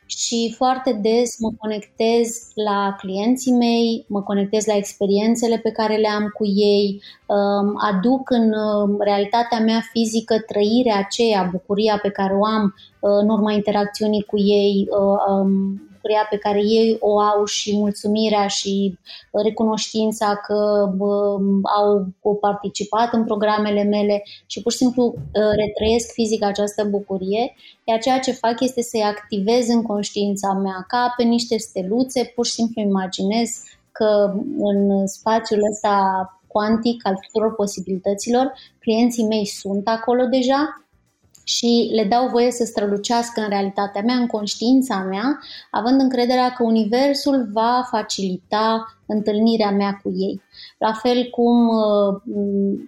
și 0.09 0.53
foarte 0.57 0.99
des 1.01 1.39
mă 1.39 1.51
conectez 1.57 2.51
la 2.53 2.95
clienții 2.97 3.51
mei, 3.51 4.05
mă 4.07 4.21
conectez 4.21 4.65
la 4.65 4.75
experiențele 4.75 5.57
pe 5.57 5.71
care 5.71 5.95
le 5.95 6.07
am 6.07 6.27
cu 6.37 6.45
ei, 6.45 7.01
um, 7.25 7.73
aduc 7.77 8.29
în 8.29 8.53
um, 8.53 8.97
realitatea 8.99 9.59
mea 9.59 9.81
fizică 9.91 10.39
trăirea 10.39 10.97
aceea, 10.97 11.49
bucuria 11.51 11.99
pe 12.01 12.09
care 12.09 12.33
o 12.33 12.45
am 12.45 12.63
uh, 12.99 13.11
în 13.21 13.29
urma 13.29 13.51
interacțiunii 13.51 14.23
cu 14.23 14.37
ei, 14.37 14.87
um, 15.27 15.88
bucuria 15.99 16.27
pe 16.29 16.37
care 16.37 16.59
ei 16.59 16.97
o 16.99 17.19
au 17.19 17.45
și 17.45 17.75
mulțumirea 17.77 18.47
și 18.47 18.97
recunoștința 19.31 20.35
că 20.35 20.89
au 21.77 22.33
participat 22.39 23.13
în 23.13 23.25
programele 23.25 23.83
mele 23.83 24.23
și 24.45 24.61
pur 24.61 24.71
și 24.71 24.77
simplu 24.77 25.13
ă, 25.35 25.51
retrăiesc 25.55 26.11
fizic 26.11 26.43
această 26.43 26.83
bucurie, 26.83 27.55
iar 27.83 27.99
ceea 27.99 28.19
ce 28.19 28.31
fac 28.31 28.59
este 28.59 28.81
să-i 28.81 29.01
activez 29.01 29.67
în 29.67 29.81
conștiința 29.81 30.53
mea 30.53 30.85
ca 30.87 31.13
pe 31.17 31.23
niște 31.23 31.57
steluțe, 31.57 32.31
pur 32.35 32.45
și 32.45 32.51
simplu 32.51 32.81
imaginez 32.81 33.49
că 33.91 34.33
în 34.57 35.07
spațiul 35.07 35.59
ăsta 35.71 35.93
cuantic 36.47 37.07
al 37.07 37.15
tuturor 37.15 37.55
posibilităților, 37.55 38.53
clienții 38.79 39.27
mei 39.27 39.45
sunt 39.45 39.87
acolo 39.87 40.23
deja 40.23 40.88
și 41.49 41.89
le 41.93 42.03
dau 42.03 42.27
voie 42.27 42.51
să 42.51 42.63
strălucească 42.65 43.41
în 43.41 43.49
realitatea 43.49 44.01
mea, 44.01 44.15
în 44.15 44.27
conștiința 44.27 44.97
mea, 44.97 45.39
având 45.71 46.01
încrederea 46.01 46.49
că 46.49 46.63
Universul 46.63 47.49
va 47.51 47.87
facilita 47.91 48.85
întâlnirea 49.05 49.71
mea 49.71 49.99
cu 50.03 50.11
ei. 50.15 50.41
La 50.77 50.93
fel 50.93 51.29
cum 51.29 51.67
uh, 51.67 52.21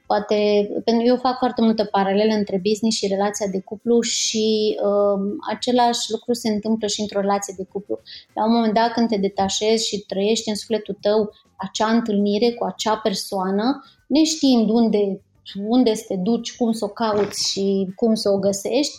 poate, 0.06 0.70
pentru 0.84 1.06
eu 1.06 1.16
fac 1.16 1.38
foarte 1.38 1.62
multe 1.62 1.84
paralele 1.84 2.34
între 2.34 2.62
business 2.70 2.98
și 2.98 3.08
relația 3.08 3.48
de 3.52 3.62
cuplu 3.62 4.02
și 4.02 4.78
uh, 4.84 5.20
același 5.50 6.12
lucru 6.12 6.34
se 6.34 6.50
întâmplă 6.50 6.88
și 6.88 7.02
într-o 7.02 7.20
relație 7.20 7.54
de 7.58 7.66
cuplu. 7.72 8.00
La 8.34 8.46
un 8.46 8.54
moment 8.54 8.74
dat 8.74 8.92
când 8.92 9.08
te 9.08 9.18
detașezi 9.18 9.88
și 9.88 10.06
trăiești 10.08 10.50
în 10.50 10.56
sufletul 10.56 10.98
tău 11.02 11.30
acea 11.56 11.88
întâlnire 11.88 12.52
cu 12.52 12.64
acea 12.64 12.96
persoană, 12.96 13.84
neștiind 14.08 14.70
unde 14.70 15.22
unde 15.68 15.94
să 15.94 16.04
te 16.08 16.16
duci, 16.16 16.56
cum 16.56 16.72
să 16.72 16.86
o 16.86 16.88
cauți 16.88 17.52
și 17.52 17.92
cum 17.96 18.16
să 18.16 18.30
o 18.30 18.38
găsești, 18.38 18.98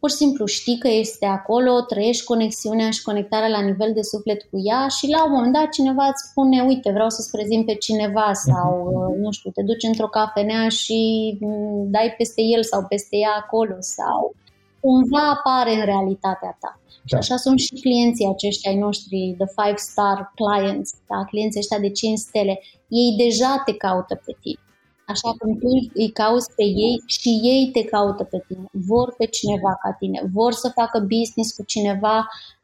pur 0.00 0.10
și 0.10 0.16
simplu 0.16 0.46
știi 0.46 0.78
că 0.78 0.88
este 0.88 1.26
acolo, 1.26 1.80
trăiești 1.80 2.24
conexiunea 2.24 2.90
și 2.90 3.02
conectarea 3.02 3.48
la 3.48 3.60
nivel 3.60 3.92
de 3.92 4.02
suflet 4.02 4.42
cu 4.50 4.56
ea 4.64 4.88
și 4.88 5.08
la 5.08 5.24
un 5.24 5.32
moment 5.32 5.52
dat 5.52 5.68
cineva 5.68 6.04
îți 6.06 6.26
spune, 6.30 6.62
uite, 6.62 6.90
vreau 6.90 7.10
să-ți 7.10 7.30
prezint 7.30 7.66
pe 7.66 7.74
cineva 7.74 8.32
sau, 8.32 8.70
mhm. 8.92 9.20
nu 9.20 9.30
știu, 9.30 9.50
te 9.50 9.62
duci 9.62 9.82
într-o 9.82 10.08
cafenea 10.08 10.68
și 10.68 11.00
mm, 11.40 11.90
dai 11.90 12.14
peste 12.16 12.42
el 12.42 12.62
sau 12.62 12.84
peste 12.88 13.16
ea 13.16 13.34
acolo 13.42 13.76
sau 13.78 14.34
cumva 14.80 15.30
apare 15.30 15.72
în 15.74 15.84
realitatea 15.84 16.56
ta. 16.60 16.80
Da. 16.86 17.06
Și 17.06 17.14
așa 17.14 17.36
sunt 17.36 17.58
și 17.58 17.80
clienții 17.80 18.32
aceștia 18.34 18.70
ai 18.70 18.76
noștri, 18.76 19.34
the 19.38 19.48
five 19.58 19.76
star 19.76 20.32
clients, 20.34 20.90
da? 21.08 21.24
clienții 21.24 21.60
ăștia 21.60 21.78
de 21.78 21.90
5 21.90 22.18
stele. 22.18 22.60
Ei 22.88 23.14
deja 23.24 23.62
te 23.64 23.74
caută 23.74 24.14
pe 24.24 24.36
tine. 24.40 24.60
Așa 25.10 25.30
cum 25.38 25.58
tu 25.58 25.68
îi 25.94 26.10
cauți 26.10 26.54
pe 26.56 26.62
ei 26.62 27.02
și 27.06 27.28
ei 27.28 27.70
te 27.72 27.84
caută 27.84 28.24
pe 28.24 28.44
tine. 28.46 28.64
Vor 28.72 29.14
pe 29.18 29.26
cineva 29.26 29.72
ca 29.82 29.96
tine. 29.98 30.20
Vor 30.32 30.52
să 30.52 30.68
facă 30.74 30.98
business 30.98 31.52
cu 31.56 31.62
cineva 31.66 32.16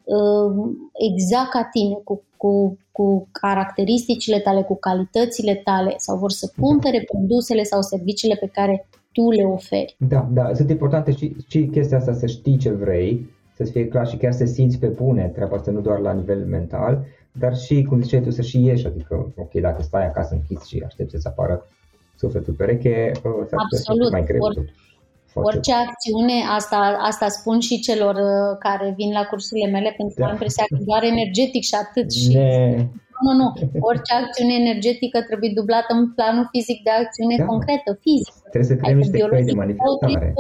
uh, 0.05 0.51
exact 1.11 1.51
ca 1.51 1.69
tine, 1.73 1.95
cu, 2.05 2.23
cu, 2.37 2.79
cu 2.93 3.29
caracteristicile 3.31 4.39
tale, 4.41 4.63
cu 4.63 4.77
calitățile 4.77 5.55
tale 5.55 5.95
sau 5.97 6.17
vor 6.17 6.31
să 6.31 6.53
cumpere 6.61 7.05
produsele 7.13 7.63
sau 7.63 7.83
serviciile 7.83 8.37
pe 8.41 8.51
care 8.53 8.89
tu 9.13 9.31
le 9.31 9.45
oferi. 9.45 9.97
Da, 9.99 10.29
da, 10.33 10.55
sunt 10.55 10.71
importante 10.71 11.13
și, 11.13 11.37
și 11.49 11.69
chestia 11.73 11.97
asta 11.99 12.13
să 12.13 12.27
știi 12.27 12.57
ce 12.57 12.71
vrei, 12.71 13.31
să 13.57 13.65
fie 13.65 13.89
clar 13.89 14.07
și 14.07 14.17
chiar 14.17 14.33
să 14.33 14.45
simți 14.45 14.79
pe 14.79 14.87
bune 14.87 15.31
treaba 15.35 15.57
asta, 15.57 15.71
nu 15.71 15.81
doar 15.81 15.99
la 15.99 16.13
nivel 16.13 16.45
mental, 16.45 17.05
dar 17.33 17.57
și, 17.57 17.83
cum 17.83 18.03
ziceai 18.03 18.21
tu, 18.21 18.31
să 18.31 18.43
și 18.43 18.65
ieși, 18.65 18.87
adică, 18.87 19.33
ok, 19.37 19.53
dacă 19.53 19.83
stai 19.83 20.07
acasă 20.07 20.35
închis 20.35 20.67
și 20.67 20.83
aștepți 20.87 21.17
să 21.21 21.29
apară 21.29 21.67
sufletul 22.17 22.55
pereche, 22.61 23.13
s-ar 23.23 23.59
Absolut. 23.65 24.11
mai 24.11 24.25
greu. 24.25 24.41
Or, 24.41 24.55
orice 25.49 25.73
acțiune, 25.73 26.39
asta, 26.59 26.81
asta 27.11 27.29
spun 27.29 27.59
și 27.61 27.81
celor 27.81 28.15
uh, 28.15 28.57
care 28.59 28.95
vin 28.97 29.13
la 29.19 29.25
cursurile 29.31 29.71
mele, 29.71 29.91
pentru 29.97 30.15
că 30.15 30.21
da. 30.21 30.27
am 30.27 30.33
impresia 30.33 30.65
că 30.69 30.79
doar 30.91 31.03
energetic 31.13 31.63
și 31.71 31.77
atât. 31.85 32.09
Și 32.13 32.29
ne... 32.29 32.89
Nu, 33.25 33.33
nu, 33.41 33.47
Orice 33.91 34.13
acțiune 34.23 34.55
energetică 34.65 35.19
trebuie 35.29 35.51
dublată 35.61 35.91
în 35.99 36.05
planul 36.17 36.47
fizic 36.55 36.79
de 36.87 36.93
acțiune 37.03 37.37
da. 37.39 37.45
concretă, 37.45 37.91
fizică. 38.05 38.39
Trebuie 38.53 38.71
să 38.73 38.77
creăm 38.81 38.99
niște 39.03 39.19
căi 39.19 39.45
de 39.51 39.53
manifestare 39.63 40.35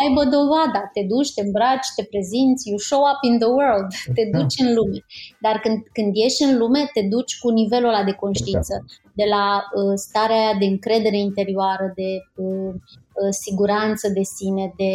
aibă 0.00 0.22
dovada, 0.36 0.80
te 0.94 1.02
duci, 1.12 1.34
te 1.34 1.42
îmbraci, 1.46 1.94
te 1.96 2.04
prezinți, 2.12 2.68
you 2.68 2.78
show 2.78 3.02
up 3.10 3.20
in 3.28 3.34
the 3.42 3.50
world, 3.58 3.90
te 4.16 4.22
da. 4.30 4.38
duci 4.38 4.56
în 4.64 4.70
lume. 4.76 4.98
Dar 5.44 5.56
când, 5.64 5.78
când 5.96 6.10
ieși 6.16 6.42
în 6.42 6.52
lume, 6.58 6.90
te 6.94 7.02
duci 7.14 7.38
cu 7.42 7.48
nivelul 7.60 7.88
ăla 7.88 8.04
de 8.04 8.12
conștiință, 8.12 8.74
exact. 8.74 9.14
de 9.20 9.26
la 9.34 9.46
uh, 9.62 9.92
starea 10.06 10.54
de 10.60 10.66
încredere 10.74 11.18
interioară, 11.18 11.86
de 12.00 12.10
uh, 12.44 12.74
uh, 13.20 13.32
siguranță 13.44 14.08
de 14.08 14.22
sine, 14.36 14.72
de 14.76 14.92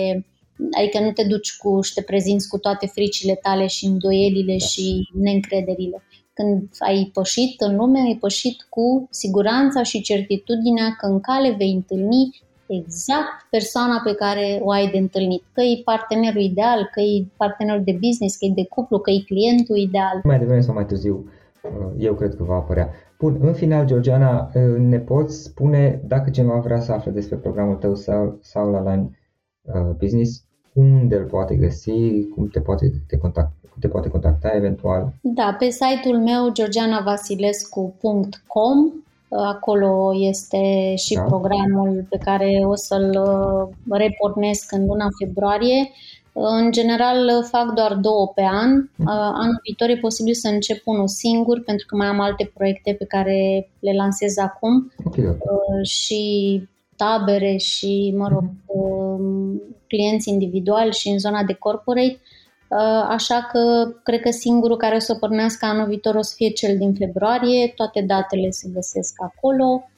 adică 0.78 1.00
nu 1.00 1.12
te 1.12 1.24
duci 1.24 1.58
cu 1.58 1.82
și 1.82 1.94
te 1.94 2.02
prezinți 2.02 2.48
cu 2.48 2.58
toate 2.58 2.86
fricile 2.88 3.36
tale 3.36 3.68
și 3.68 3.86
îndoielile 3.86 4.56
da. 4.60 4.66
și 4.66 5.10
neîncrederile. 5.14 6.04
Când 6.34 6.70
ai 6.80 7.10
pășit 7.14 7.62
în 7.62 7.76
lume, 7.76 8.00
ai 8.00 8.18
pășit 8.20 8.66
cu 8.70 9.08
siguranța 9.12 9.84
și 9.84 10.02
certitudinea 10.02 10.96
că 11.00 11.06
în 11.06 11.20
cale 11.20 11.56
vei 11.58 11.72
întâlni 11.72 12.47
exact 12.68 13.48
persoana 13.50 14.02
pe 14.04 14.14
care 14.14 14.60
o 14.64 14.72
ai 14.72 14.92
de 14.92 14.98
întâlnit. 14.98 15.44
Că 15.54 15.62
e 15.62 15.82
partenerul 15.84 16.42
ideal, 16.42 16.90
că 16.94 17.00
e 17.00 17.26
partenerul 17.38 17.84
de 17.84 17.98
business, 18.02 18.38
că 18.38 18.46
e 18.46 18.52
de 18.56 18.66
cuplu, 18.66 19.00
că 19.00 19.12
e 19.12 19.24
clientul 19.26 19.78
ideal. 19.78 20.22
Mai 20.24 20.40
devreme 20.40 20.62
sau 20.62 20.74
mai 20.74 20.86
târziu, 20.86 21.32
uh, 21.64 21.70
eu 21.98 22.14
cred 22.14 22.36
că 22.36 22.44
va 22.44 22.56
apărea. 22.56 22.90
Bun, 23.20 23.38
în 23.42 23.54
final, 23.54 23.86
Georgiana, 23.86 24.52
uh, 24.54 24.78
ne 24.78 25.00
poți 25.00 25.44
spune 25.44 26.02
dacă 26.08 26.30
cineva 26.30 26.60
vrea 26.60 26.80
să 26.80 26.92
afle 26.92 27.12
despre 27.12 27.36
programul 27.36 27.76
tău 27.76 27.96
sau, 27.96 28.38
sau 28.42 28.72
la 28.72 28.92
Line 28.92 29.20
uh, 29.62 29.90
Business, 29.98 30.46
unde 30.74 31.16
îl 31.16 31.26
poate 31.26 31.56
găsi, 31.56 32.28
cum 32.36 32.48
te 32.48 32.60
poate, 32.60 32.92
te 33.08 33.18
contact, 33.18 33.52
te 33.80 33.88
poate 33.88 34.10
contacta 34.10 34.56
eventual? 34.56 35.14
Da, 35.22 35.56
pe 35.60 35.70
site-ul 35.70 36.20
meu 36.20 36.52
georgianavasilescu.com 36.52 38.92
Acolo 39.30 40.12
este 40.20 40.94
și 40.96 41.14
da. 41.14 41.22
programul 41.22 42.06
pe 42.10 42.18
care 42.18 42.62
o 42.66 42.76
să-l 42.76 43.10
uh, 43.10 43.98
repornesc 43.98 44.72
în 44.72 44.86
luna 44.86 45.08
februarie. 45.20 45.92
În 46.34 46.72
general 46.72 47.44
fac 47.50 47.74
doar 47.74 47.94
două 47.94 48.32
pe 48.36 48.42
an. 48.42 48.72
Mhm. 48.72 49.08
Uh, 49.08 49.32
anul 49.34 49.60
viitor 49.64 49.90
e 49.90 50.00
posibil 50.00 50.34
să 50.34 50.48
încep 50.48 50.82
unul 50.86 51.08
singur 51.08 51.64
pentru 51.64 51.86
că 51.86 51.96
mai 51.96 52.08
am 52.08 52.20
alte 52.20 52.52
proiecte 52.54 52.94
pe 52.94 53.06
care 53.06 53.70
le 53.80 53.94
lansez 53.94 54.38
acum 54.38 54.92
okay. 55.06 55.26
Uh, 55.26 55.88
și 55.88 56.62
tabere 56.96 57.58
și, 57.58 58.14
mă 58.18 58.28
rog, 58.28 58.44
mhm. 58.44 59.62
clienți 59.88 60.30
individuali 60.30 60.94
și 60.94 61.10
în 61.10 61.20
zona 61.20 61.44
de 61.44 61.54
corporate. 61.54 62.20
Uh, 62.70 63.06
așa 63.08 63.48
că 63.52 63.92
cred 64.04 64.22
că 64.22 64.30
singurul 64.30 64.78
care 64.78 64.96
o 64.96 65.00
să 65.00 65.16
pornească 65.16 65.66
anul 65.66 65.88
viitor 65.88 66.16
o 66.16 66.22
să 66.22 66.34
fie 66.36 66.50
cel 66.50 66.78
din 66.78 66.94
februarie, 66.94 67.74
toate 67.76 68.02
datele 68.02 68.50
se 68.50 68.70
găsesc 68.74 69.14
acolo. 69.18 69.90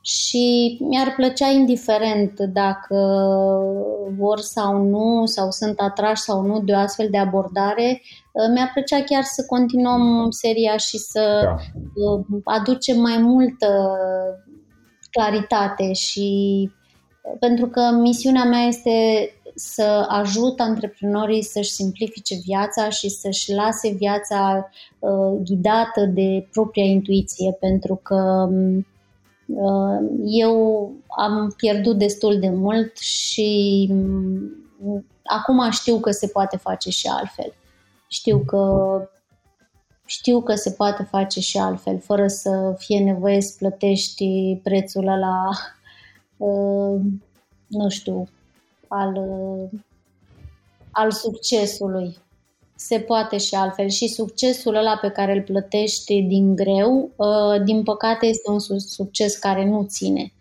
Și 0.00 0.78
mi-ar 0.80 1.14
plăcea 1.16 1.48
indiferent 1.48 2.40
dacă 2.40 2.96
vor 4.18 4.38
sau 4.38 4.82
nu, 4.82 5.22
sau 5.24 5.50
sunt 5.50 5.80
atrași 5.80 6.22
sau 6.22 6.42
nu 6.42 6.60
de 6.60 6.72
o 6.72 6.76
astfel 6.76 7.08
de 7.10 7.18
abordare, 7.18 8.02
uh, 8.32 8.44
mi-ar 8.54 8.70
plăcea 8.72 9.02
chiar 9.02 9.22
să 9.22 9.44
continuăm 9.48 10.30
seria 10.30 10.76
și 10.76 10.98
să 10.98 11.40
da. 11.44 11.56
Uh, 12.06 12.40
aducem 12.44 13.00
mai 13.00 13.18
multă 13.18 13.96
claritate 15.10 15.92
și 15.92 16.70
pentru 17.40 17.66
că 17.66 17.80
misiunea 18.00 18.44
mea 18.44 18.60
este 18.60 19.30
să 19.58 20.06
ajut 20.08 20.60
antreprenorii 20.60 21.42
să-și 21.42 21.70
simplifice 21.70 22.34
viața 22.44 22.88
și 22.88 23.08
să-și 23.08 23.52
lase 23.52 23.92
viața 23.92 24.70
uh, 24.98 25.40
ghidată 25.44 26.04
de 26.04 26.48
propria 26.52 26.84
intuiție, 26.84 27.56
pentru 27.60 28.00
că 28.02 28.48
uh, 29.46 29.98
eu 30.24 30.92
am 31.18 31.54
pierdut 31.56 31.98
destul 31.98 32.38
de 32.38 32.48
mult 32.48 32.96
și 32.98 33.90
uh, 34.84 35.02
acum 35.22 35.70
știu 35.70 36.00
că 36.00 36.10
se 36.10 36.26
poate 36.26 36.56
face 36.56 36.90
și 36.90 37.06
altfel. 37.06 37.52
Știu 38.08 38.38
că 38.38 39.00
știu 40.06 40.42
că 40.42 40.54
se 40.54 40.70
poate 40.70 41.02
face 41.02 41.40
și 41.40 41.58
altfel, 41.58 41.98
fără 41.98 42.26
să 42.26 42.74
fie 42.78 42.98
nevoie 42.98 43.40
să 43.40 43.54
plătești 43.58 44.56
prețul 44.62 45.06
ăla, 45.06 45.48
uh, 46.36 47.00
nu 47.66 47.88
știu, 47.88 48.28
al, 48.96 49.22
al 50.90 51.10
succesului. 51.10 52.16
Se 52.74 52.98
poate 52.98 53.38
și 53.38 53.54
altfel. 53.54 53.88
Și 53.88 54.08
succesul 54.08 54.74
ăla 54.74 54.98
pe 55.00 55.08
care 55.08 55.32
îl 55.32 55.42
plătești 55.42 56.22
din 56.22 56.54
greu, 56.54 57.10
uh, 57.16 57.62
din 57.64 57.82
păcate 57.82 58.26
este 58.26 58.50
un 58.50 58.58
succes 58.78 59.36
care 59.36 59.64
nu 59.64 59.82
ține. 59.88 60.32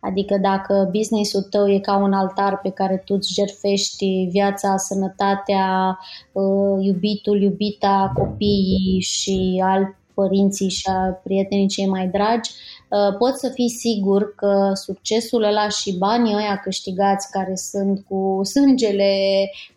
Adică 0.00 0.36
dacă 0.36 0.88
businessul 0.92 1.42
tău 1.42 1.68
e 1.68 1.78
ca 1.78 1.96
un 1.96 2.12
altar 2.12 2.60
pe 2.62 2.70
care 2.70 3.02
tu 3.04 3.14
îți 3.14 3.32
jerfești 3.32 4.28
viața, 4.30 4.76
sănătatea, 4.76 5.98
uh, 6.32 6.84
iubitul, 6.84 7.42
iubita, 7.42 8.12
copiii 8.14 9.00
și 9.00 9.62
alt 9.64 9.96
părinții 10.14 10.68
și 10.68 10.88
a 10.88 11.20
prietenii 11.22 11.68
cei 11.68 11.86
mai 11.86 12.08
dragi, 12.08 12.50
Uh, 12.83 12.83
poți 13.18 13.40
să 13.40 13.48
fii 13.48 13.70
sigur 13.70 14.34
că 14.34 14.70
succesul 14.74 15.42
ăla 15.42 15.68
și 15.68 15.96
banii 15.98 16.34
ăia 16.34 16.56
câștigați 16.56 17.30
care 17.30 17.54
sunt 17.54 18.04
cu 18.08 18.40
sângele 18.44 19.14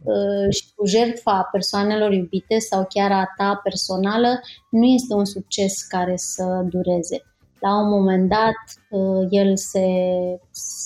uh, 0.03 0.53
și 0.53 0.64
cu 0.76 0.85
jertfa 0.85 1.49
persoanelor 1.52 2.11
iubite 2.14 2.57
sau 2.57 2.85
chiar 2.89 3.11
a 3.11 3.34
ta 3.38 3.60
personală 3.64 4.39
nu 4.69 4.85
este 4.85 5.14
un 5.14 5.26
succes 5.26 5.84
care 5.84 6.14
să 6.15 6.65
dureze. 6.69 7.22
La 7.60 7.80
un 7.80 7.89
moment 7.89 8.30
dat 8.30 8.60
uh, 8.89 9.27
el 9.30 9.57
se, 9.57 9.88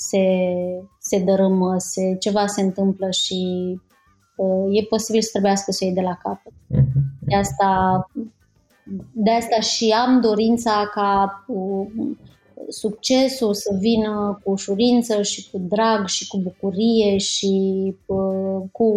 se, 0.10 0.26
se 1.00 1.20
dărâmă, 1.20 1.76
se, 1.78 2.16
ceva 2.20 2.48
se 2.48 2.62
întâmplă 2.62 3.10
și 3.10 3.40
e 4.72 4.84
posibil 4.84 5.22
să 5.22 5.30
trebuiască 5.32 5.72
să 5.72 5.80
o 5.82 5.86
iei 5.86 5.96
de 5.96 6.02
la 6.02 6.18
capăt. 6.24 6.54
Mhm. 6.68 7.02
De 7.20 7.36
asta 7.36 7.70
de 9.14 9.32
asta 9.32 9.60
și 9.60 9.96
am 10.06 10.22
dorința 10.22 10.90
ca 10.94 11.44
succesul 12.68 13.54
să 13.54 13.78
vină 13.80 14.40
cu 14.44 14.52
ușurință 14.52 15.22
și 15.22 15.52
cu 15.52 15.58
drag 15.68 16.06
și 16.06 16.28
cu 16.28 16.38
bucurie 16.38 17.18
și 17.18 17.54
uh, 18.06 18.62
cu, 18.72 18.90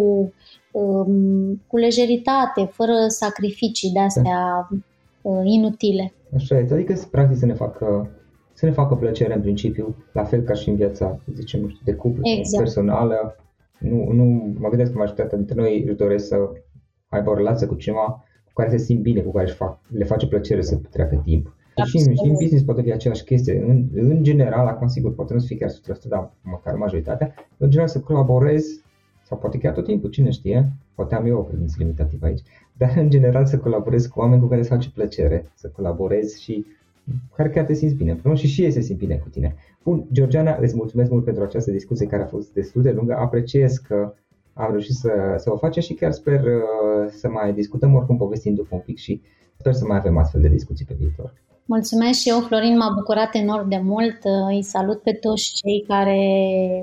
um, 0.71 1.61
cu 1.67 1.77
lejeritate, 1.77 2.69
fără 2.71 2.93
sacrificii 3.07 3.91
de 3.91 3.99
astea 3.99 4.69
uh, 5.21 5.41
inutile. 5.43 6.13
Așa 6.35 6.57
este, 6.57 6.73
adică 6.73 6.93
practic 7.11 7.37
să 7.37 7.45
ne 7.45 7.53
facă 7.53 8.09
să 8.57 8.65
ne 8.65 8.71
facă 8.71 8.95
plăcere 8.95 9.33
în 9.33 9.41
principiu, 9.41 9.95
la 10.13 10.23
fel 10.23 10.41
ca 10.41 10.53
și 10.53 10.69
în 10.69 10.75
viața, 10.75 11.19
să 11.25 11.31
zicem, 11.33 11.61
nu 11.61 11.67
știu, 11.67 11.81
de 11.83 11.93
cuplu, 11.93 12.21
exact. 12.23 12.63
personală. 12.63 13.35
Nu, 13.79 14.11
nu, 14.11 14.53
mă 14.59 14.69
gândesc 14.69 14.91
că 14.91 14.97
majoritatea 14.97 15.37
dintre 15.37 15.55
noi 15.55 15.83
își 15.87 15.95
doresc 15.95 16.27
să 16.27 16.35
aibă 17.09 17.29
o 17.29 17.35
relație 17.35 17.67
cu 17.67 17.75
cineva 17.75 18.23
cu 18.55 18.61
care 18.61 18.77
se 18.77 18.83
simt 18.83 19.01
bine, 19.01 19.21
cu 19.21 19.31
care 19.31 19.45
își 19.45 19.55
fac, 19.55 19.79
le 19.87 20.03
face 20.03 20.27
plăcere 20.27 20.61
să 20.61 20.79
treacă 20.89 21.21
timp. 21.23 21.55
Și 21.85 21.97
în, 21.97 22.13
și 22.15 22.27
în 22.29 22.31
business 22.31 22.63
poate 22.63 22.81
fi 22.81 22.91
aceeași 22.91 23.23
chestie. 23.23 23.63
În, 23.67 23.87
în 23.93 24.23
general, 24.23 24.67
acum 24.67 24.87
sigur, 24.87 25.13
poate 25.13 25.33
nu 25.33 25.39
să 25.39 25.45
fie 25.45 25.57
chiar 25.57 25.69
100%, 25.69 25.73
dar 26.07 26.31
măcar 26.41 26.75
majoritatea, 26.75 27.33
în 27.57 27.69
general 27.69 27.89
să 27.89 27.99
colaborezi 27.99 28.83
sau 29.23 29.37
poate 29.37 29.57
chiar 29.57 29.73
tot 29.73 29.85
timpul, 29.85 30.09
cine 30.09 30.29
știe, 30.29 30.71
poate 30.95 31.15
am 31.15 31.25
eu 31.25 31.37
o 31.37 31.43
credință 31.43 31.75
limitativă 31.77 32.25
aici, 32.25 32.41
dar 32.77 32.93
în 32.97 33.09
general 33.09 33.45
să 33.45 33.57
colaborezi 33.57 34.09
cu 34.09 34.19
oameni 34.19 34.41
cu 34.41 34.47
care 34.47 34.59
îți 34.59 34.69
face 34.69 34.91
plăcere, 34.93 35.51
să 35.55 35.71
colaborezi 35.75 36.41
și 36.43 36.65
care 37.35 37.49
chiar 37.49 37.65
te 37.65 37.73
simți 37.73 37.95
bine 37.95 38.11
împreună 38.11 38.37
și 38.37 38.47
și 38.47 38.63
ei 38.63 38.71
se 38.71 38.81
simt 38.81 38.99
bine 38.99 39.15
cu 39.15 39.29
tine. 39.29 39.55
Bun, 39.83 40.05
Georgiana, 40.11 40.57
îți 40.61 40.75
mulțumesc 40.75 41.11
mult 41.11 41.23
pentru 41.23 41.43
această 41.43 41.71
discuție 41.71 42.07
care 42.07 42.23
a 42.23 42.27
fost 42.27 42.53
destul 42.53 42.81
de 42.81 42.91
lungă. 42.91 43.15
Apreciez 43.15 43.77
că 43.77 44.13
am 44.55 44.71
reușit 44.71 44.95
să, 44.95 45.11
să 45.37 45.51
o 45.51 45.57
facem 45.57 45.81
și 45.81 45.93
chiar 45.93 46.11
sper 46.11 46.43
uh, 46.43 47.11
să 47.11 47.27
mai 47.29 47.53
discutăm 47.53 47.95
oricum 47.95 48.17
povestind 48.17 48.55
după 48.55 48.75
un 48.75 48.81
pic 48.85 48.97
și 48.97 49.21
sper 49.57 49.73
să 49.73 49.85
mai 49.85 49.97
avem 49.97 50.17
astfel 50.17 50.41
de 50.41 50.47
discuții 50.47 50.85
pe 50.85 50.95
viitor. 50.99 51.33
Mulțumesc 51.65 52.19
și 52.19 52.29
eu, 52.29 52.39
Florin, 52.39 52.77
m-a 52.77 52.91
bucurat 52.95 53.35
enorm 53.35 53.69
de 53.69 53.77
mult. 53.77 54.17
Îi 54.49 54.63
salut 54.63 55.01
pe 55.01 55.11
toți 55.11 55.53
cei 55.53 55.83
care 55.87 56.19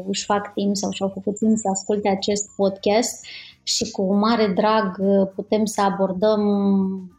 își 0.07 0.25
fac 0.25 0.53
timp 0.55 0.77
sau 0.77 0.91
și-au 0.91 1.09
făcut 1.09 1.37
timp 1.37 1.57
să 1.57 1.69
asculte 1.69 2.09
acest 2.09 2.51
podcast 2.57 3.25
și 3.63 3.91
cu 3.91 4.15
mare 4.15 4.53
drag 4.55 4.97
putem 5.35 5.65
să 5.65 5.81
abordăm 5.81 6.41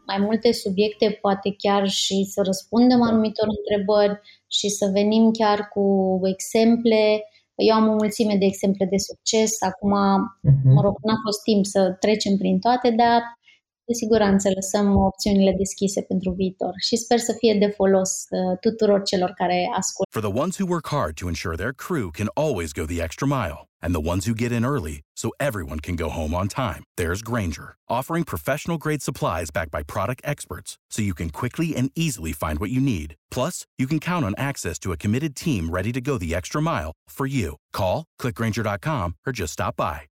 mai 0.07 0.17
multe 0.19 0.51
subiecte, 0.51 1.17
poate 1.21 1.55
chiar 1.57 1.87
și 1.87 2.23
să 2.23 2.41
răspundem 2.45 3.01
anumitor 3.01 3.47
întrebări 3.57 4.19
și 4.47 4.69
să 4.69 4.89
venim 4.93 5.31
chiar 5.31 5.69
cu 5.73 6.19
exemple. 6.23 7.23
Eu 7.55 7.75
am 7.75 7.87
o 7.87 7.93
mulțime 7.93 8.35
de 8.35 8.45
exemple 8.45 8.85
de 8.85 8.97
succes, 8.97 9.61
acum, 9.61 9.93
uh-huh. 9.93 10.73
mă 10.75 10.81
rog, 10.81 10.95
n-a 11.01 11.19
fost 11.25 11.41
timp 11.43 11.65
să 11.65 11.95
trecem 11.99 12.37
prin 12.37 12.59
toate, 12.59 12.89
dar 12.89 13.21
siguranță 13.91 14.49
lăsăm 14.55 14.95
opțiunile 14.95 15.53
deschise 15.57 16.01
pentru 16.01 16.31
viitor 16.31 16.73
și 16.87 16.95
sper 16.95 17.19
să 17.19 17.33
fie 17.37 17.53
de 17.59 17.67
folos 17.67 18.11
uh, 18.29 18.57
tuturor 18.59 19.01
celor 19.03 19.31
care 19.37 19.69
ascultă. 19.77 20.09
For 20.19 20.29
the 20.29 20.39
ones 20.43 20.57
who 20.57 20.65
work 20.75 20.87
hard 20.87 21.13
to 21.15 21.27
ensure 21.27 21.55
their 21.55 21.73
crew 21.85 22.07
can 22.19 22.29
always 22.43 22.71
go 22.79 22.83
the 22.85 23.01
extra 23.07 23.27
mile 23.27 23.59
and 23.83 23.91
the 23.93 24.07
ones 24.11 24.23
who 24.25 24.33
get 24.43 24.51
in 24.57 24.63
early 24.73 24.97
so 25.21 25.27
everyone 25.39 25.79
can 25.87 25.95
go 26.03 26.09
home 26.09 26.33
on 26.33 26.47
time, 26.47 26.83
there's 26.99 27.21
Granger, 27.29 27.69
offering 27.97 28.23
professional 28.23 28.77
grade 28.77 29.03
supplies 29.07 29.51
backed 29.51 29.73
by 29.77 29.83
product 29.83 30.21
experts 30.23 30.71
so 30.93 31.07
you 31.09 31.15
can 31.21 31.29
quickly 31.29 31.75
and 31.75 31.91
easily 31.95 32.31
find 32.31 32.59
what 32.59 32.73
you 32.75 32.81
need. 32.81 33.15
Plus, 33.35 33.65
you 33.77 33.87
can 33.87 33.99
count 33.99 34.23
on 34.25 34.33
access 34.37 34.79
to 34.79 34.91
a 34.91 34.97
committed 35.03 35.35
team 35.35 35.69
ready 35.69 35.91
to 35.91 36.01
go 36.01 36.17
the 36.17 36.33
extra 36.33 36.61
mile 36.61 36.93
for 37.09 37.25
you. 37.25 37.57
Call, 37.73 38.05
clickgranger.com 38.21 39.15
or 39.25 39.31
just 39.33 39.53
stop 39.53 39.75
by. 39.75 40.12